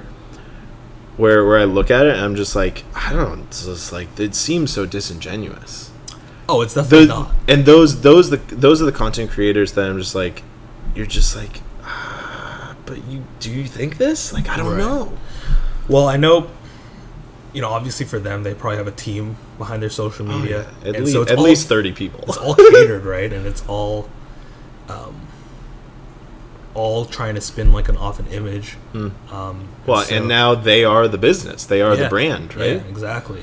where 1.17 1.45
where 1.45 1.59
I 1.59 1.65
look 1.65 1.91
at 1.91 2.05
it 2.05 2.15
and 2.15 2.23
I'm 2.23 2.35
just 2.35 2.55
like 2.55 2.85
I 2.95 3.11
don't 3.11 3.39
know, 3.39 3.43
it's 3.43 3.65
just 3.65 3.91
like 3.91 4.17
it 4.17 4.35
seems 4.35 4.71
so 4.71 4.85
disingenuous. 4.85 5.91
Oh, 6.47 6.61
it's 6.61 6.73
definitely 6.75 7.07
Those, 7.07 7.09
not. 7.09 7.31
and 7.49 7.65
those 7.65 8.01
those 8.01 8.29
the 8.29 8.37
those 8.37 8.81
are 8.81 8.85
the 8.85 8.91
content 8.93 9.29
creators 9.29 9.73
that 9.73 9.89
I'm 9.89 9.97
just 9.99 10.15
like 10.15 10.43
you're 10.95 11.05
just 11.05 11.35
like 11.35 11.59
but 12.85 13.03
you 13.07 13.23
do 13.39 13.51
you 13.51 13.65
think 13.65 13.97
this? 13.97 14.33
Like 14.33 14.49
I 14.49 14.57
don't 14.57 14.67
Right. 14.69 14.77
know. 14.77 15.13
Well, 15.89 16.07
I 16.07 16.17
know, 16.17 16.47
you 17.53 17.61
know, 17.61 17.69
obviously 17.69 18.05
for 18.05 18.19
them, 18.19 18.43
they 18.43 18.53
probably 18.53 18.77
have 18.77 18.87
a 18.87 18.91
team 18.91 19.35
behind 19.57 19.81
their 19.83 19.89
social 19.89 20.29
Oh, 20.31 20.39
media, 20.39 20.61
yeah. 20.83 20.89
At, 20.89 20.95
and 20.95 21.05
least, 21.05 21.11
so 21.13 21.21
at 21.23 21.37
all, 21.37 21.43
least 21.43 21.67
30 21.67 21.91
people. 21.91 22.21
it's 22.27 22.37
all 22.37 22.55
catered, 22.55 23.03
right? 23.03 23.31
And 23.31 23.45
it's 23.45 23.63
all, 23.67 24.09
um, 24.89 25.27
all 26.73 27.05
trying 27.05 27.35
to 27.35 27.41
spin 27.41 27.71
like 27.71 27.89
an 27.89 27.97
off 27.97 28.19
an 28.19 28.27
image. 28.27 28.77
Um, 28.93 29.11
Hmm. 29.29 29.61
well, 29.85 30.03
so- 30.03 30.15
and 30.15 30.27
now 30.27 30.55
they 30.55 30.83
are 30.83 31.07
the 31.07 31.17
business. 31.19 31.65
They 31.65 31.81
are 31.81 31.95
Yeah, 31.95 32.03
the 32.03 32.09
brand, 32.09 32.55
right? 32.55 32.77
Yeah, 32.77 32.89
exactly. 32.89 33.41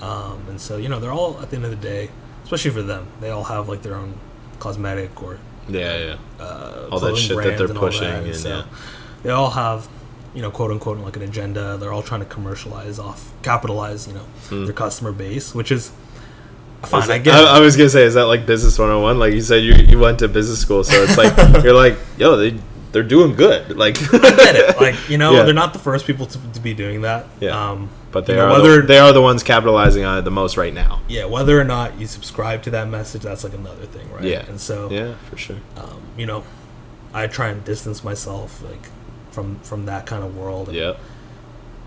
Um, 0.00 0.42
and 0.48 0.60
so 0.60 0.76
you 0.76 0.88
know, 0.88 1.00
they're 1.00 1.12
all 1.12 1.38
at 1.42 1.50
the 1.50 1.56
end 1.56 1.64
of 1.64 1.70
the 1.70 1.76
day, 1.76 2.10
especially 2.44 2.70
for 2.70 2.82
them, 2.82 3.06
they 3.20 3.30
all 3.30 3.44
have 3.44 3.68
like 3.68 3.82
their 3.82 3.94
own 3.96 4.14
cosmetic 4.60 5.22
or 5.22 5.38
Yeah, 5.72 5.96
yeah. 6.38 6.44
uh, 6.44 6.88
All 6.90 7.00
that 7.00 7.16
shit 7.16 7.36
that 7.36 7.58
they're 7.58 7.68
pushing 7.68 8.02
that, 8.08 8.24
and, 8.24 8.34
so 8.34 8.48
yeah. 8.48 8.64
they 9.22 9.30
all 9.30 9.50
have 9.50 9.88
you 10.34 10.42
know 10.42 10.50
quote 10.50 10.70
unquote 10.70 10.98
like 10.98 11.16
an 11.16 11.22
agenda 11.22 11.76
they're 11.78 11.92
all 11.92 12.02
trying 12.04 12.20
to 12.20 12.26
commercialize 12.26 12.98
off 13.00 13.32
capitalize 13.42 14.06
you 14.06 14.14
know 14.14 14.64
their 14.64 14.72
customer 14.72 15.10
base 15.10 15.54
which 15.56 15.72
is 15.72 15.90
fine 16.82 17.02
Is 17.02 17.10
i 17.10 17.18
that- 17.18 17.24
get 17.24 17.34
I, 17.34 17.56
I 17.56 17.60
was 17.60 17.76
gonna 17.76 17.88
say, 17.90 18.04
is 18.04 18.14
that 18.14 18.26
like 18.26 18.46
business 18.46 18.78
101? 18.78 19.18
Like 19.18 19.34
you 19.34 19.42
said, 19.42 19.62
you, 19.64 19.74
you 19.74 19.98
went 19.98 20.18
to 20.20 20.28
business 20.28 20.60
school, 20.60 20.82
so 20.84 21.02
it's 21.02 21.16
like 21.18 21.36
you're 21.64 21.74
like, 21.74 21.96
yo, 22.16 22.36
they 22.36 22.56
they're 22.92 23.02
doing 23.02 23.34
good. 23.36 23.76
Like, 23.76 23.96
I 24.12 24.18
get 24.18 24.56
it 24.56 24.80
like 24.80 24.96
you 25.10 25.18
know 25.22 25.32
Yeah. 25.32 25.42
they're 25.42 25.52
not 25.54 25.72
the 25.72 25.78
first 25.78 26.06
people 26.06 26.26
to, 26.26 26.38
to 26.54 26.60
be 26.60 26.72
doing 26.74 27.02
that 27.02 27.26
Yeah. 27.40 27.70
um 27.70 27.90
but 28.12 28.26
they 28.26 28.32
you 28.34 28.38
know, 28.38 28.46
are 28.46 28.52
whether 28.60 28.80
the, 28.80 28.86
they 28.86 28.98
are 28.98 29.12
the 29.12 29.22
ones 29.22 29.42
capitalizing 29.42 30.04
on 30.04 30.18
it 30.18 30.22
the 30.22 30.30
most 30.30 30.56
right 30.56 30.74
now. 30.74 31.00
yeah 31.08 31.24
whether 31.24 31.58
or 31.60 31.64
not 31.64 31.98
you 31.98 32.06
subscribe 32.06 32.62
to 32.62 32.70
that 32.70 32.88
message 32.88 33.22
that's 33.22 33.44
like 33.44 33.54
another 33.54 33.86
thing 33.86 34.10
right 34.12 34.24
Yeah, 34.24 34.44
and 34.46 34.60
so 34.60 34.90
yeah, 34.90 35.14
for 35.28 35.36
sure. 35.36 35.56
um, 35.76 36.00
you 36.16 36.26
know 36.26 36.44
i 37.14 37.26
try 37.26 37.48
and 37.48 37.64
distance 37.64 38.02
myself 38.04 38.62
like 38.62 38.88
from 39.30 39.58
from 39.60 39.86
that 39.86 40.06
kind 40.06 40.22
of 40.24 40.36
world 40.36 40.72
Yeah, 40.72 40.94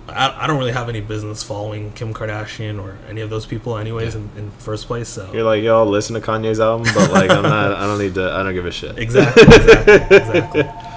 I, 0.08 0.44
I 0.44 0.48
don't 0.48 0.58
really 0.58 0.74
have 0.74 0.90
any 0.90 1.00
business 1.02 1.44
following 1.44 1.92
Kim 1.94 2.14
Kardashian 2.14 2.82
or 2.82 2.98
any 3.10 3.22
of 3.22 3.30
those 3.30 3.46
people, 3.46 3.78
anyways, 3.78 4.16
in, 4.16 4.30
in 4.36 4.52
first 4.52 4.86
place. 4.88 5.08
So 5.08 5.32
you're 5.32 5.44
like, 5.44 5.64
yo, 5.64 5.86
listen 5.86 6.14
to 6.16 6.20
Kanye's 6.22 6.60
album, 6.60 6.88
but 6.94 7.10
like, 7.10 7.30
I'm 7.32 7.42
not. 7.44 7.72
I 7.74 7.86
don't 7.88 8.00
need 8.00 8.14
to. 8.16 8.30
I 8.34 8.44
don't 8.44 8.54
give 8.54 8.66
a 8.66 8.72
shit. 8.72 8.98
exactly, 9.00 9.44
exactly, 9.44 10.18
exactly. 10.18 10.64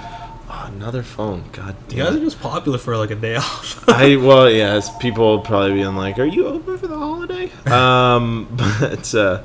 Another 0.76 1.02
phone. 1.02 1.42
God 1.52 1.74
damn. 1.88 1.98
You 1.98 2.04
guys 2.04 2.16
are 2.16 2.20
just 2.20 2.40
popular 2.42 2.76
for 2.76 2.98
like 2.98 3.10
a 3.10 3.14
day 3.14 3.36
off. 3.36 3.88
I 3.88 4.16
well, 4.16 4.50
yes, 4.50 4.94
people 4.98 5.40
probably 5.40 5.72
being 5.72 5.96
like, 5.96 6.18
"Are 6.18 6.26
you 6.26 6.46
open 6.46 6.76
for 6.76 6.86
the 6.86 6.98
holiday?" 6.98 7.50
Um, 7.66 8.46
but 8.80 9.14
uh, 9.14 9.42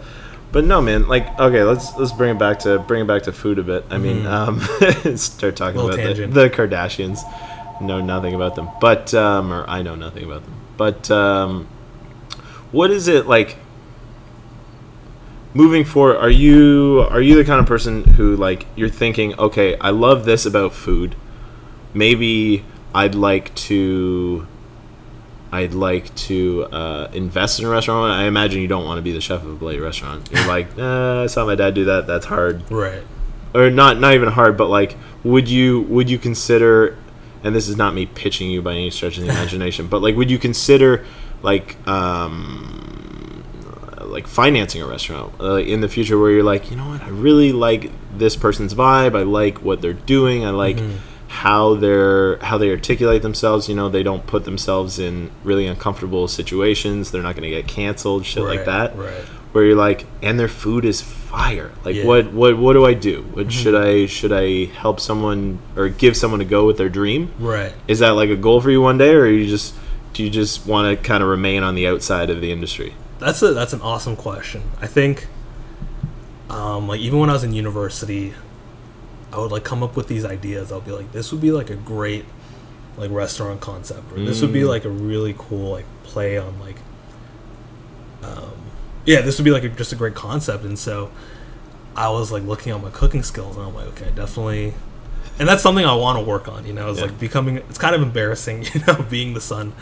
but 0.51 0.65
no, 0.65 0.81
man. 0.81 1.07
Like, 1.07 1.39
okay, 1.39 1.63
let's 1.63 1.95
let's 1.95 2.11
bring 2.11 2.35
it 2.35 2.37
back 2.37 2.59
to 2.59 2.79
bring 2.79 3.03
it 3.03 3.07
back 3.07 3.23
to 3.23 3.31
food 3.31 3.59
a 3.59 3.63
bit. 3.63 3.85
I 3.89 3.97
mean, 3.97 4.25
um, 4.25 4.59
start 5.15 5.55
talking 5.55 5.79
about 5.79 5.95
the, 5.95 6.27
the 6.27 6.49
Kardashians. 6.49 7.21
Know 7.79 8.01
nothing 8.01 8.35
about 8.35 8.55
them, 8.55 8.67
but 8.81 9.13
um, 9.13 9.53
or 9.53 9.63
I 9.69 9.83
know 9.83 9.95
nothing 9.95 10.25
about 10.25 10.43
them. 10.43 10.53
But 10.75 11.09
um, 11.09 11.67
what 12.73 12.91
is 12.91 13.07
it 13.07 13.25
like? 13.25 13.55
Moving 15.53 15.83
forward, 15.83 16.17
are 16.17 16.29
you 16.29 17.05
are 17.09 17.21
you 17.21 17.35
the 17.35 17.43
kind 17.43 17.59
of 17.59 17.65
person 17.65 18.03
who 18.05 18.35
like 18.37 18.65
you're 18.75 18.89
thinking, 18.89 19.37
okay, 19.37 19.77
I 19.79 19.89
love 19.89 20.23
this 20.25 20.45
about 20.45 20.73
food. 20.73 21.15
Maybe 21.93 22.63
I'd 22.95 23.15
like 23.15 23.53
to 23.67 24.47
I'd 25.51 25.73
like 25.73 26.15
to 26.15 26.63
uh, 26.71 27.09
invest 27.11 27.59
in 27.59 27.65
a 27.65 27.69
restaurant. 27.69 28.13
I 28.13 28.23
imagine 28.23 28.61
you 28.61 28.69
don't 28.69 28.85
want 28.85 28.99
to 28.99 29.01
be 29.01 29.11
the 29.11 29.19
chef 29.19 29.43
of 29.43 29.49
a 29.49 29.55
Blade 29.55 29.81
restaurant. 29.81 30.29
You're 30.31 30.47
like, 30.47 30.67
uh, 30.77 31.23
I 31.23 31.27
saw 31.27 31.45
my 31.45 31.55
dad 31.55 31.73
do 31.73 31.83
that. 31.85 32.07
That's 32.07 32.25
hard 32.25 32.63
Right. 32.71 33.03
or 33.53 33.69
not 33.69 33.99
not 33.99 34.13
even 34.13 34.29
hard, 34.29 34.55
but 34.55 34.67
like, 34.69 34.95
would 35.25 35.49
you 35.49 35.81
would 35.81 36.09
you 36.09 36.17
consider? 36.17 36.97
And 37.43 37.53
this 37.55 37.67
is 37.67 37.75
not 37.75 37.93
me 37.93 38.05
pitching 38.05 38.49
you 38.51 38.61
by 38.61 38.71
any 38.73 38.89
stretch 38.91 39.17
of 39.17 39.23
the 39.25 39.29
imagination, 39.31 39.87
but 39.87 40.01
like, 40.01 40.15
would 40.15 40.31
you 40.31 40.37
consider 40.37 41.03
like 41.41 41.75
um, 41.87 42.80
like 44.11 44.27
financing 44.27 44.81
a 44.81 44.87
restaurant 44.87 45.33
uh, 45.39 45.55
in 45.55 45.81
the 45.81 45.89
future 45.89 46.19
where 46.19 46.31
you're 46.31 46.43
like, 46.43 46.69
you 46.69 46.77
know 46.77 46.87
what, 46.89 47.01
I 47.01 47.09
really 47.09 47.51
like 47.51 47.89
this 48.17 48.35
person's 48.35 48.73
vibe. 48.73 49.15
I 49.17 49.23
like 49.23 49.61
what 49.63 49.81
they're 49.81 49.93
doing. 49.93 50.45
I 50.45 50.49
like 50.51 50.77
how 51.27 51.75
they're 51.75 52.37
how 52.37 52.57
they 52.57 52.69
articulate 52.71 53.21
themselves. 53.21 53.69
You 53.69 53.75
know, 53.75 53.89
they 53.89 54.03
don't 54.03 54.25
put 54.27 54.43
themselves 54.43 54.99
in 54.99 55.31
really 55.43 55.65
uncomfortable 55.65 56.27
situations. 56.27 57.11
They're 57.11 57.23
not 57.23 57.35
going 57.35 57.49
to 57.49 57.55
get 57.55 57.67
canceled, 57.67 58.25
shit 58.25 58.43
like 58.43 58.65
that 58.65 58.97
right. 58.97 59.23
where 59.53 59.63
you're 59.63 59.75
like, 59.77 60.05
and 60.21 60.37
their 60.37 60.49
food 60.49 60.83
is 60.83 61.01
fire. 61.01 61.71
Like, 61.85 61.95
Yeah. 61.95 62.05
what, 62.05 62.33
what, 62.33 62.57
what 62.57 62.73
do 62.73 62.85
I 62.85 62.93
do? 62.93 63.21
What 63.31 63.51
should 63.51 63.75
I, 63.75 64.05
should 64.07 64.33
I 64.33 64.65
help 64.65 64.99
someone 64.99 65.59
or 65.77 65.87
give 65.87 66.17
someone 66.17 66.41
a 66.41 66.45
go 66.45 66.67
with 66.67 66.77
their 66.77 66.89
dream? 66.89 67.31
Right. 67.39 67.73
Is 67.87 67.99
that 67.99 68.09
like 68.11 68.29
a 68.29 68.35
goal 68.35 68.59
for 68.59 68.69
you 68.69 68.81
one 68.81 68.97
day, 68.97 69.13
or 69.13 69.25
you 69.25 69.47
just, 69.47 69.73
do 70.13 70.23
you 70.23 70.29
just 70.29 70.67
want 70.67 70.85
to 70.97 71.01
kind 71.01 71.23
of 71.23 71.29
remain 71.29 71.63
on 71.63 71.75
the 71.75 71.87
outside 71.87 72.29
of 72.29 72.41
the 72.41 72.51
industry? 72.51 72.93
That's 73.21 73.41
a 73.43 73.53
that's 73.53 73.71
an 73.71 73.81
awesome 73.81 74.15
question. 74.15 74.63
I 74.81 74.87
think, 74.87 75.27
um, 76.49 76.87
like 76.87 76.99
even 76.99 77.19
when 77.19 77.29
I 77.29 77.33
was 77.33 77.43
in 77.43 77.53
university, 77.53 78.33
I 79.31 79.37
would 79.37 79.51
like 79.51 79.63
come 79.63 79.83
up 79.83 79.95
with 79.95 80.07
these 80.07 80.25
ideas. 80.25 80.71
I'll 80.71 80.81
be 80.81 80.91
like, 80.91 81.11
this 81.11 81.31
would 81.31 81.39
be 81.39 81.51
like 81.51 81.69
a 81.69 81.75
great 81.75 82.25
like 82.97 83.11
restaurant 83.11 83.61
concept, 83.61 84.11
or 84.11 84.25
this 84.25 84.41
would 84.41 84.51
be 84.51 84.65
like 84.65 84.85
a 84.85 84.89
really 84.89 85.35
cool 85.37 85.71
like 85.71 85.85
play 86.03 86.37
on 86.37 86.59
like, 86.59 86.77
um, 88.23 88.53
yeah, 89.05 89.21
this 89.21 89.37
would 89.37 89.45
be 89.45 89.51
like 89.51 89.63
a, 89.63 89.69
just 89.69 89.93
a 89.93 89.95
great 89.95 90.15
concept. 90.15 90.63
And 90.63 90.77
so, 90.77 91.11
I 91.95 92.09
was 92.09 92.31
like 92.31 92.43
looking 92.43 92.73
at 92.73 92.81
my 92.81 92.89
cooking 92.89 93.23
skills, 93.23 93.55
and 93.55 93.65
I'm 93.67 93.75
like, 93.75 93.87
okay, 93.89 94.11
definitely. 94.15 94.73
And 95.41 95.49
that's 95.49 95.63
something 95.63 95.83
I 95.83 95.95
want 95.95 96.19
to 96.19 96.23
work 96.23 96.47
on. 96.47 96.67
You 96.67 96.73
know, 96.73 96.91
it's 96.91 96.99
Yeah. 96.99 97.07
like 97.07 97.19
becoming. 97.19 97.57
It's 97.57 97.79
kind 97.79 97.95
of 97.95 98.03
embarrassing, 98.03 98.63
you 98.73 98.81
know, 98.87 99.03
being 99.09 99.33
the 99.33 99.41
son 99.41 99.73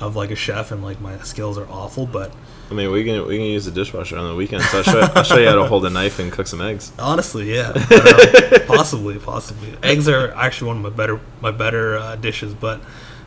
of 0.00 0.14
like 0.14 0.30
a 0.30 0.36
chef, 0.36 0.70
and 0.70 0.80
like 0.82 1.00
my 1.00 1.18
skills 1.18 1.58
are 1.58 1.66
awful, 1.68 2.06
but. 2.06 2.32
I 2.70 2.74
mean, 2.74 2.92
we 2.92 3.02
can, 3.02 3.26
we 3.26 3.36
can 3.38 3.46
use 3.46 3.64
the 3.64 3.70
dishwasher 3.72 4.16
on 4.16 4.28
the 4.28 4.34
weekends. 4.36 4.66
I'll 4.72 4.82
show, 4.84 5.00
I'll 5.00 5.24
show 5.24 5.38
you 5.38 5.48
how 5.48 5.54
to 5.56 5.66
hold 5.66 5.84
a 5.86 5.90
knife 5.90 6.18
and 6.20 6.30
cook 6.30 6.46
some 6.46 6.60
eggs. 6.60 6.92
Honestly, 7.00 7.52
yeah, 7.52 7.72
uh, 7.90 8.58
possibly, 8.66 9.18
possibly. 9.18 9.72
Eggs 9.82 10.06
are 10.08 10.32
actually 10.36 10.68
one 10.68 10.76
of 10.76 10.82
my 10.84 10.90
better 10.90 11.18
my 11.40 11.50
better 11.50 11.96
uh, 11.98 12.14
dishes, 12.16 12.54
but 12.54 12.80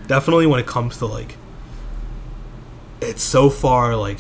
definitely 0.08 0.46
when 0.48 0.60
it 0.62 0.68
comes 0.68 0.98
to 1.00 1.08
like, 1.08 1.36
it's 3.02 3.24
so 3.24 3.50
far 3.50 3.96
like, 3.96 4.20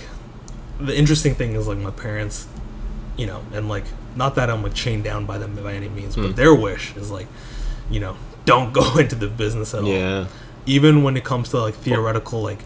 the 0.79 0.97
interesting 0.97 1.35
thing 1.35 1.53
is 1.53 1.67
like 1.67 1.77
my 1.77 1.91
parents, 1.91 2.47
you 3.15 3.27
know, 3.27 3.41
and 3.53 3.69
like 3.69 3.85
not 4.15 4.35
that 4.35 4.49
I'm 4.49 4.61
like 4.63 4.73
chained 4.73 5.03
down 5.05 5.25
by 5.25 5.37
them 5.37 5.55
by 5.55 5.73
any 5.73 5.87
means, 5.87 6.15
Hmm. 6.15 6.23
but 6.23 6.35
their 6.35 6.53
wish 6.53 6.95
is 6.97 7.11
like, 7.11 7.27
you 7.91 7.99
know, 7.99 8.15
don't 8.45 8.73
go 8.73 8.97
into 8.97 9.15
the 9.15 9.27
business 9.27 9.73
at 9.73 9.83
all. 9.83 9.89
Yeah. 9.89 10.27
Even 10.65 11.03
when 11.03 11.17
it 11.17 11.23
comes 11.23 11.49
to 11.49 11.59
like 11.59 11.75
theoretical 11.75 12.41
like 12.41 12.59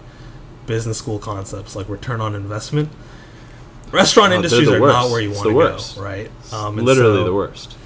business 0.66 0.98
school 0.98 1.20
concepts 1.20 1.76
like 1.76 1.88
return 1.90 2.22
on 2.22 2.36
investment. 2.36 2.90
Restaurant 3.92 4.34
Oh, 4.34 4.38
industries 4.38 4.68
the 4.68 4.76
are 4.76 4.80
not 4.88 5.10
where 5.12 5.22
you 5.22 5.32
want 5.32 5.44
to 5.48 5.54
go, 5.54 6.02
right? 6.02 6.30
Um, 6.52 6.76
Literally 6.76 7.20
so, 7.20 7.24
the 7.24 7.34
worst. 7.34 7.78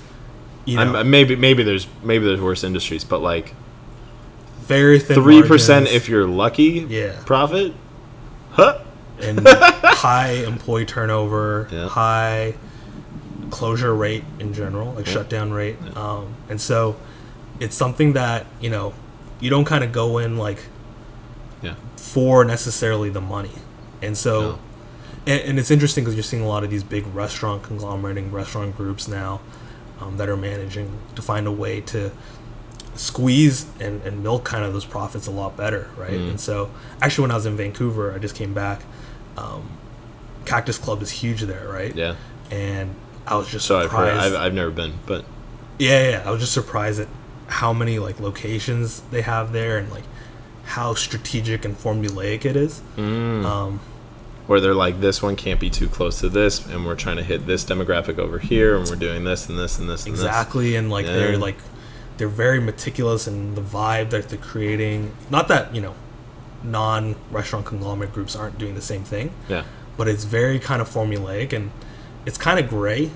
You 0.66 0.78
know, 0.78 0.96
I'm, 0.96 1.10
maybe, 1.10 1.36
maybe 1.36 1.62
there's, 1.64 1.88
maybe 2.04 2.26
there's 2.26 2.42
worse 2.42 2.64
industries, 2.64 3.04
but 3.04 3.20
like 3.20 3.54
very 4.62 5.00
thin. 5.00 5.16
three 5.16 5.42
percent 5.44 5.88
if 5.88 6.08
you're 6.08 6.28
lucky. 6.28 6.86
Yeah. 6.90 7.22
Profit. 7.26 7.74
Huh. 8.52 8.80
and 9.22 9.42
high 9.48 10.32
employee 10.48 10.86
turnover, 10.86 11.68
Yeah. 11.72 11.88
high 11.90 12.56
closure 13.52 13.94
rate 13.94 14.24
in 14.40 14.54
general, 14.54 14.94
like 14.94 15.06
shutdown 15.06 15.52
rate. 15.52 15.76
Um, 15.98 16.36
and 16.50 16.60
so 16.62 16.96
it's 17.60 17.76
something 17.76 18.14
that 18.14 18.46
you 18.62 18.70
know 18.70 18.94
you 19.40 19.50
don't 19.50 19.66
kind 19.66 19.84
of 19.84 19.92
go 19.92 20.18
in 20.18 20.38
like 20.38 20.60
Yeah. 21.62 21.76
for 21.98 22.44
necessarily 22.46 23.10
the 23.10 23.22
money, 23.22 23.54
and 24.02 24.18
so. 24.18 24.42
No. 24.42 24.60
And, 25.28 25.42
and 25.42 25.60
it's 25.60 25.70
interesting 25.70 26.04
because 26.06 26.16
you're 26.16 26.24
seeing 26.24 26.42
a 26.42 26.48
lot 26.48 26.64
of 26.64 26.70
these 26.70 26.82
big 26.84 27.06
restaurant 27.14 27.62
conglomerating 27.62 28.32
restaurant 28.32 28.76
groups 28.78 29.08
now 29.08 29.42
um, 30.00 30.16
that 30.18 30.30
are 30.30 30.38
managing 30.38 30.98
to 31.16 31.22
find 31.22 31.46
a 31.46 31.52
way 31.52 31.82
to 31.82 32.12
squeeze 32.96 33.66
and, 33.80 34.02
and 34.04 34.24
milk 34.24 34.44
kind 34.44 34.64
of 34.64 34.74
those 34.74 34.86
profits 34.86 35.28
a 35.28 35.32
lot 35.32 35.56
better, 35.58 35.90
right? 35.98 36.12
Mm. 36.14 36.30
And 36.32 36.40
so, 36.40 36.72
actually, 37.02 37.24
when 37.24 37.32
I 37.32 37.36
was 37.36 37.46
in 37.46 37.56
Vancouver, 37.58 38.14
I 38.14 38.18
just 38.18 38.34
came 38.34 38.54
back. 38.54 38.82
Um, 39.38 39.70
Cactus 40.46 40.78
Club 40.78 41.02
is 41.02 41.12
huge 41.12 41.42
there, 41.42 41.68
right? 41.68 41.94
Yeah. 41.96 42.16
And 42.50 42.96
I 43.28 43.36
was 43.36 43.50
just 43.50 43.66
So 43.68 43.78
I've 43.78 43.92
heard. 43.92 44.10
surprised. 44.14 44.36
I've, 44.36 44.42
I've 44.42 44.54
never 44.54 44.72
been, 44.72 44.94
but 45.06 45.26
yeah, 45.78 46.10
yeah, 46.10 46.24
I 46.26 46.32
was 46.32 46.40
just 46.42 46.54
surprised 46.54 47.00
at 47.02 47.08
how 47.50 47.74
many 47.74 48.00
like 48.00 48.20
locations 48.20 49.02
they 49.12 49.22
have 49.22 49.52
there 49.52 49.78
and 49.78 49.92
like 49.92 50.04
how 50.66 50.94
strategic 50.94 51.66
and 51.66 51.76
formulaic 51.78 52.46
it 52.46 52.56
is. 52.56 52.82
Mm. 52.96 53.44
Um, 53.44 53.80
where 54.48 54.60
they're 54.60 54.74
like, 54.74 55.00
this 55.00 55.22
one 55.22 55.36
can't 55.36 55.60
be 55.60 55.70
too 55.70 55.88
close 55.88 56.20
to 56.22 56.30
this, 56.30 56.66
and 56.66 56.84
we're 56.86 56.96
trying 56.96 57.18
to 57.18 57.24
hit 57.24 57.46
this 57.46 57.64
demographic 57.64 58.18
over 58.18 58.40
here, 58.40 58.76
and 58.78 58.90
we're 58.90 58.96
doing 58.96 59.24
this 59.24 59.48
and 59.48 59.60
this 59.60 59.78
and 59.78 59.88
this 59.88 60.06
and 60.06 60.14
exactly 60.16 60.76
and 60.76 60.90
like 60.90 61.06
Yeah. 61.06 61.14
they're 61.14 61.38
like 61.38 61.58
they're 62.18 62.28
very 62.28 62.60
meticulous 62.60 63.28
in 63.28 63.56
the 63.56 63.62
vibe 63.62 64.10
that 64.10 64.28
they're 64.30 64.38
creating 64.40 65.12
not 65.30 65.48
that 65.50 65.74
you 65.74 65.82
know 65.82 65.96
non 66.64 67.16
restaurant 67.32 67.66
conglomerate 67.66 68.12
groups 68.14 68.36
aren't 68.36 68.58
doing 68.58 68.76
the 68.76 68.82
same 68.82 69.04
thing. 69.04 69.32
Yeah. 69.48 69.64
but 69.98 70.08
it's 70.08 70.24
very 70.24 70.60
kind 70.60 70.82
of 70.82 70.90
formulaic 70.90 71.52
and 71.54 71.72
it's 72.26 72.38
kind 72.38 72.60
of 72.60 72.70
gray 72.70 73.12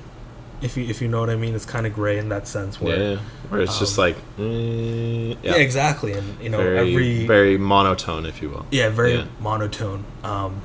if 0.64 0.78
you 0.78 0.86
if 0.86 1.02
you 1.02 1.08
know 1.08 1.20
what 1.20 1.30
i 1.30 1.36
mean 1.36 1.54
it's 1.56 1.66
kind 1.66 1.86
of 1.86 1.94
gray 1.94 2.18
in 2.18 2.30
that 2.30 2.48
sense 2.48 2.80
where 2.82 3.00
Yeah. 3.14 3.20
Where 3.50 3.62
it's 3.62 3.78
just 3.78 3.98
like, 3.98 4.16
mm, 4.38 5.38
yeah. 5.44 5.52
yeah, 5.56 5.62
exactly 5.62 6.14
and 6.14 6.42
you 6.42 6.50
know 6.50 6.58
very, 6.58 6.80
every 6.92 7.28
very 7.28 7.58
monotone, 7.58 8.26
if 8.26 8.42
you 8.42 8.50
will. 8.50 8.66
yeah 8.72 8.90
very 8.90 9.16
Yeah. 9.16 9.26
monotone 9.40 10.06
um, 10.24 10.62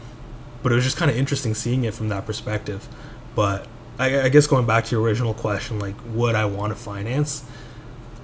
but 0.63 0.73
it 0.73 0.75
was 0.77 0.85
just 0.85 0.97
kind 0.97 1.11
of 1.11 1.17
interesting 1.17 1.55
seeing 1.55 1.85
it 1.85 1.95
from 1.95 2.09
that 2.09 2.25
perspective 2.27 2.87
but 3.35 3.67
I, 3.99 4.23
I 4.23 4.29
guess 4.29 4.47
going 4.47 4.67
back 4.67 4.85
to 4.87 4.91
your 4.97 5.03
original 5.05 5.35
question 5.35 5.79
like 5.79 5.97
would 6.15 6.35
i 6.35 6.45
want 6.45 6.71
to 6.73 6.77
finance 6.79 7.45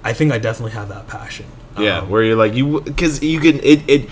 i 0.03 0.13
think 0.13 0.31
i 0.31 0.37
definitely 0.39 0.71
have 0.71 0.87
that 0.89 1.07
passion 1.07 1.45
Yeah, 1.77 1.99
Um, 1.99 2.09
where 2.09 2.23
you're 2.23 2.37
like 2.37 2.53
you 2.53 2.81
because 2.81 3.21
you 3.21 3.39
can 3.39 3.59
it, 3.61 3.79
it 3.89 4.09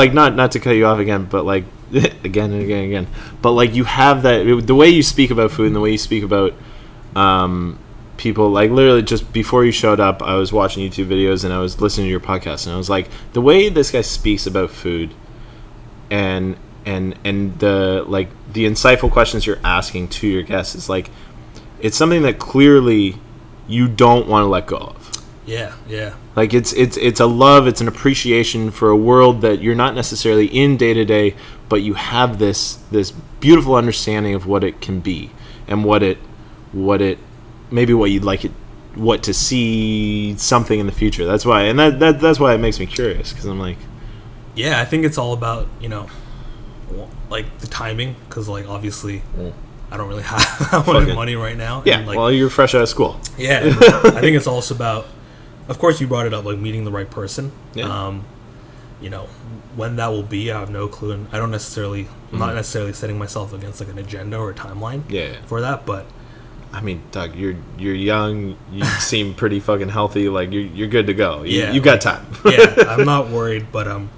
like 0.00 0.12
not 0.12 0.34
not 0.34 0.50
to 0.52 0.58
cut 0.60 0.72
you 0.72 0.84
off 0.86 0.98
again, 0.98 1.24
but 1.30 1.44
like 1.46 1.64
again 2.24 2.50
and 2.52 2.60
again 2.62 2.82
and 2.84 2.88
again, 2.92 3.06
but 3.40 3.52
like 3.52 3.72
you 3.78 3.84
have 3.84 4.22
that 4.22 4.42
the 4.66 4.74
way 4.74 4.88
you 4.90 5.02
speak 5.02 5.30
about 5.30 5.50
food 5.52 5.68
and 5.68 5.76
the 5.76 5.80
way 5.80 5.92
you 5.92 5.98
speak 6.10 6.24
about 6.24 6.52
um 7.16 7.78
people 8.16 8.50
like 8.50 8.70
literally 8.70 9.02
just 9.02 9.32
before 9.32 9.64
you 9.64 9.70
showed 9.70 10.00
up, 10.00 10.22
I 10.22 10.34
was 10.34 10.52
watching 10.52 10.88
YouTube 10.88 11.06
videos 11.06 11.44
and 11.44 11.52
I 11.52 11.58
was 11.58 11.80
listening 11.80 12.06
to 12.06 12.10
your 12.10 12.20
podcast 12.20 12.66
and 12.66 12.74
I 12.74 12.76
was 12.76 12.90
like 12.90 13.08
the 13.32 13.40
way 13.40 13.68
this 13.68 13.90
guy 13.90 14.00
speaks 14.02 14.46
about 14.46 14.70
food 14.70 15.14
and 16.10 16.56
and 16.84 17.18
and 17.24 17.58
the 17.58 18.04
like 18.06 18.28
the 18.52 18.64
insightful 18.64 19.10
questions 19.10 19.46
you're 19.46 19.60
asking 19.62 20.08
to 20.08 20.26
your 20.26 20.42
guests 20.42 20.74
is 20.74 20.88
like 20.88 21.10
it's 21.80 21.96
something 21.96 22.22
that 22.22 22.38
clearly 22.38 23.16
you 23.68 23.86
don't 23.88 24.26
want 24.26 24.42
to 24.44 24.48
let 24.48 24.66
go 24.66 24.78
of. 24.78 25.10
yeah 25.46 25.74
yeah 25.88 26.14
Like 26.34 26.54
it's 26.54 26.72
it's 26.72 26.96
it's 26.96 27.20
a 27.20 27.26
love, 27.26 27.66
it's 27.66 27.80
an 27.80 27.88
appreciation 27.88 28.70
for 28.70 28.88
a 28.90 28.96
world 28.96 29.42
that 29.42 29.60
you're 29.60 29.74
not 29.74 29.94
necessarily 29.94 30.46
in 30.46 30.76
day 30.76 30.94
to 30.94 31.04
day, 31.04 31.36
but 31.68 31.82
you 31.82 31.94
have 31.94 32.38
this 32.38 32.76
this 32.90 33.12
beautiful 33.40 33.74
understanding 33.74 34.34
of 34.34 34.46
what 34.46 34.64
it 34.64 34.80
can 34.80 35.00
be 35.00 35.30
and 35.68 35.84
what 35.84 36.02
it 36.02 36.18
what 36.72 37.00
it 37.02 37.18
maybe 37.70 37.94
what 37.94 38.10
you'd 38.10 38.24
like 38.24 38.44
it 38.44 38.52
what 38.94 39.22
to 39.22 39.34
see 39.34 40.36
something 40.38 40.80
in 40.80 40.86
the 40.86 40.92
future. 40.92 41.24
That's 41.24 41.44
why 41.44 41.62
and 41.62 41.78
that, 41.78 41.98
that 42.00 42.20
that's 42.20 42.40
why 42.40 42.54
it 42.54 42.58
makes 42.58 42.78
me 42.80 42.86
curious 42.86 43.32
because 43.32 43.46
I'm 43.46 43.58
like 43.60 43.78
yeah 44.54 44.80
i 44.80 44.84
think 44.84 45.04
it's 45.04 45.18
all 45.18 45.34
about 45.34 45.68
you 45.80 45.88
know 45.88 46.08
like 47.30 47.58
the 47.60 47.66
timing 47.68 48.16
because 48.28 48.48
like 48.48 48.66
obviously 48.68 49.22
i 49.92 49.96
don't 49.96 50.08
really 50.08 50.22
have 50.34 50.40
that 50.58 50.72
much 50.72 50.86
Fucking- 50.86 51.14
money 51.14 51.36
right 51.36 51.56
now 51.56 51.82
yeah, 51.84 51.98
and, 51.98 52.06
like 52.08 52.16
well 52.16 52.32
you're 52.32 52.50
fresh 52.50 52.74
out 52.74 52.82
of 52.82 52.88
school. 52.88 53.20
Yeah, 53.36 53.60
I 54.04 54.20
think 54.20 54.36
it's 54.36 54.46
also 54.48 54.74
about. 54.74 55.06
Of 55.68 55.78
course, 55.78 56.00
you 56.00 56.06
brought 56.06 56.26
it 56.26 56.32
up, 56.32 56.44
like 56.46 56.58
meeting 56.58 56.84
the 56.84 56.90
right 56.90 57.08
person. 57.10 57.52
Yeah. 57.74 57.84
Um, 57.84 58.24
you 59.02 59.10
know, 59.10 59.28
when 59.76 59.96
that 59.96 60.08
will 60.08 60.22
be, 60.22 60.50
I 60.50 60.58
have 60.58 60.70
no 60.70 60.88
clue, 60.88 61.12
and 61.12 61.28
I 61.30 61.36
don't 61.38 61.50
necessarily, 61.50 62.08
I'm 62.32 62.38
not 62.38 62.54
necessarily 62.54 62.94
setting 62.94 63.18
myself 63.18 63.52
against 63.52 63.78
like 63.78 63.90
an 63.90 63.98
agenda 63.98 64.38
or 64.38 64.50
a 64.50 64.54
timeline. 64.54 65.02
Mm-hmm. 65.02 65.12
Yeah. 65.12 65.42
For 65.46 65.60
that, 65.60 65.84
but 65.84 66.06
I 66.72 66.80
mean, 66.80 67.02
Doug, 67.12 67.34
you're 67.34 67.56
you're 67.78 67.94
young. 67.94 68.56
You 68.72 68.84
seem 69.00 69.34
pretty 69.34 69.60
fucking 69.60 69.88
healthy. 69.88 70.28
Like 70.28 70.52
you're 70.52 70.62
you're 70.62 70.88
good 70.88 71.06
to 71.06 71.14
go. 71.14 71.42
You, 71.42 71.60
Yeah, 71.60 71.72
you 71.72 71.80
got 71.80 72.00
time. 72.00 72.26
yeah, 72.44 72.74
I'm 72.88 73.04
not 73.06 73.30
worried. 73.30 73.66
But 73.72 73.88
um, 73.88 74.10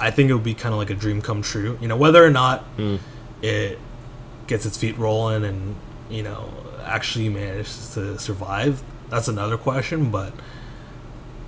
I 0.00 0.10
think 0.10 0.30
it 0.30 0.34
would 0.34 0.44
be 0.44 0.54
kind 0.54 0.72
of 0.72 0.78
like 0.78 0.90
a 0.90 0.94
dream 0.94 1.20
come 1.22 1.42
true. 1.42 1.78
You 1.80 1.88
know, 1.88 1.96
whether 1.96 2.24
or 2.24 2.30
not 2.30 2.64
Mm. 2.76 2.98
it 3.42 3.78
gets 4.46 4.66
its 4.66 4.76
feet 4.76 4.96
rolling 4.98 5.44
and 5.44 5.76
you 6.10 6.22
know 6.22 6.52
actually 6.84 7.28
manages 7.28 7.94
to 7.94 8.18
survive, 8.18 8.82
that's 9.08 9.28
another 9.28 9.56
question. 9.56 10.10
But 10.10 10.32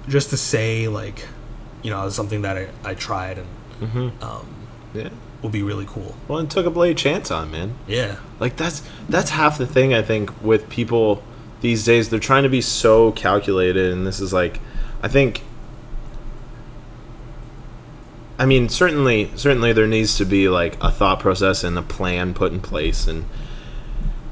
just 0.08 0.30
to 0.30 0.36
say, 0.36 0.86
like, 0.88 1.26
you 1.82 1.90
know, 1.90 2.06
it's 2.06 2.14
something 2.16 2.42
that 2.42 2.56
I, 2.56 2.68
I 2.84 2.94
tried 2.94 3.38
and 3.38 4.12
Yeah. 4.94 5.08
Would 5.44 5.52
be 5.52 5.62
really 5.62 5.84
cool. 5.86 6.16
Well, 6.26 6.38
and 6.38 6.50
took 6.50 6.64
a 6.64 6.70
blade 6.70 6.96
chance 6.96 7.30
on, 7.30 7.50
man. 7.50 7.74
Yeah, 7.86 8.16
Like 8.40 8.56
that's 8.56 8.82
that's 9.10 9.30
half 9.30 9.58
the 9.58 9.66
thing 9.66 9.92
I 9.92 10.00
think 10.00 10.42
with 10.42 10.70
people 10.70 11.22
these 11.60 11.84
days. 11.84 12.08
They're 12.08 12.18
trying 12.18 12.44
to 12.44 12.48
be 12.48 12.62
so 12.62 13.12
calculated, 13.12 13.92
and 13.92 14.06
this 14.06 14.20
is 14.20 14.32
like, 14.32 14.58
I 15.02 15.08
think. 15.08 15.42
I 18.36 18.46
mean, 18.46 18.68
certainly, 18.68 19.30
certainly, 19.36 19.72
there 19.72 19.86
needs 19.86 20.16
to 20.16 20.24
be 20.24 20.48
like 20.48 20.82
a 20.82 20.90
thought 20.90 21.20
process 21.20 21.62
and 21.62 21.78
a 21.78 21.82
plan 21.82 22.32
put 22.32 22.50
in 22.50 22.60
place, 22.60 23.06
and 23.06 23.26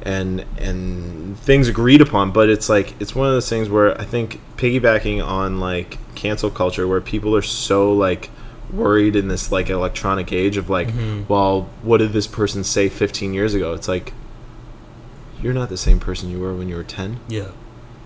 and 0.00 0.46
and 0.56 1.38
things 1.38 1.68
agreed 1.68 2.00
upon. 2.00 2.32
But 2.32 2.48
it's 2.48 2.70
like 2.70 2.98
it's 3.00 3.14
one 3.14 3.28
of 3.28 3.34
those 3.34 3.50
things 3.50 3.68
where 3.68 4.00
I 4.00 4.04
think 4.04 4.40
piggybacking 4.56 5.22
on 5.22 5.60
like 5.60 5.98
cancel 6.14 6.50
culture, 6.50 6.88
where 6.88 7.02
people 7.02 7.36
are 7.36 7.42
so 7.42 7.92
like 7.92 8.30
worried 8.72 9.14
in 9.16 9.28
this 9.28 9.52
like 9.52 9.68
electronic 9.70 10.32
age 10.32 10.56
of 10.56 10.70
like, 10.70 10.88
well, 11.28 11.68
what 11.82 11.98
did 11.98 12.12
this 12.12 12.26
person 12.26 12.64
say 12.64 12.88
15 12.88 13.34
years 13.34 13.54
ago? 13.54 13.74
It's 13.74 13.88
like 13.88 14.12
you're 15.40 15.52
not 15.52 15.68
the 15.68 15.76
same 15.76 15.98
person 16.00 16.30
you 16.30 16.38
were 16.40 16.54
when 16.54 16.68
you 16.68 16.76
were 16.76 16.84
10. 16.84 17.18
yeah, 17.28 17.48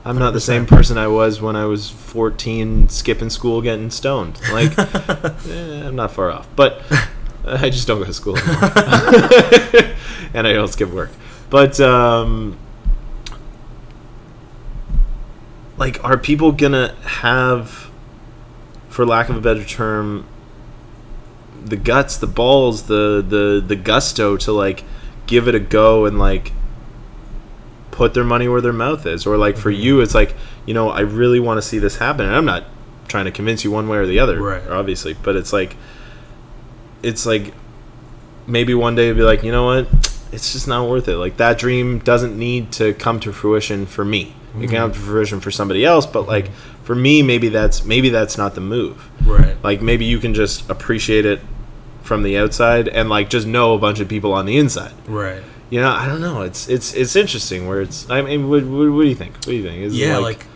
I'm 0.04 0.18
not 0.18 0.32
the 0.32 0.40
same 0.40 0.66
person 0.66 0.96
I 0.98 1.06
was 1.08 1.40
when 1.40 1.54
I 1.56 1.66
was 1.66 1.90
14, 1.90 2.88
skipping 2.88 3.28
school, 3.28 3.60
getting 3.60 3.90
stoned. 3.90 4.40
Like, 4.52 4.76
eh, 4.78 5.86
I'm 5.86 5.96
not 5.96 6.12
far 6.12 6.30
off, 6.30 6.48
but 6.56 6.82
I 7.44 7.68
just 7.70 7.86
don't 7.86 7.98
go 7.98 8.04
to 8.06 8.14
school 8.14 8.36
anymore, 8.38 8.70
and 10.34 10.46
I 10.46 10.52
don't 10.52 10.68
skip 10.68 10.90
work. 10.90 11.10
But 11.50 11.78
um, 11.80 12.56
like, 15.76 16.02
are 16.04 16.16
people 16.16 16.52
gonna 16.52 16.94
have, 17.02 17.90
for 18.88 19.04
lack 19.04 19.28
of 19.28 19.36
a 19.36 19.40
better 19.40 19.64
term, 19.64 20.26
the 21.66 21.76
guts, 21.76 22.16
the 22.16 22.26
balls, 22.26 22.84
the 22.84 23.24
the 23.26 23.62
the 23.66 23.76
gusto 23.76 24.36
to 24.38 24.52
like 24.52 24.84
give 25.26 25.48
it 25.48 25.54
a 25.54 25.60
go 25.60 26.04
and 26.06 26.18
like 26.18 26.52
put 27.90 28.14
their 28.14 28.24
money 28.24 28.46
where 28.48 28.60
their 28.60 28.72
mouth 28.72 29.06
is. 29.06 29.26
Or 29.26 29.36
like 29.36 29.56
for 29.56 29.70
Mm-hmm. 29.72 29.82
you 29.82 30.00
it's 30.00 30.14
like 30.14 30.34
you 30.66 30.74
know 30.74 30.90
i 30.90 31.00
really 31.00 31.38
want 31.40 31.58
to 31.58 31.62
see 31.62 31.78
this 31.78 31.96
happen 31.96 32.26
and 32.26 32.34
i'm 32.34 32.44
not 32.44 32.64
trying 33.08 33.24
to 33.26 33.30
convince 33.30 33.62
you 33.64 33.70
one 33.70 33.88
way 33.88 33.96
or 33.98 34.06
the 34.06 34.18
other 34.18 34.42
Right. 34.42 34.66
obviously 34.68 35.14
but 35.14 35.36
it's 35.36 35.52
like 35.52 35.76
it's 37.02 37.24
like 37.24 37.54
maybe 38.48 38.74
one 38.74 38.94
day 38.96 39.06
you'll 39.06 39.14
be 39.16 39.22
like 39.22 39.42
you 39.42 39.52
know 39.52 39.64
what? 39.64 39.88
It's 40.32 40.52
just 40.52 40.66
not 40.66 40.88
worth 40.90 41.06
it. 41.08 41.16
Like 41.16 41.36
that 41.38 41.56
dream 41.58 42.00
doesn't 42.00 42.36
need 42.36 42.72
to 42.72 42.92
come 42.94 43.20
to 43.20 43.32
fruition 43.32 43.86
for 43.86 44.04
me. 44.04 44.34
It 44.56 44.68
can 44.68 44.76
come 44.76 44.92
to 44.92 44.98
fruition 44.98 45.40
for 45.40 45.50
somebody 45.50 45.84
else 45.84 46.04
but 46.06 46.26
like 46.26 46.50
for 46.82 46.94
me 46.94 47.22
maybe 47.22 47.48
that's 47.48 47.84
maybe 47.84 48.08
that's 48.10 48.36
not 48.36 48.54
the 48.54 48.60
move. 48.60 49.08
Right. 49.24 49.56
like 49.64 49.80
maybe 49.82 50.04
you 50.04 50.18
can 50.18 50.34
just 50.34 50.68
appreciate 50.68 51.24
it 51.26 51.40
from 52.06 52.22
the 52.22 52.38
outside 52.38 52.88
and 52.88 53.08
like 53.08 53.28
just 53.30 53.46
know 53.46 53.74
a 53.74 53.78
bunch 53.78 54.00
of 54.00 54.08
people 54.08 54.32
on 54.32 54.46
the 54.46 54.56
inside 54.56 54.92
Right. 55.06 55.42
you 55.70 55.80
know, 55.80 55.90
I 55.90 56.06
don't 56.06 56.20
know. 56.20 56.42
It's 56.42 56.68
it's 56.68 56.94
it's 56.94 57.16
interesting. 57.16 57.66
Where 57.66 57.80
it's. 57.82 58.08
I 58.08 58.22
mean, 58.22 58.48
what, 58.48 58.62
what, 58.64 58.88
what 58.92 59.02
do 59.02 59.08
you 59.08 59.14
think? 59.16 59.34
What 59.34 59.46
do 59.46 59.54
you 59.54 59.62
think? 59.64 59.78
Is 59.82 59.98
yeah, 59.98 60.18
like, 60.18 60.46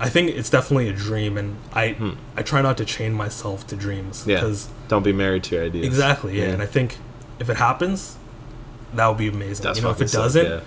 I 0.00 0.08
think 0.08 0.30
it's 0.30 0.48
definitely 0.50 0.88
a 0.88 0.92
dream, 0.94 1.36
and 1.36 1.56
I 1.74 1.92
Hmm. 1.92 2.12
I 2.36 2.42
try 2.42 2.62
not 2.62 2.76
to 2.78 2.84
chain 2.86 3.12
myself 3.12 3.66
to 3.68 3.76
dreams 3.76 4.24
yeah. 4.26 4.36
because 4.36 4.68
Don't 4.88 5.02
be 5.04 5.12
married 5.12 5.44
to 5.44 5.56
your 5.56 5.64
ideas. 5.66 5.86
exactly 5.86 6.38
yeah. 6.38 6.46
and 6.52 6.62
I 6.62 6.66
think 6.66 6.96
if 7.38 7.50
it 7.50 7.56
happens, 7.58 8.16
that 8.94 9.06
would 9.08 9.18
be 9.18 9.28
amazing. 9.28 9.64
That's 9.64 9.78
you 9.78 9.84
know, 9.84 9.90
if 9.90 10.00
it 10.00 10.08
sick, 10.08 10.20
doesn't, 10.20 10.46
yeah. 10.46 10.60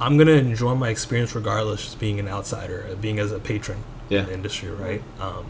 I'm 0.00 0.16
gonna 0.16 0.32
enjoy 0.32 0.74
my 0.74 0.88
experience 0.88 1.34
regardless, 1.34 1.82
just 1.82 1.98
being 1.98 2.18
an 2.18 2.26
outsider, 2.28 2.96
being 3.00 3.18
as 3.18 3.32
a 3.32 3.38
patron 3.38 3.84
Yeah. 4.08 4.20
in 4.20 4.26
the 4.26 4.32
industry, 4.32 4.70
right? 4.70 5.02
Um, 5.20 5.44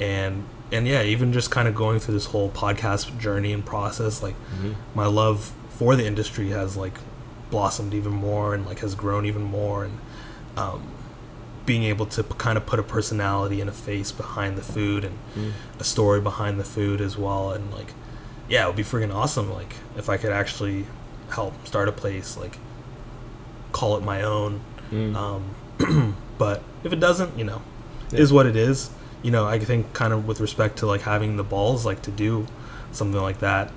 and 0.00 0.44
and 0.72 0.86
yeah, 0.86 1.02
even 1.02 1.32
just 1.32 1.50
kind 1.50 1.66
of 1.68 1.74
going 1.74 1.98
through 2.00 2.14
this 2.14 2.26
whole 2.26 2.50
podcast 2.50 3.18
journey 3.18 3.52
and 3.52 3.64
process, 3.64 4.22
like 4.22 4.34
Mm-hmm. 4.56 4.72
my 4.94 5.06
love 5.06 5.52
for 5.70 5.94
the 5.96 6.04
industry 6.06 6.50
has 6.50 6.76
like 6.76 6.94
blossomed 7.50 7.94
even 7.94 8.12
more 8.12 8.54
and 8.54 8.66
like 8.66 8.80
has 8.80 8.94
grown 8.94 9.24
even 9.26 9.42
more, 9.42 9.84
and 9.84 9.98
um, 10.56 10.82
being 11.66 11.84
able 11.84 12.06
to 12.06 12.22
p- 12.24 12.34
kind 12.38 12.56
of 12.58 12.66
put 12.66 12.78
a 12.78 12.82
personality 12.82 13.60
and 13.60 13.68
a 13.70 13.72
face 13.72 14.10
behind 14.12 14.56
the 14.58 14.62
food 14.62 15.04
and 15.04 15.18
Mm. 15.36 15.52
a 15.78 15.84
story 15.84 16.20
behind 16.20 16.58
the 16.58 16.64
food 16.64 17.00
as 17.00 17.16
well, 17.16 17.52
and 17.52 17.72
like 17.72 17.92
yeah, 18.48 18.64
it 18.64 18.66
would 18.68 18.76
be 18.76 18.82
freaking 18.82 19.14
awesome, 19.14 19.52
like 19.52 19.74
if 19.96 20.08
I 20.08 20.16
could 20.16 20.32
actually 20.32 20.86
help 21.30 21.66
start 21.66 21.88
a 21.88 21.92
place, 21.92 22.36
like 22.36 22.58
call 23.72 23.96
it 23.96 24.02
my 24.02 24.22
own. 24.22 24.60
Mm. 24.90 25.14
Um, 25.14 26.16
but 26.38 26.62
if 26.84 26.92
it 26.92 27.00
doesn't, 27.00 27.38
you 27.38 27.44
know, 27.44 27.60
Yeah. 28.10 28.20
is 28.20 28.32
what 28.32 28.46
it 28.46 28.56
is. 28.56 28.88
You 29.22 29.30
know, 29.30 29.46
I 29.46 29.58
think 29.58 29.92
kind 29.92 30.12
of 30.12 30.26
with 30.26 30.40
respect 30.40 30.78
to 30.78 30.86
like 30.86 31.02
having 31.02 31.36
the 31.36 31.44
balls, 31.44 31.84
like 31.84 32.02
to 32.02 32.10
do 32.10 32.46
something 32.92 33.20
like 33.20 33.40
that. 33.40 33.70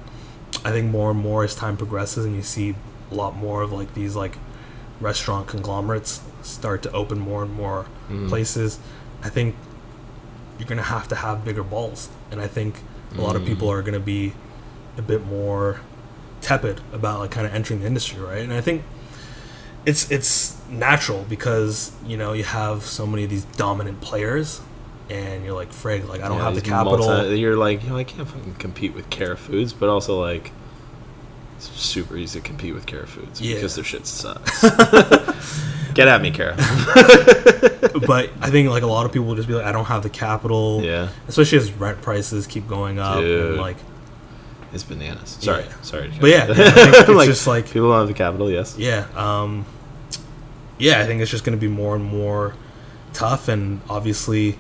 I 0.64 0.72
think 0.72 0.92
more 0.92 1.12
and 1.12 1.20
more 1.20 1.44
as 1.44 1.56
time 1.56 1.78
progresses 1.78 2.26
and 2.26 2.36
you 2.36 2.44
see 2.44 2.76
a 3.12 3.16
lot 3.16 3.36
more 3.36 3.62
of 3.62 3.72
like 3.72 3.94
these 3.94 4.16
like 4.16 4.38
restaurant 5.00 5.48
conglomerates 5.48 6.22
start 6.44 6.84
to 6.84 6.92
open 6.92 7.20
more 7.20 7.44
and 7.44 7.54
more 7.54 7.86
Mm. 8.10 8.30
places. 8.30 8.78
I 9.24 9.30
think 9.30 9.56
you're 10.60 10.68
gonna 10.68 10.82
have 10.84 11.08
to 11.08 11.16
have 11.16 11.44
bigger 11.46 11.64
balls, 11.64 12.10
and 12.30 12.40
I 12.42 12.48
think 12.48 12.82
a 13.18 13.22
lot 13.22 13.36
of 13.36 13.44
people 13.46 13.68
Mm. 13.68 13.72
are 13.74 13.82
gonna 13.82 14.00
be 14.00 14.34
a 14.98 15.02
bit 15.02 15.26
more 15.26 15.80
tepid 16.42 16.82
about 16.94 17.20
like 17.20 17.32
kind 17.32 17.48
of 17.48 17.54
entering 17.54 17.80
the 17.82 17.88
industry, 17.88 18.20
right? 18.20 18.42
And 18.44 18.54
I 18.54 18.62
think 18.62 18.84
it's 19.86 20.10
it's 20.12 20.58
natural 20.70 21.26
because 21.28 21.92
you 22.06 22.18
know 22.18 22.34
you 22.34 22.44
have 22.44 22.84
so 22.86 23.08
many 23.08 23.24
of 23.24 23.30
these 23.30 23.46
dominant 23.58 24.02
players, 24.02 24.62
and 25.10 25.44
you're 25.44 25.54
like, 25.56 25.72
frig, 25.72 26.08
like 26.08 26.22
I 26.22 26.28
don't 26.28 26.38
Yeah, 26.38 26.44
have 26.46 26.56
the 26.56 26.62
capital. 26.62 27.08
multi- 27.08 27.40
you're 27.40 27.56
like, 27.58 27.84
you 27.84 27.90
know, 27.90 27.98
I 27.98 28.04
can't 28.04 28.28
fucking 28.28 28.56
compete 28.56 28.94
with 28.94 29.10
Cara 29.10 29.36
Foods, 29.38 29.74
but 29.74 29.90
also 29.90 30.20
like, 30.22 30.52
it's 31.58 31.68
super 31.68 32.16
easy 32.18 32.40
to 32.40 32.46
compete 32.48 32.74
with 32.74 32.86
Cara 32.86 33.06
Foods 33.08 33.42
Yeah. 33.42 33.56
because 33.56 33.76
their 33.76 33.84
shit 33.84 34.06
sucks. 34.08 34.62
Get 35.94 36.08
at 36.08 36.22
me, 36.22 36.32
Cara. 36.32 36.56
but 38.08 38.30
I 38.42 38.50
think 38.50 38.70
like 38.70 38.84
a 38.84 38.88
lot 38.88 39.06
of 39.06 39.12
people 39.12 39.28
will 39.28 39.36
just 39.36 39.48
be 39.48 39.54
like, 39.54 39.66
I 39.66 39.72
don't 39.72 39.86
have 39.86 40.04
the 40.04 40.10
capital. 40.10 40.82
yeah, 40.84 41.10
Especially 41.28 41.58
as 41.58 41.72
rent 41.74 42.02
prices 42.02 42.48
keep 42.48 42.68
going 42.68 42.98
up, 43.00 43.18
Dude. 43.20 43.52
and 43.52 43.58
like, 43.62 43.78
it's 44.74 44.84
bananas. 44.84 45.38
Sorry, 45.42 45.64
Yeah. 45.66 45.82
sorry. 45.82 46.14
but 46.22 46.30
yeah, 46.30 46.46
yeah, 46.48 46.54
it's 46.58 47.10
Like, 47.10 47.28
just 47.28 47.46
like 47.46 47.66
people 47.66 47.90
don't 47.90 48.00
have 48.00 48.08
the 48.08 48.14
capital. 48.14 48.50
Yes. 48.50 48.76
yeah 48.78 49.06
um 49.16 49.66
yeah 50.80 51.00
i 51.00 51.06
think 51.06 51.22
it's 51.22 51.30
just 51.30 51.44
going 51.44 51.56
to 51.56 51.62
be 51.62 51.68
more 51.68 51.94
and 51.96 52.04
more 52.04 52.56
tough 53.14 53.50
and 53.50 53.82
obviously 53.90 54.58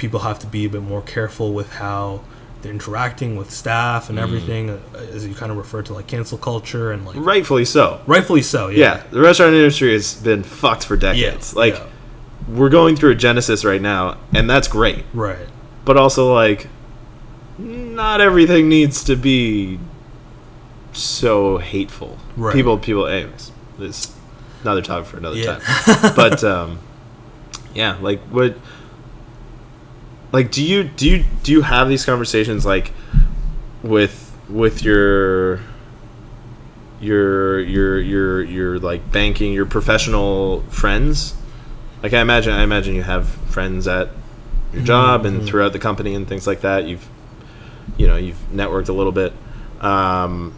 people 0.00 0.20
have 0.20 0.38
to 0.38 0.46
be 0.46 0.64
a 0.64 0.68
bit 0.68 0.82
more 0.82 1.02
careful 1.02 1.52
with 1.52 1.74
how 1.74 2.22
they're 2.62 2.72
interacting 2.72 3.36
with 3.36 3.50
staff 3.50 4.10
and 4.10 4.18
everything 4.18 4.70
uh, 4.70 4.78
as 5.12 5.26
you 5.26 5.34
kind 5.34 5.52
of 5.52 5.58
refer 5.58 5.82
to 5.82 5.94
like 5.94 6.06
cancel 6.06 6.36
culture 6.36 6.90
and 6.90 7.06
like 7.06 7.16
Rightfully 7.16 7.64
so. 7.64 8.00
rightfully 8.06 8.42
so 8.42 8.68
yeah 8.68 8.78
Yeah, 8.78 9.02
the 9.10 9.20
restaurant 9.20 9.54
industry 9.54 9.92
has 9.92 10.14
been 10.14 10.42
fucked 10.42 10.84
for 10.84 10.96
decades. 10.96 11.52
Yeah, 11.52 11.58
like, 11.58 11.74
yeah. 11.74 11.86
we're 12.48 12.68
going 12.70 12.96
through 12.96 13.12
a 13.12 13.14
genesis 13.14 13.64
right 13.64 13.80
now, 13.80 14.18
and 14.34 14.48
that's 14.48 14.68
great. 14.68 15.04
right 15.12 15.46
But 15.84 15.96
also, 15.96 16.34
like, 16.34 16.68
not 17.58 18.20
everything 18.20 18.68
needs 18.68 19.04
to 19.04 19.16
be 19.16 19.78
so 20.92 21.58
hateful. 21.58 22.18
Right. 22.36 22.54
People, 22.54 22.78
people. 22.78 23.06
Anyways, 23.06 23.52
this 23.78 24.14
another 24.62 24.82
topic 24.82 25.08
for 25.08 25.16
another 25.18 25.42
time. 25.42 25.60
but 26.16 26.42
um, 26.54 26.78
yeah, 27.74 27.96
like 28.00 28.20
what? 28.24 28.56
Like, 30.32 30.50
do 30.50 30.64
you 30.64 30.84
do 30.84 31.08
you 31.08 31.24
do 31.42 31.52
you 31.52 31.62
have 31.62 31.88
these 31.88 32.04
conversations 32.04 32.64
like 32.64 32.92
with 33.82 34.36
with 34.48 34.82
your 34.82 35.60
your 37.00 37.60
your 37.60 38.00
your 38.00 38.42
your 38.42 38.78
like 38.78 39.10
banking 39.10 39.52
your 39.52 39.66
professional 39.66 40.62
friends? 40.70 41.34
Like 42.02 42.14
i 42.14 42.20
imagine 42.20 42.54
i 42.54 42.62
imagine 42.62 42.94
you 42.94 43.02
have 43.02 43.28
friends 43.28 43.86
at 43.86 44.08
your 44.72 44.82
job 44.82 45.26
and 45.26 45.44
throughout 45.44 45.72
the 45.72 45.78
company 45.78 46.14
and 46.14 46.26
things 46.28 46.46
like 46.46 46.60
that. 46.60 46.86
You've 46.86 47.08
you 47.96 48.06
know 48.06 48.16
you've 48.16 48.38
networked 48.52 48.88
a 48.88 48.92
little 48.92 49.12
bit 49.12 49.32
um, 49.80 50.54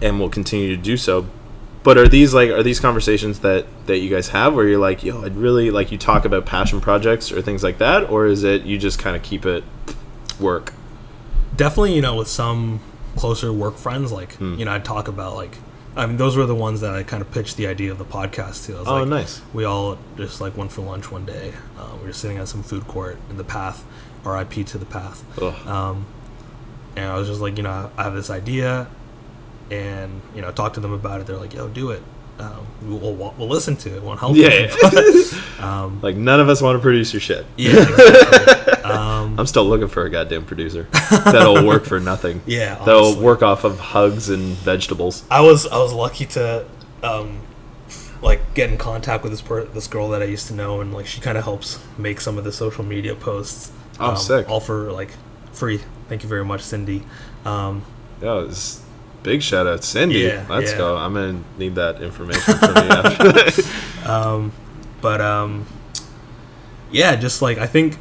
and 0.00 0.18
will 0.18 0.30
continue 0.30 0.74
to 0.74 0.82
do 0.82 0.96
so 0.96 1.26
but 1.82 1.96
are 1.98 2.06
these 2.08 2.34
like 2.34 2.50
are 2.50 2.62
these 2.62 2.80
conversations 2.80 3.40
that 3.40 3.66
that 3.86 3.98
you 3.98 4.10
guys 4.10 4.28
have 4.28 4.54
where 4.54 4.66
you're 4.68 4.78
like 4.78 5.02
yo 5.02 5.22
i'd 5.24 5.36
really 5.36 5.70
like 5.70 5.90
you 5.90 5.98
talk 5.98 6.24
about 6.24 6.44
passion 6.46 6.80
projects 6.80 7.32
or 7.32 7.40
things 7.42 7.62
like 7.62 7.78
that 7.78 8.08
or 8.10 8.26
is 8.26 8.44
it 8.44 8.62
you 8.62 8.76
just 8.78 8.98
kind 8.98 9.16
of 9.16 9.22
keep 9.22 9.44
it 9.46 9.64
work? 10.38 10.72
Definitely 11.56 11.94
you 11.94 12.02
know 12.02 12.16
with 12.16 12.28
some 12.28 12.80
closer 13.16 13.52
work 13.52 13.76
friends 13.76 14.12
like 14.12 14.34
Hmm. 14.34 14.54
you 14.58 14.64
know 14.64 14.72
i'd 14.72 14.84
talk 14.84 15.08
about 15.08 15.34
like 15.34 15.56
i 15.96 16.06
mean 16.06 16.16
those 16.16 16.36
were 16.36 16.46
the 16.46 16.54
ones 16.54 16.80
that 16.80 16.94
i 16.94 17.02
kind 17.02 17.20
of 17.20 17.30
pitched 17.32 17.56
the 17.56 17.66
idea 17.66 17.90
of 17.90 17.98
the 17.98 18.04
podcast 18.04 18.66
to. 18.66 18.76
I 18.76 18.78
was 18.80 18.88
Oh, 18.88 18.94
like, 19.00 19.08
nice. 19.08 19.42
we 19.52 19.64
all 19.64 19.98
just 20.16 20.40
like 20.40 20.56
went 20.56 20.70
for 20.72 20.82
lunch 20.82 21.10
one 21.10 21.24
day. 21.26 21.52
Uh, 21.78 21.96
we 22.00 22.06
were 22.06 22.12
sitting 22.12 22.38
at 22.38 22.46
some 22.48 22.62
food 22.62 22.86
court 22.86 23.18
in 23.28 23.36
the 23.36 23.44
path 23.44 23.84
rip 24.24 24.50
to 24.50 24.78
the 24.78 24.86
path. 24.86 25.24
Um, 25.66 26.06
and 26.96 27.06
i 27.10 27.16
was 27.18 27.26
just 27.28 27.40
like 27.40 27.56
you 27.56 27.62
know 27.62 27.90
i 27.96 28.02
have 28.04 28.14
this 28.14 28.30
idea 28.30 28.86
and 29.70 30.20
you 30.34 30.42
know 30.42 30.50
talk 30.50 30.72
to 30.74 30.80
them 30.80 30.92
about 30.92 31.20
it 31.20 31.26
they're 31.26 31.36
like 31.36 31.52
yo 31.54 31.68
do 31.68 31.90
it 31.90 32.02
um, 32.38 32.66
we'll, 32.82 32.98
we'll, 33.14 33.34
we'll 33.36 33.48
listen 33.48 33.76
to 33.76 33.94
it 33.94 34.02
won't 34.02 34.18
help 34.18 34.34
Yeah, 34.34 34.72
you. 34.82 35.98
like 36.02 36.16
none 36.16 36.40
of 36.40 36.48
us 36.48 36.62
want 36.62 36.76
to 36.76 36.80
produce 36.82 37.12
your 37.12 37.20
shit 37.20 37.44
yeah 37.56 37.82
exactly. 37.82 38.72
um, 38.90 39.38
I'm 39.38 39.46
still 39.46 39.64
looking 39.66 39.88
for 39.88 40.04
a 40.04 40.10
goddamn 40.10 40.44
producer 40.46 40.88
that'll 41.10 41.64
work 41.66 41.84
for 41.84 42.00
nothing. 42.00 42.40
Yeah, 42.46 42.76
that'll 42.76 43.04
honestly. 43.06 43.24
work 43.24 43.42
off 43.42 43.64
of 43.64 43.78
hugs 43.78 44.28
and 44.30 44.56
vegetables. 44.56 45.22
I 45.30 45.42
was 45.42 45.66
I 45.66 45.78
was 45.78 45.92
lucky 45.92 46.26
to 46.26 46.66
um 47.02 47.40
like 48.22 48.54
get 48.54 48.70
in 48.70 48.78
contact 48.78 49.22
with 49.22 49.32
this 49.32 49.42
per- 49.42 49.64
this 49.64 49.86
girl 49.86 50.08
that 50.10 50.22
I 50.22 50.26
used 50.26 50.46
to 50.48 50.54
know 50.54 50.80
and 50.80 50.92
like 50.92 51.06
she 51.06 51.20
kind 51.20 51.38
of 51.38 51.44
helps 51.44 51.78
make 51.98 52.20
some 52.20 52.36
of 52.38 52.44
the 52.44 52.52
social 52.52 52.84
media 52.84 53.14
posts. 53.14 53.70
Oh, 54.00 54.10
um, 54.10 54.16
sick. 54.16 54.48
All 54.48 54.60
for 54.60 54.90
like 54.92 55.10
free. 55.52 55.80
Thank 56.08 56.22
you 56.22 56.28
very 56.28 56.44
much, 56.44 56.62
Cindy. 56.62 57.02
Um, 57.44 57.84
Yeah, 58.20 58.46
big 59.22 59.42
shout 59.42 59.66
out, 59.66 59.84
Cindy. 59.84 60.20
Yeah, 60.20 60.44
Let's 60.48 60.72
yeah. 60.72 60.78
go. 60.78 60.96
I'm 60.96 61.14
gonna 61.14 61.40
need 61.58 61.74
that 61.76 62.02
information 62.02 62.54
from 62.58 62.74
you 62.76 62.90
after 62.90 63.32
that. 63.32 64.50
but 65.00 65.20
um 65.20 65.66
yeah, 66.92 67.16
just 67.16 67.40
like 67.42 67.58
I 67.58 67.66
think 67.66 67.96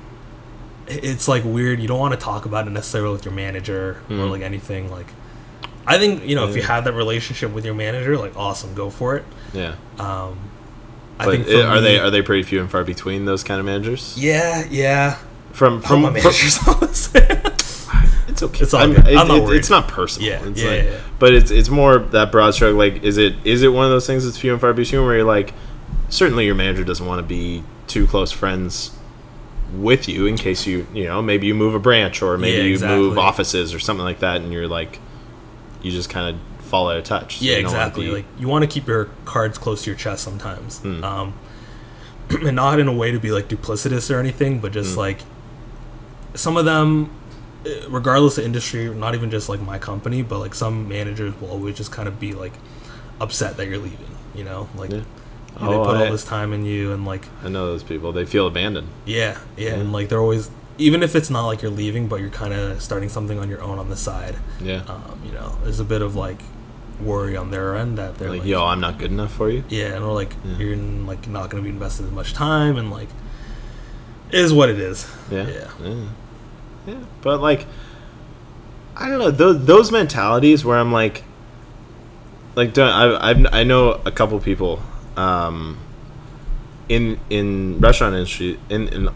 it's 0.88 1.28
like 1.28 1.44
weird. 1.44 1.80
You 1.80 1.88
don't 1.88 2.00
want 2.00 2.14
to 2.14 2.20
talk 2.20 2.46
about 2.46 2.68
it 2.68 2.72
necessarily 2.72 3.14
with 3.14 3.26
your 3.26 3.34
manager 3.34 4.02
or 4.10 4.16
Mm. 4.16 4.32
like 4.32 4.42
anything 4.42 4.90
like 4.92 5.08
I 5.86 5.98
think, 5.98 6.26
you 6.26 6.36
know, 6.36 6.48
if 6.48 6.56
you 6.56 6.62
have 6.62 6.84
that 6.84 6.94
relationship 6.94 7.52
with 7.52 7.66
your 7.66 7.74
manager, 7.74 8.16
like 8.18 8.36
awesome, 8.38 8.74
go 8.76 8.90
for 8.90 9.16
it. 9.16 9.24
Yeah, 9.54 9.76
Um 10.00 10.38
I 11.20 11.26
but 11.26 11.32
think 11.32 11.48
i- 11.48 11.52
for 11.62 11.68
are 11.68 11.82
they 11.82 12.00
are 12.00 12.10
they 12.10 12.22
pretty 12.22 12.44
few 12.44 12.60
and 12.62 12.70
far 12.72 12.84
between 12.84 13.26
those 13.26 13.44
kind 13.44 13.60
of 13.60 13.66
managers? 13.66 14.16
Yeah, 14.18 14.66
yeah. 14.70 15.18
From 15.54 15.82
From 15.82 15.82
from, 15.82 16.02
my 16.02 16.08
from 16.08 16.14
manager's 16.24 16.58
office. 16.68 17.10
it's 18.28 18.44
okay. 18.44 18.64
It's 18.64 18.74
I'm- 18.74 18.92
it- 18.96 19.08
I'm 19.18 19.28
not 19.28 19.50
it- 19.52 19.56
it's 19.58 19.70
not 19.70 19.88
personal. 19.88 20.30
Yeah, 20.30 20.46
it's 20.48 20.62
yeah, 20.62 20.70
like, 20.70 20.84
yeah, 20.84 20.90
yeah. 20.92 21.00
But 21.20 21.34
it's 21.34 21.52
it's 21.52 21.70
more 21.70 21.98
that 22.00 22.32
broad 22.32 22.54
stroke. 22.54 22.78
Like, 22.78 23.04
is 23.04 23.18
it 23.18 23.36
is 23.44 23.64
it 23.64 23.70
one 23.70 23.86
of 23.86 23.92
those 23.92 24.08
things 24.08 24.26
that's 24.26 24.38
few 24.38 24.52
and 24.54 24.62
far 24.62 24.74
between 24.74 25.04
where 25.06 25.16
you're 25.18 25.26
like, 25.26 25.54
certainly 26.10 26.46
your 26.46 26.56
manager 26.56 26.84
doesn't 26.84 27.06
want 27.06 27.20
to 27.20 27.28
be 27.28 27.64
too 27.88 28.06
close 28.08 28.32
friends 28.32 28.92
with 29.76 30.08
you 30.10 30.26
in 30.26 30.36
case 30.36 30.66
you 30.66 30.88
you 30.96 31.04
know 31.06 31.22
maybe 31.22 31.46
you 31.46 31.54
move 31.54 31.76
a 31.76 31.80
branch 31.80 32.22
or 32.24 32.38
maybe 32.38 32.58
Yeah, 32.70 32.78
you 32.78 32.80
move 32.80 33.18
offices 33.20 33.74
or 33.74 33.80
something 33.80 34.06
like 34.06 34.20
that, 34.20 34.38
and 34.42 34.54
you're 34.54 34.68
like, 34.68 35.00
you 35.82 35.92
just 35.92 36.10
kind 36.10 36.36
of 36.36 36.64
fall 36.66 36.90
out 36.90 36.98
of 36.98 37.04
touch. 37.04 37.40
So 37.40 37.46
Yeah, 37.46 37.58
you 37.58 37.66
exactly. 37.66 38.08
Like 38.10 38.26
you 38.38 38.48
want 38.48 38.64
to 38.64 38.68
keep 38.68 38.88
your 38.88 39.10
cards 39.26 39.58
close 39.58 39.84
to 39.84 39.90
your 39.90 39.98
chest 39.98 40.24
sometimes, 40.24 40.80
Hmm. 40.80 41.04
um, 41.04 41.34
and 42.30 42.56
not 42.56 42.80
in 42.80 42.88
a 42.88 42.94
way 42.94 43.12
to 43.12 43.20
be 43.20 43.32
like 43.32 43.48
duplicitous 43.50 44.14
or 44.14 44.20
anything, 44.20 44.60
but 44.60 44.72
just 44.72 44.96
like 44.96 45.20
some 46.36 46.58
of 46.58 46.66
them, 46.66 47.10
eh, 47.66 47.86
regardless 47.90 48.38
of 48.38 48.46
industry, 48.46 48.90
not 48.94 49.16
even 49.16 49.30
just 49.32 49.50
like 49.50 49.60
my 49.62 49.78
company, 49.80 50.22
but 50.22 50.40
like 50.40 50.54
some 50.56 50.88
managers 50.88 51.34
will 51.42 51.50
always 51.50 51.76
just 51.78 51.92
kind 51.92 52.08
of 52.08 52.20
be 52.20 52.34
like 52.34 52.54
upset 53.20 53.58
that 53.58 53.68
you're 53.68 53.78
leaving. 53.78 54.16
You 54.36 54.44
know, 54.44 54.70
like 54.76 54.92
Yeah. 54.92 54.98
you 54.98 55.66
know, 55.66 55.70
they 55.72 55.76
Oh, 55.78 55.86
put 55.86 55.98
I- 55.98 56.06
all 56.06 56.12
this 56.12 56.24
time 56.24 56.54
in 56.54 56.66
you, 56.66 56.92
and 56.94 57.06
like 57.06 57.26
I 57.44 57.50
know 57.50 57.66
those 57.68 57.84
people. 57.84 58.12
They 58.12 58.26
feel 58.26 58.48
abandoned. 58.48 58.88
yeah, 59.06 59.38
yeah, 59.58 59.72
and 59.74 59.92
like 59.92 60.10
they're 60.10 60.22
always. 60.22 60.50
Even 60.78 61.04
if 61.04 61.14
it's 61.14 61.30
not 61.30 61.46
like 61.46 61.62
you're 61.62 61.72
leaving, 61.72 62.08
but 62.08 62.22
you're 62.22 62.30
kind 62.30 62.54
of 62.54 62.82
starting 62.82 63.10
something 63.10 63.38
on 63.38 63.50
your 63.50 63.62
own 63.62 63.80
on 63.80 63.90
the 63.90 63.98
side, 63.98 64.38
Yeah. 64.64 64.84
um, 64.88 65.20
you 65.26 65.34
know, 65.34 65.58
there's 65.64 65.82
a 65.82 65.84
bit 65.84 66.02
of 66.02 66.16
like 66.16 66.40
worry 67.02 67.36
on 67.36 67.52
their 67.52 67.76
end 67.76 67.98
that 67.98 68.18
they're 68.18 68.30
like, 68.30 68.40
like, 68.40 68.48
yo, 68.48 68.64
I'm 68.66 68.80
not 68.80 68.98
good 68.98 69.12
enough 69.12 69.34
for 69.34 69.50
you. 69.50 69.66
yeah, 69.68 69.88
and 69.88 70.06
we're 70.06 70.14
like, 70.14 70.34
you're 70.58 70.78
like 70.78 71.28
not 71.28 71.50
going 71.50 71.62
to 71.62 71.68
be 71.68 71.74
invested 71.74 72.06
as 72.06 72.12
much 72.14 72.34
time, 72.34 72.78
and 72.78 72.90
like, 72.92 73.10
it 73.10 73.14
is 74.32 74.54
what 74.54 74.70
it 74.70 74.80
is. 74.80 75.10
Yeah. 75.32 75.48
Yeah. 75.48 75.70
Yeah. 75.84 76.06
Yeah. 76.88 77.04
But 77.22 77.42
like 77.42 77.66
I 78.96 79.10
don't 79.10 79.20
know, 79.20 79.32
those 79.32 79.66
those 79.66 79.92
mentalities 79.92 80.66
where 80.66 80.78
I'm 80.78 80.92
like 80.92 81.24
like 82.56 82.78
I 82.78 83.30
I've, 83.30 83.46
I 83.54 83.64
know 83.64 84.02
a 84.06 84.12
couple 84.12 84.40
people 84.40 84.82
um 85.16 85.78
in 86.88 87.20
in 87.30 87.80
restaurant 87.80 88.16
industry 88.16 88.60
in 88.70 88.88
in 88.90 89.10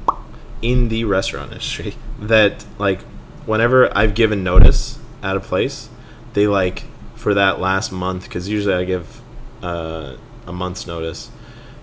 in 0.61 0.89
the 0.89 1.03
restaurant 1.03 1.51
industry 1.51 1.95
that 2.20 2.66
like 2.78 3.01
whenever 3.45 3.95
I've 3.97 4.14
given 4.14 4.43
notice 4.43 4.99
at 5.22 5.36
a 5.36 5.39
place, 5.39 5.89
they 6.34 6.47
like 6.47 6.84
for 7.16 7.34
that 7.34 7.59
last 7.59 7.91
month 7.91 8.30
cuz 8.30 8.47
usually 8.47 8.76
I 8.76 8.84
give 8.84 9.22
uh, 9.61 10.18
a 10.45 10.51
month's 10.51 10.86
notice 10.86 11.30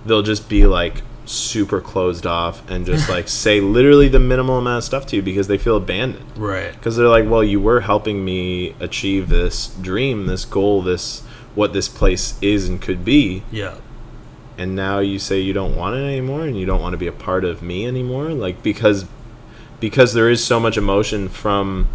they'll 0.05 0.23
just 0.23 0.49
be 0.49 0.67
like 0.67 1.03
super 1.31 1.81
closed 1.81 2.27
off 2.27 2.69
and 2.71 2.85
just 2.85 3.09
like 3.09 3.29
say 3.45 3.61
literally 3.61 4.09
the 4.09 4.19
minimal 4.21 4.59
amount 4.59 4.79
of 4.79 4.85
stuff 4.85 5.07
to 5.07 5.17
you 5.17 5.23
because 5.23 5.47
they 5.49 5.59
feel 5.59 5.77
abandoned 5.77 6.25
Right. 6.37 6.73
because 6.73 6.97
they're 6.97 7.09
like 7.09 7.29
well 7.29 7.45
you 7.45 7.61
were 7.61 7.81
helping 7.81 8.25
me 8.25 8.75
achieve 8.81 9.29
this 9.29 9.69
dream 9.81 10.27
this 10.27 10.45
goal 10.45 10.83
this 10.83 11.23
what 11.55 11.73
this 11.73 11.89
place 11.89 12.39
is 12.43 12.69
and 12.69 12.81
could 12.83 13.05
be 13.05 13.43
Yeah. 13.51 13.77
and 14.59 14.75
now 14.75 14.99
you 14.99 15.19
say 15.19 15.41
you 15.41 15.53
don't 15.53 15.77
want 15.77 15.97
it 15.97 16.03
anymore 16.05 16.43
and 16.43 16.59
you 16.59 16.67
don't 16.67 16.81
want 16.81 16.93
to 16.95 16.99
be 16.99 17.07
a 17.07 17.13
part 17.13 17.45
of 17.45 17.63
me 17.63 17.87
anymore 17.87 18.31
like 18.31 18.63
because 18.63 19.07
because 19.79 20.13
there 20.15 20.29
is 20.29 20.45
so 20.45 20.59
much 20.61 20.77
emotion 20.77 21.29
from 21.29 21.89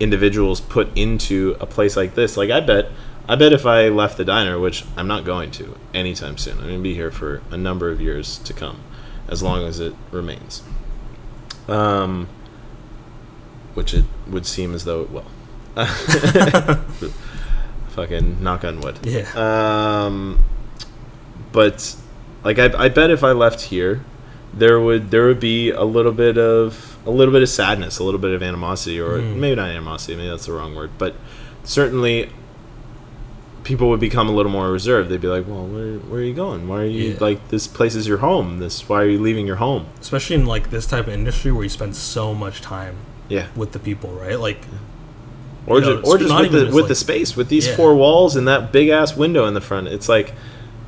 individuals 0.00 0.60
put 0.60 0.88
into 0.96 1.56
a 1.60 1.66
place 1.66 1.96
like 1.96 2.14
this 2.14 2.36
like 2.36 2.50
i 2.50 2.60
bet 2.60 2.86
i 3.28 3.34
bet 3.36 3.52
if 3.52 3.66
i 3.66 3.88
left 3.88 4.16
the 4.16 4.24
diner 4.24 4.58
which 4.58 4.84
i'm 4.96 5.06
not 5.06 5.24
going 5.24 5.50
to 5.50 5.76
anytime 5.94 6.36
soon 6.38 6.54
i'm 6.58 6.64
going 6.64 6.76
to 6.76 6.82
be 6.82 6.94
here 6.94 7.10
for 7.10 7.42
a 7.50 7.56
number 7.56 7.90
of 7.90 8.00
years 8.00 8.38
to 8.38 8.52
come 8.52 8.80
as 9.28 9.42
long 9.42 9.64
as 9.64 9.78
it 9.80 9.94
remains 10.10 10.62
um 11.68 12.26
which 13.74 13.92
it 13.94 14.04
would 14.26 14.46
seem 14.46 14.74
as 14.74 14.84
though 14.84 15.02
it 15.02 15.10
will 15.10 15.26
fucking 17.88 18.42
knock 18.42 18.64
on 18.64 18.80
wood 18.80 18.98
Yeah. 19.02 19.26
um, 20.04 20.42
but 21.52 21.96
like 22.44 22.58
I, 22.58 22.84
I 22.84 22.88
bet 22.88 23.10
if 23.10 23.22
I 23.24 23.32
left 23.32 23.62
here, 23.62 24.04
there 24.54 24.80
would 24.80 25.10
there 25.10 25.26
would 25.26 25.40
be 25.40 25.70
a 25.70 25.82
little 25.84 26.12
bit 26.12 26.38
of 26.38 26.96
a 27.06 27.10
little 27.10 27.32
bit 27.32 27.42
of 27.42 27.48
sadness, 27.48 27.98
a 27.98 28.04
little 28.04 28.20
bit 28.20 28.32
of 28.32 28.42
animosity, 28.42 29.00
or 29.00 29.18
Mm. 29.18 29.36
maybe 29.36 29.56
not 29.56 29.68
animosity, 29.70 30.16
maybe 30.16 30.28
that's 30.30 30.46
the 30.46 30.52
wrong 30.52 30.74
word, 30.74 30.90
but 30.98 31.14
certainly 31.64 32.30
people 33.64 33.88
would 33.90 34.00
become 34.00 34.28
a 34.28 34.32
little 34.32 34.52
more 34.52 34.70
reserved. 34.70 35.08
They'd 35.10 35.20
be 35.20 35.28
like, 35.28 35.46
"Well, 35.46 35.66
where, 35.66 35.94
where 35.98 36.20
are 36.20 36.24
you 36.24 36.34
going? 36.34 36.68
Why 36.68 36.82
are 36.82 36.84
you 36.86 37.10
Yeah. 37.12 37.16
like 37.20 37.48
this 37.48 37.66
place 37.66 37.94
is 37.94 38.06
your 38.08 38.18
home? 38.18 38.58
This 38.58 38.88
why 38.88 39.02
are 39.02 39.08
you 39.08 39.18
leaving 39.18 39.46
your 39.46 39.56
home?" 39.56 39.86
Especially 40.00 40.36
in 40.36 40.46
like 40.46 40.70
this 40.70 40.86
type 40.86 41.06
of 41.06 41.12
industry 41.12 41.52
where 41.52 41.62
you 41.64 41.68
spend 41.68 41.94
so 41.96 42.34
much 42.34 42.60
time 42.60 42.96
Yeah, 43.28 43.46
with 43.56 43.72
the 43.72 43.78
people, 43.78 44.10
right? 44.10 44.38
Like, 44.40 44.60
or 45.66 45.76
You 45.76 45.80
know, 45.82 45.96
just, 46.00 46.08
or 46.08 46.18
just 46.18 46.34
with 46.40 46.52
the 46.52 46.60
just 46.64 46.74
with 46.74 46.82
like- 46.84 46.88
the 46.88 46.94
space 46.94 47.36
with 47.36 47.48
these 47.48 47.66
Yeah. 47.66 47.76
four 47.76 47.94
walls 47.94 48.36
and 48.36 48.48
that 48.48 48.72
big 48.72 48.88
ass 48.88 49.16
window 49.16 49.44
in 49.46 49.54
the 49.54 49.60
front. 49.60 49.88
It's 49.88 50.08
like, 50.08 50.32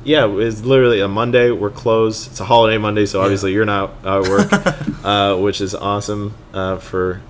yeah, 0.03 0.25
it's 0.27 0.63
literally 0.63 0.99
a 1.01 1.07
Monday. 1.07 1.51
We're 1.51 1.69
closed. 1.69 2.31
It's 2.31 2.39
a 2.39 2.45
holiday 2.45 2.79
Monday, 2.79 3.05
so 3.05 3.19
Yeah. 3.19 3.25
obviously 3.25 3.51
you're 3.53 3.65
not 3.65 3.91
out 4.03 4.25
at 4.25 4.31
work, 4.31 4.51
uh, 5.05 5.35
which 5.35 5.61
is 5.61 5.75
awesome 5.75 6.33
uh, 6.53 6.77
for 6.77 7.21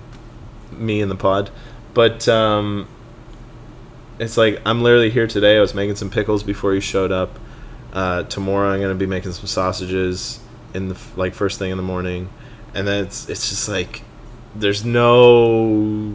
me 0.74 1.02
and 1.02 1.10
the 1.10 1.14
pod. 1.14 1.50
But 1.92 2.26
um, 2.28 2.86
it's 4.22 4.36
like 4.36 4.60
I'm 4.64 4.82
literally 4.82 5.10
here 5.10 5.26
today. 5.26 5.56
I 5.56 5.60
was 5.60 5.74
making 5.74 5.96
some 5.96 6.10
pickles 6.10 6.42
before 6.42 6.74
you 6.74 6.80
showed 6.80 7.12
up. 7.12 7.38
Uh, 7.92 8.22
tomorrow 8.24 8.70
I'm 8.70 8.80
gonna 8.80 8.94
be 8.94 9.06
making 9.06 9.32
some 9.32 9.46
sausages 9.46 10.40
in 10.74 10.88
the 10.88 10.96
like 11.16 11.34
first 11.34 11.58
thing 11.58 11.70
in 11.70 11.76
the 11.76 11.82
morning, 11.82 12.30
and 12.74 12.86
then 12.86 13.04
it's 13.04 13.28
it's 13.28 13.48
just 13.50 13.68
like 13.68 14.02
there's 14.54 14.84
no 14.84 16.12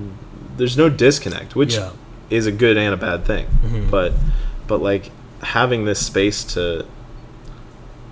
there's 0.57 0.77
no 0.77 0.89
disconnect, 0.89 1.55
which 1.55 1.75
Yeah. 1.75 1.91
is 2.29 2.47
a 2.47 2.51
good 2.51 2.77
and 2.77 2.93
a 2.93 2.97
bad 2.97 3.25
thing. 3.25 3.45
Mhm. 3.63 3.91
But 3.91 4.13
but 4.67 4.81
like 4.81 5.11
having 5.43 5.85
this 5.85 6.03
space 6.05 6.43
to 6.55 6.85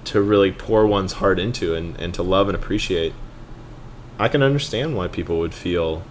to 0.06 0.22
really 0.22 0.52
pour 0.52 0.86
one's 0.86 1.14
heart 1.14 1.40
into 1.40 1.74
and, 1.74 2.00
and 2.00 2.14
to 2.14 2.22
love 2.22 2.48
and 2.48 2.56
appreciate, 2.56 3.14
I 4.20 4.28
can 4.28 4.44
understand 4.44 4.96
why 4.96 5.08
people 5.08 5.40
would 5.40 5.54
feel 5.56 6.04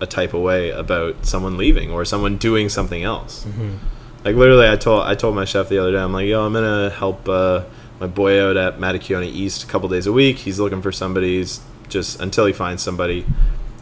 a 0.00 0.06
type 0.06 0.34
of 0.34 0.40
way 0.42 0.70
about 0.70 1.24
someone 1.24 1.56
leaving 1.56 1.90
or 1.90 2.04
someone 2.04 2.36
doing 2.36 2.68
something 2.68 3.02
else. 3.02 3.44
mhm. 3.48 3.78
Like 4.24 4.36
literally, 4.36 4.68
I 4.68 4.76
told 4.76 5.02
I 5.04 5.14
told 5.14 5.34
my 5.34 5.44
chef 5.44 5.68
the 5.68 5.78
other 5.78 5.92
day, 5.92 5.98
I'm 5.98 6.12
like, 6.12 6.26
yo, 6.26 6.44
I'm 6.46 6.52
gonna 6.54 6.90
help 6.90 7.28
uh, 7.28 7.64
my 8.00 8.06
boy 8.06 8.42
out 8.42 8.56
at 8.56 8.78
Mattachioni 8.78 9.26
East 9.26 9.64
a 9.64 9.66
couple 9.66 9.88
days 9.88 10.06
a 10.06 10.12
week. 10.12 10.38
He's 10.38 10.58
looking 10.58 10.80
for 10.82 10.92
somebody. 10.92 11.38
He's 11.38 11.60
just 11.88 12.20
until 12.20 12.46
he 12.46 12.52
finds 12.54 12.82
somebody, 12.82 13.26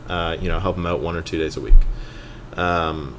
uh, 0.09 0.37
you 0.41 0.49
know, 0.49 0.59
help 0.59 0.77
him 0.77 0.85
out 0.85 1.01
one 1.01 1.15
or 1.17 1.23
two 1.23 1.39
days 1.39 1.57
a 1.57 1.61
week. 1.61 1.75
Um, 2.57 3.15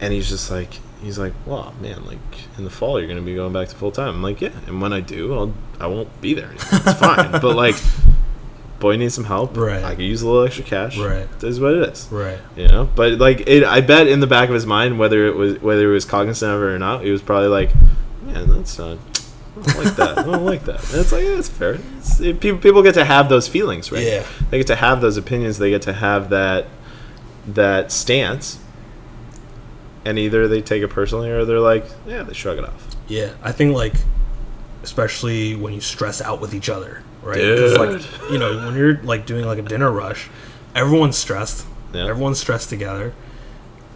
and 0.00 0.12
he's 0.12 0.28
just 0.28 0.50
like, 0.50 0.74
he's 1.02 1.18
like, 1.18 1.32
well, 1.44 1.74
man, 1.80 2.04
like 2.06 2.18
in 2.56 2.64
the 2.64 2.70
fall 2.70 2.98
you're 2.98 3.08
gonna 3.08 3.20
be 3.20 3.34
going 3.34 3.52
back 3.52 3.68
to 3.68 3.74
full 3.76 3.90
time. 3.90 4.14
I'm 4.14 4.22
like, 4.22 4.40
yeah, 4.40 4.52
and 4.68 4.80
when 4.80 4.92
I 4.92 5.00
do, 5.00 5.34
I'll 5.34 5.54
I 5.80 5.86
won't 5.88 6.20
be 6.20 6.34
there. 6.34 6.46
Anymore. 6.46 6.62
It's 6.72 7.00
fine, 7.00 7.32
but 7.42 7.56
like, 7.56 7.74
boy 8.80 8.96
needs 8.96 9.14
some 9.14 9.24
help. 9.24 9.56
Right. 9.56 9.82
I 9.84 9.94
could 9.94 10.04
use 10.04 10.22
a 10.22 10.26
little 10.28 10.42
extra 10.44 10.64
cash. 10.64 10.98
Right. 10.98 11.28
Is 11.44 11.60
what 11.60 11.74
it 11.74 11.88
is 11.90 12.08
Right. 12.10 12.38
you 12.56 12.66
know 12.68 12.88
but 12.96 13.12
like 13.18 13.42
it 13.46 13.62
i 13.64 13.80
bet 13.80 14.06
in 14.08 14.20
the 14.20 14.26
back 14.26 14.48
of 14.48 14.54
his 14.54 14.66
mind 14.66 14.98
whether 14.98 15.26
it 15.26 15.36
was 15.36 15.60
whether 15.60 15.88
it 15.90 15.92
was 15.92 16.04
cognizant 16.04 16.52
of 16.52 16.60
it 16.62 16.64
or 16.66 16.78
not 16.78 17.04
he 17.04 17.10
was 17.10 17.22
probably 17.22 17.48
like 17.48 17.70
man 18.22 18.48
that's 18.48 18.78
not 18.78 18.98
I 19.56 19.72
don't 19.72 19.84
like 19.84 19.96
that. 19.96 20.18
I 20.18 20.22
don't 20.22 20.44
like 20.46 20.64
that. 20.64 20.90
And 20.92 21.00
it's 21.00 21.12
like 21.12 21.24
yeah, 21.24 21.38
it's 21.38 21.48
fair. 21.48 21.78
It's, 21.98 22.20
it, 22.20 22.40
people 22.40 22.60
people 22.60 22.82
get 22.82 22.94
to 22.94 23.04
have 23.04 23.28
those 23.28 23.48
feelings, 23.48 23.90
right? 23.92 24.02
Yeah. 24.02 24.24
They 24.48 24.58
get 24.58 24.68
to 24.68 24.76
have 24.76 25.00
those 25.00 25.16
opinions. 25.16 25.58
They 25.58 25.70
get 25.70 25.82
to 25.82 25.92
have 25.92 26.30
that 26.30 26.66
that 27.48 27.90
stance, 27.90 28.60
and 30.04 30.18
either 30.18 30.46
they 30.48 30.62
take 30.62 30.82
it 30.82 30.88
personally 30.88 31.30
or 31.30 31.44
they're 31.44 31.60
like, 31.60 31.84
yeah, 32.06 32.22
they 32.22 32.32
shrug 32.32 32.58
it 32.58 32.64
off. 32.64 32.86
Yeah, 33.08 33.32
I 33.42 33.50
think 33.52 33.74
like, 33.74 33.94
especially 34.82 35.56
when 35.56 35.72
you 35.74 35.80
stress 35.80 36.22
out 36.22 36.40
with 36.40 36.54
each 36.54 36.68
other, 36.68 37.02
right? 37.22 37.36
Because 37.36 37.76
like 37.78 38.30
you 38.30 38.38
know 38.38 38.66
when 38.66 38.74
you're 38.76 39.02
like 39.02 39.26
doing 39.26 39.44
like 39.44 39.58
a 39.58 39.62
dinner 39.62 39.90
rush, 39.90 40.28
everyone's 40.74 41.16
stressed. 41.18 41.66
Yeah. 41.92 42.06
Everyone's 42.08 42.38
stressed 42.38 42.68
together. 42.68 43.12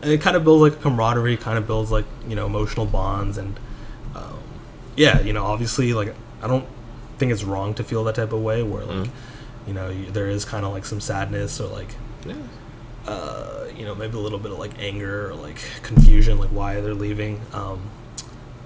And 0.03 0.11
it 0.13 0.21
kind 0.21 0.37
of 0.37 0.45
builds 0.45 0.63
like 0.63 0.73
a 0.81 0.83
camaraderie, 0.83 1.37
kind 1.39 1.57
of 1.57 1.67
builds 1.67 1.91
like 1.91 2.05
you 2.29 2.35
know 2.37 2.47
emotional 2.47 2.85
bonds, 2.87 3.39
and 3.39 3.59
um, 4.15 4.39
yeah, 4.97 5.21
you 5.21 5.33
know 5.33 5.45
obviously 5.45 5.93
like 5.95 6.15
I 6.43 6.49
don't 6.49 6.67
think 7.19 7.33
it's 7.33 7.45
wrong 7.45 7.75
to 7.75 7.85
feel 7.85 8.05
that 8.05 8.17
type 8.17 8.33
of 8.33 8.43
way 8.43 8.63
where 8.63 8.85
like 8.85 8.97
Mm-hmm. 9.09 9.69
you 9.69 9.75
know 9.75 9.89
you, 9.89 10.11
there 10.11 10.27
is 10.29 10.45
kind 10.45 10.65
of 10.67 10.73
like 10.73 10.85
some 10.85 11.01
sadness 11.01 11.61
or 11.61 11.69
like 11.69 11.95
Yeah. 12.27 12.35
uh, 13.07 13.67
you 13.77 13.85
know 13.85 13.95
maybe 13.95 14.17
a 14.17 14.21
little 14.21 14.39
bit 14.39 14.51
of 14.53 14.59
like 14.59 14.73
anger 14.79 15.31
or 15.31 15.35
like 15.35 15.59
confusion 15.83 16.39
like 16.39 16.51
why 16.51 16.81
they're 16.81 16.93
leaving 16.93 17.41
um, 17.53 17.81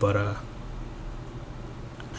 but 0.00 0.16
uh 0.16 0.34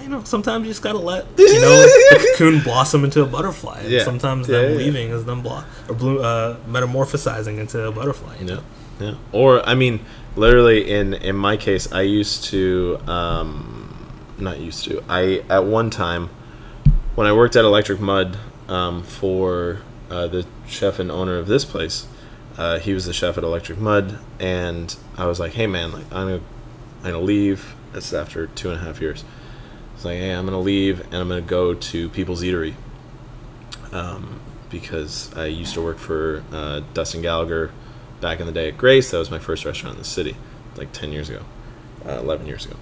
you 0.02 0.10
know 0.10 0.24
sometimes 0.24 0.66
you 0.66 0.72
just 0.72 0.82
gotta 0.82 0.98
let 0.98 1.26
you 1.38 1.60
know 1.62 1.82
the 1.82 2.30
cocoon 2.38 2.62
blossom 2.62 3.04
into 3.04 3.22
a 3.22 3.26
butterfly 3.26 3.80
and 3.82 3.90
Yeah. 3.90 4.04
sometimes 4.04 4.48
Yeah, 4.48 4.60
them 4.60 4.72
yeah. 4.72 4.78
leaving 4.78 5.10
is 5.10 5.26
them 5.26 5.42
blo- 5.42 5.64
or 5.88 5.96
blue 5.96 6.20
uh 6.20 6.58
metamorphosizing 6.68 7.58
into 7.60 7.84
a 7.88 7.92
butterfly 7.92 8.36
you 8.40 8.48
Yeah, 8.48 8.56
know? 8.56 8.62
yeah. 9.00 9.14
Or 9.32 9.68
I 9.68 9.76
mean, 9.76 10.00
literally 10.36 10.90
in 10.92 11.14
in 11.14 11.36
my 11.36 11.58
case, 11.58 11.92
I 11.92 12.02
used 12.02 12.44
to, 12.46 13.00
um, 13.08 13.96
not 14.38 14.60
used 14.60 14.84
to. 14.86 15.04
I 15.10 15.44
at 15.50 15.64
one 15.66 15.90
time, 15.90 16.30
when 17.16 17.26
I 17.28 17.32
worked 17.34 17.56
at 17.56 17.64
Electric 17.66 18.00
Mud 18.00 18.38
um, 18.68 19.04
for 19.04 19.80
uh, 20.10 20.28
the 20.28 20.46
chef 20.68 21.00
and 21.00 21.10
owner 21.12 21.38
of 21.38 21.48
this 21.48 21.64
place, 21.66 22.08
uh, 22.58 22.80
he 22.80 22.94
was 22.94 23.06
the 23.06 23.14
chef 23.14 23.38
at 23.38 23.44
Electric 23.44 23.78
Mud, 23.80 24.18
and 24.40 24.96
I 25.18 25.26
was 25.28 25.40
like, 25.40 25.54
"Hey 25.54 25.68
man, 25.68 25.92
like 25.94 26.06
I'm 26.12 26.28
gonna, 26.28 26.42
I'm 27.04 27.12
gonna 27.12 27.20
leave." 27.22 27.74
This 27.94 28.08
is 28.08 28.14
after 28.14 28.48
two 28.48 28.70
and 28.70 28.80
a 28.82 28.84
half 28.84 29.00
years. 29.02 29.24
It's 30.00 30.06
like, 30.06 30.18
"Hey, 30.18 30.32
I'm 30.32 30.46
gonna 30.46 30.62
leave, 30.62 31.02
and 31.02 31.16
I'm 31.16 31.28
gonna 31.28 31.42
go 31.42 31.74
to 31.74 32.08
People's 32.08 32.42
Eatery." 32.42 32.76
um, 33.92 34.40
because 34.70 35.36
I 35.36 35.46
used 35.46 35.74
to 35.74 35.82
work 35.82 35.98
for 35.98 36.44
uh, 36.52 36.82
Dustin 36.94 37.22
Gallagher 37.22 37.72
back 38.22 38.40
in 38.40 38.46
the 38.46 38.52
day 38.52 38.70
at 38.70 38.78
Grace. 38.78 39.12
That 39.12 39.18
was 39.18 39.32
my 39.32 39.40
first 39.40 39.66
restaurant 39.66 39.96
in 39.96 40.02
the 40.02 40.08
city, 40.08 40.36
like 40.76 40.92
10 40.92 41.12
years 41.12 41.30
ago, 41.30 41.44
uh, 42.06 42.20
11 42.20 42.46
years 42.48 42.66
ago, 42.66 42.76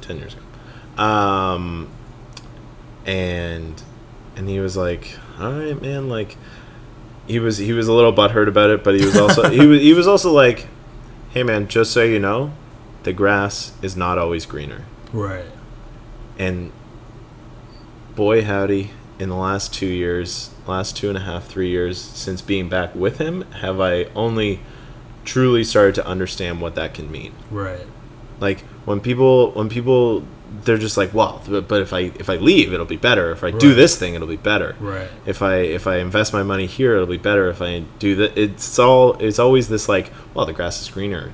10 0.00 0.18
years 0.18 0.34
ago. 0.34 1.02
Um, 1.02 1.88
and 3.06 3.80
and 4.34 4.48
he 4.48 4.58
was 4.58 4.76
like, 4.76 5.16
"All 5.38 5.52
right, 5.52 5.80
man." 5.80 6.08
Like 6.08 6.36
he 7.28 7.38
was 7.38 7.58
he 7.58 7.72
was 7.72 7.86
a 7.86 7.92
little 7.92 8.12
butthurt 8.12 8.48
about 8.48 8.70
it, 8.70 8.82
but 8.82 8.98
he 8.98 9.04
was 9.04 9.16
also 9.16 9.48
he 9.48 9.66
was 9.66 9.80
he 9.80 9.94
was 9.94 10.08
also 10.08 10.32
like, 10.32 10.66
"Hey, 11.30 11.44
man, 11.44 11.68
just 11.68 11.92
so 11.92 12.02
you 12.02 12.18
know, 12.18 12.52
the 13.04 13.12
grass 13.12 13.72
is 13.82 13.96
not 13.96 14.18
always 14.18 14.46
greener." 14.46 14.84
right 15.12 15.46
And 16.38 16.72
boy, 18.14 18.44
howdy, 18.44 18.90
in 19.18 19.28
the 19.28 19.36
last 19.36 19.74
two 19.74 19.86
years, 19.86 20.50
last 20.66 20.96
two 20.96 21.08
and 21.08 21.18
a 21.18 21.22
half, 21.22 21.46
three 21.46 21.68
years 21.68 22.00
since 22.00 22.40
being 22.40 22.68
back 22.68 22.94
with 22.94 23.18
him, 23.18 23.42
have 23.52 23.80
I 23.80 24.04
only 24.14 24.60
truly 25.24 25.64
started 25.64 25.94
to 25.96 26.06
understand 26.06 26.60
what 26.60 26.74
that 26.76 26.94
can 26.94 27.10
mean. 27.10 27.32
right 27.50 27.86
Like 28.40 28.60
when 28.84 29.00
people, 29.00 29.50
when 29.52 29.68
people, 29.68 30.24
they're 30.64 30.78
just 30.78 30.96
like, 30.96 31.12
well, 31.12 31.42
but 31.48 31.68
but 31.68 31.82
if 31.82 31.92
I 31.92 32.12
if 32.18 32.30
I 32.30 32.36
leave, 32.36 32.72
it'll 32.72 32.86
be 32.86 32.96
better. 32.96 33.32
If 33.32 33.42
I 33.44 33.50
do 33.50 33.74
this 33.74 33.98
thing, 33.98 34.14
it'll 34.14 34.28
be 34.28 34.36
better. 34.36 34.76
right 34.80 35.10
If 35.26 35.42
I 35.42 35.56
if 35.56 35.86
I 35.86 35.98
invest 35.98 36.32
my 36.32 36.42
money 36.42 36.66
here, 36.66 36.94
it'll 36.94 37.06
be 37.06 37.18
better. 37.18 37.50
If 37.50 37.60
I 37.60 37.80
do 37.98 38.14
that, 38.16 38.38
it's 38.38 38.78
all 38.78 39.14
it's 39.14 39.38
always 39.38 39.68
this 39.68 39.88
like, 39.88 40.12
well, 40.34 40.46
the 40.46 40.52
grass 40.52 40.80
is 40.80 40.88
greener 40.88 41.32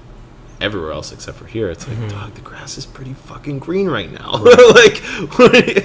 everywhere 0.65 0.93
else 0.93 1.13
except 1.13 1.37
for 1.39 1.47
here. 1.47 1.71
It's 1.71 1.87
like, 1.87 1.97
Mm-hmm. 1.99 2.09
dog, 2.09 2.35
the 2.35 2.41
grass 2.41 2.77
is 2.79 2.87
pretty 2.87 3.13
fucking 3.15 3.59
green 3.61 3.89
right 3.89 4.11
now. 4.11 4.33
like, 4.75 5.03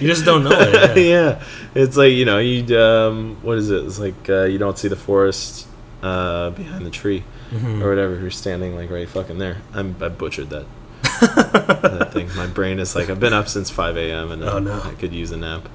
you 0.01 0.07
just 0.07 0.25
don't 0.25 0.43
know 0.43 0.51
it 0.59 0.97
yeah. 0.97 1.03
yeah, 1.15 1.43
it's 1.75 1.95
like 1.97 2.13
you 2.13 2.25
know 2.25 2.39
you 2.39 2.77
um, 2.79 3.37
what 3.41 3.57
is 3.57 3.69
it? 3.69 3.83
It's 3.85 3.99
like 3.99 4.29
uh, 4.29 4.43
you 4.45 4.57
don't 4.57 4.77
see 4.77 4.87
the 4.87 4.95
forest 4.95 5.67
uh, 6.01 6.49
behind 6.51 6.85
the 6.85 6.91
tree 6.91 7.23
Mm-hmm. 7.51 7.81
or 7.81 7.89
whatever. 7.89 8.13
You're 8.19 8.29
standing 8.29 8.75
like 8.75 8.91
right 8.91 9.09
fucking 9.09 9.39
there. 9.39 9.57
I'm 9.73 9.95
I 10.01 10.09
butchered 10.09 10.51
that. 10.51 10.65
that 11.21 12.13
thing. 12.13 12.29
My 12.35 12.45
brain 12.45 12.77
is 12.79 12.95
like 12.95 13.09
I've 13.09 13.19
been 13.19 13.33
up 13.33 13.47
since 13.47 13.71
5 13.71 13.97
a.m. 13.97 14.31
and 14.31 14.43
Oh, 14.43 14.57
uh, 14.57 14.59
no. 14.59 14.81
I 14.83 14.93
could 14.93 15.13
use 15.13 15.31
a 15.31 15.37
nap. 15.37 15.67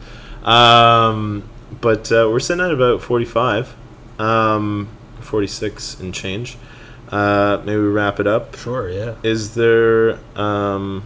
Um, 0.47 1.49
but 1.81 2.13
uh, 2.13 2.29
we're 2.31 2.39
sitting 2.39 2.65
at 2.65 2.71
about 2.71 3.03
45, 3.03 3.75
um, 4.21 4.89
46 5.21 5.99
and 6.01 6.15
change. 6.15 6.57
Uh, 7.15 7.63
maybe 7.65 7.81
we 7.81 7.87
wrap 7.89 8.19
it 8.19 8.27
up. 8.27 8.57
sure 8.57 8.89
yeah 8.91 9.15
Is 9.23 9.55
there 9.55 10.19
um 10.35 11.03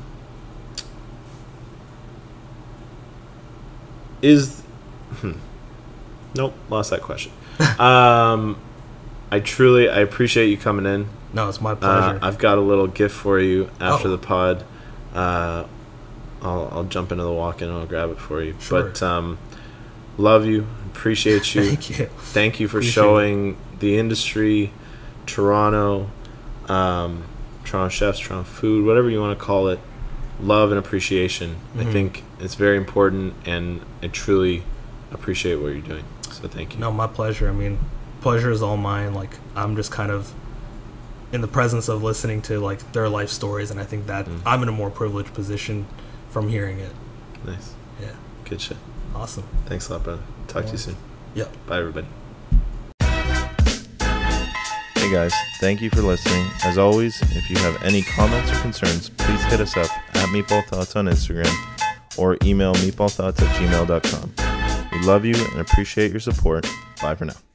is 4.22 4.60
hmm, 5.20 5.32
nope, 6.34 6.54
lost 6.70 6.90
that 6.90 7.02
question. 7.02 7.32
um 7.78 8.56
I 9.30 9.40
truly 9.40 9.88
I 9.88 9.98
appreciate 10.00 10.48
you 10.48 10.56
coming 10.56 10.86
in. 10.86 11.08
no 11.32 11.48
it's 11.48 11.60
my 11.60 11.72
Uh, 11.72 11.76
pleasure 11.76 12.18
I've 12.22 12.38
got 12.38 12.58
a 12.58 12.60
little 12.62 12.86
gift 12.86 13.14
for 13.14 13.38
you 13.38 13.70
after 13.80 14.08
Oh. 14.08 14.12
the 14.12 14.18
pod. 14.18 14.64
Uh 15.14 15.64
I'll 16.42 16.68
I'll 16.72 16.84
jump 16.84 17.12
into 17.12 17.24
the 17.24 17.32
walk-in 17.32 17.68
and 17.68 17.76
I'll 17.78 17.86
grab 17.86 18.10
it 18.10 18.18
for 18.18 18.42
you. 18.42 18.54
Sure. 18.60 18.84
But 18.84 19.02
um 19.02 19.38
love 20.16 20.46
you, 20.46 20.66
appreciate 20.94 21.54
you. 21.54 21.62
thank 21.76 21.90
you 21.98 22.06
Thank 22.06 22.60
you 22.60 22.68
for 22.68 22.78
Appreciate 22.78 22.92
showing 23.02 23.56
the 23.80 23.98
industry, 23.98 24.72
Toronto, 25.28 26.10
um, 26.68 27.22
Toronto 27.64 27.88
chefs, 27.90 28.18
Toronto 28.18 28.44
food, 28.48 28.84
whatever 28.86 29.08
you 29.10 29.20
want 29.20 29.38
to 29.38 29.44
call 29.44 29.68
it, 29.68 29.78
love 30.40 30.70
and 30.70 30.78
appreciation. 30.78 31.56
I 31.78 31.84
Mhm. 31.84 31.92
think 31.92 32.24
it's 32.40 32.54
very 32.54 32.76
important, 32.76 33.34
and 33.46 33.80
I 34.02 34.08
truly 34.08 34.62
appreciate 35.12 35.56
what 35.56 35.68
you're 35.68 35.80
doing. 35.80 36.04
So 36.30 36.48
thank 36.48 36.74
you. 36.74 36.80
No, 36.80 36.90
my 36.90 37.06
pleasure. 37.06 37.48
I 37.48 37.52
mean, 37.52 37.78
pleasure 38.20 38.50
is 38.50 38.62
all 38.62 38.76
mine. 38.76 39.14
Like 39.14 39.38
I'm 39.54 39.76
just 39.76 39.90
kind 39.90 40.10
of 40.10 40.32
in 41.32 41.40
the 41.42 41.48
presence 41.48 41.88
of 41.88 42.02
listening 42.02 42.40
to 42.42 42.58
like 42.58 42.92
their 42.92 43.08
life 43.08 43.28
stories, 43.30 43.70
and 43.70 43.78
I 43.78 43.84
think 43.84 44.06
that 44.06 44.26
Mm. 44.26 44.40
I'm 44.46 44.62
in 44.62 44.68
a 44.68 44.72
more 44.72 44.90
privileged 44.90 45.34
position 45.34 45.86
from 46.30 46.48
hearing 46.48 46.78
it. 46.78 46.92
Nice, 47.46 47.72
Yeah, 48.00 48.08
good 48.44 48.60
shit. 48.60 48.76
awesome. 49.14 49.44
Thanks 49.66 49.88
a 49.88 49.92
lot, 49.94 50.04
brother. 50.04 50.22
Talk 50.46 50.64
to 50.66 50.72
you 50.72 50.78
soon. 50.78 50.96
Yep. 51.34 51.66
Bye, 51.66 51.78
everybody. 51.78 52.06
Guys, 55.12 55.32
thank 55.58 55.80
you 55.80 55.90
for 55.90 56.02
listening. 56.02 56.46
As 56.64 56.76
always, 56.76 57.20
if 57.34 57.50
you 57.50 57.56
have 57.58 57.82
any 57.82 58.02
comments 58.02 58.52
or 58.52 58.60
concerns, 58.60 59.08
please 59.08 59.42
hit 59.44 59.60
us 59.60 59.76
up 59.76 59.90
at 60.16 60.28
Meatball 60.28 60.64
Thoughts 60.66 60.96
on 60.96 61.06
Instagram 61.06 61.52
or 62.18 62.36
email 62.44 62.74
meatballthoughts 62.74 63.40
at 63.40 63.56
gmail.com. 63.56 64.90
We 64.92 65.06
love 65.06 65.24
you 65.24 65.34
and 65.34 65.60
appreciate 65.60 66.10
your 66.10 66.20
support. 66.20 66.66
Bye 67.00 67.14
for 67.14 67.24
now. 67.24 67.47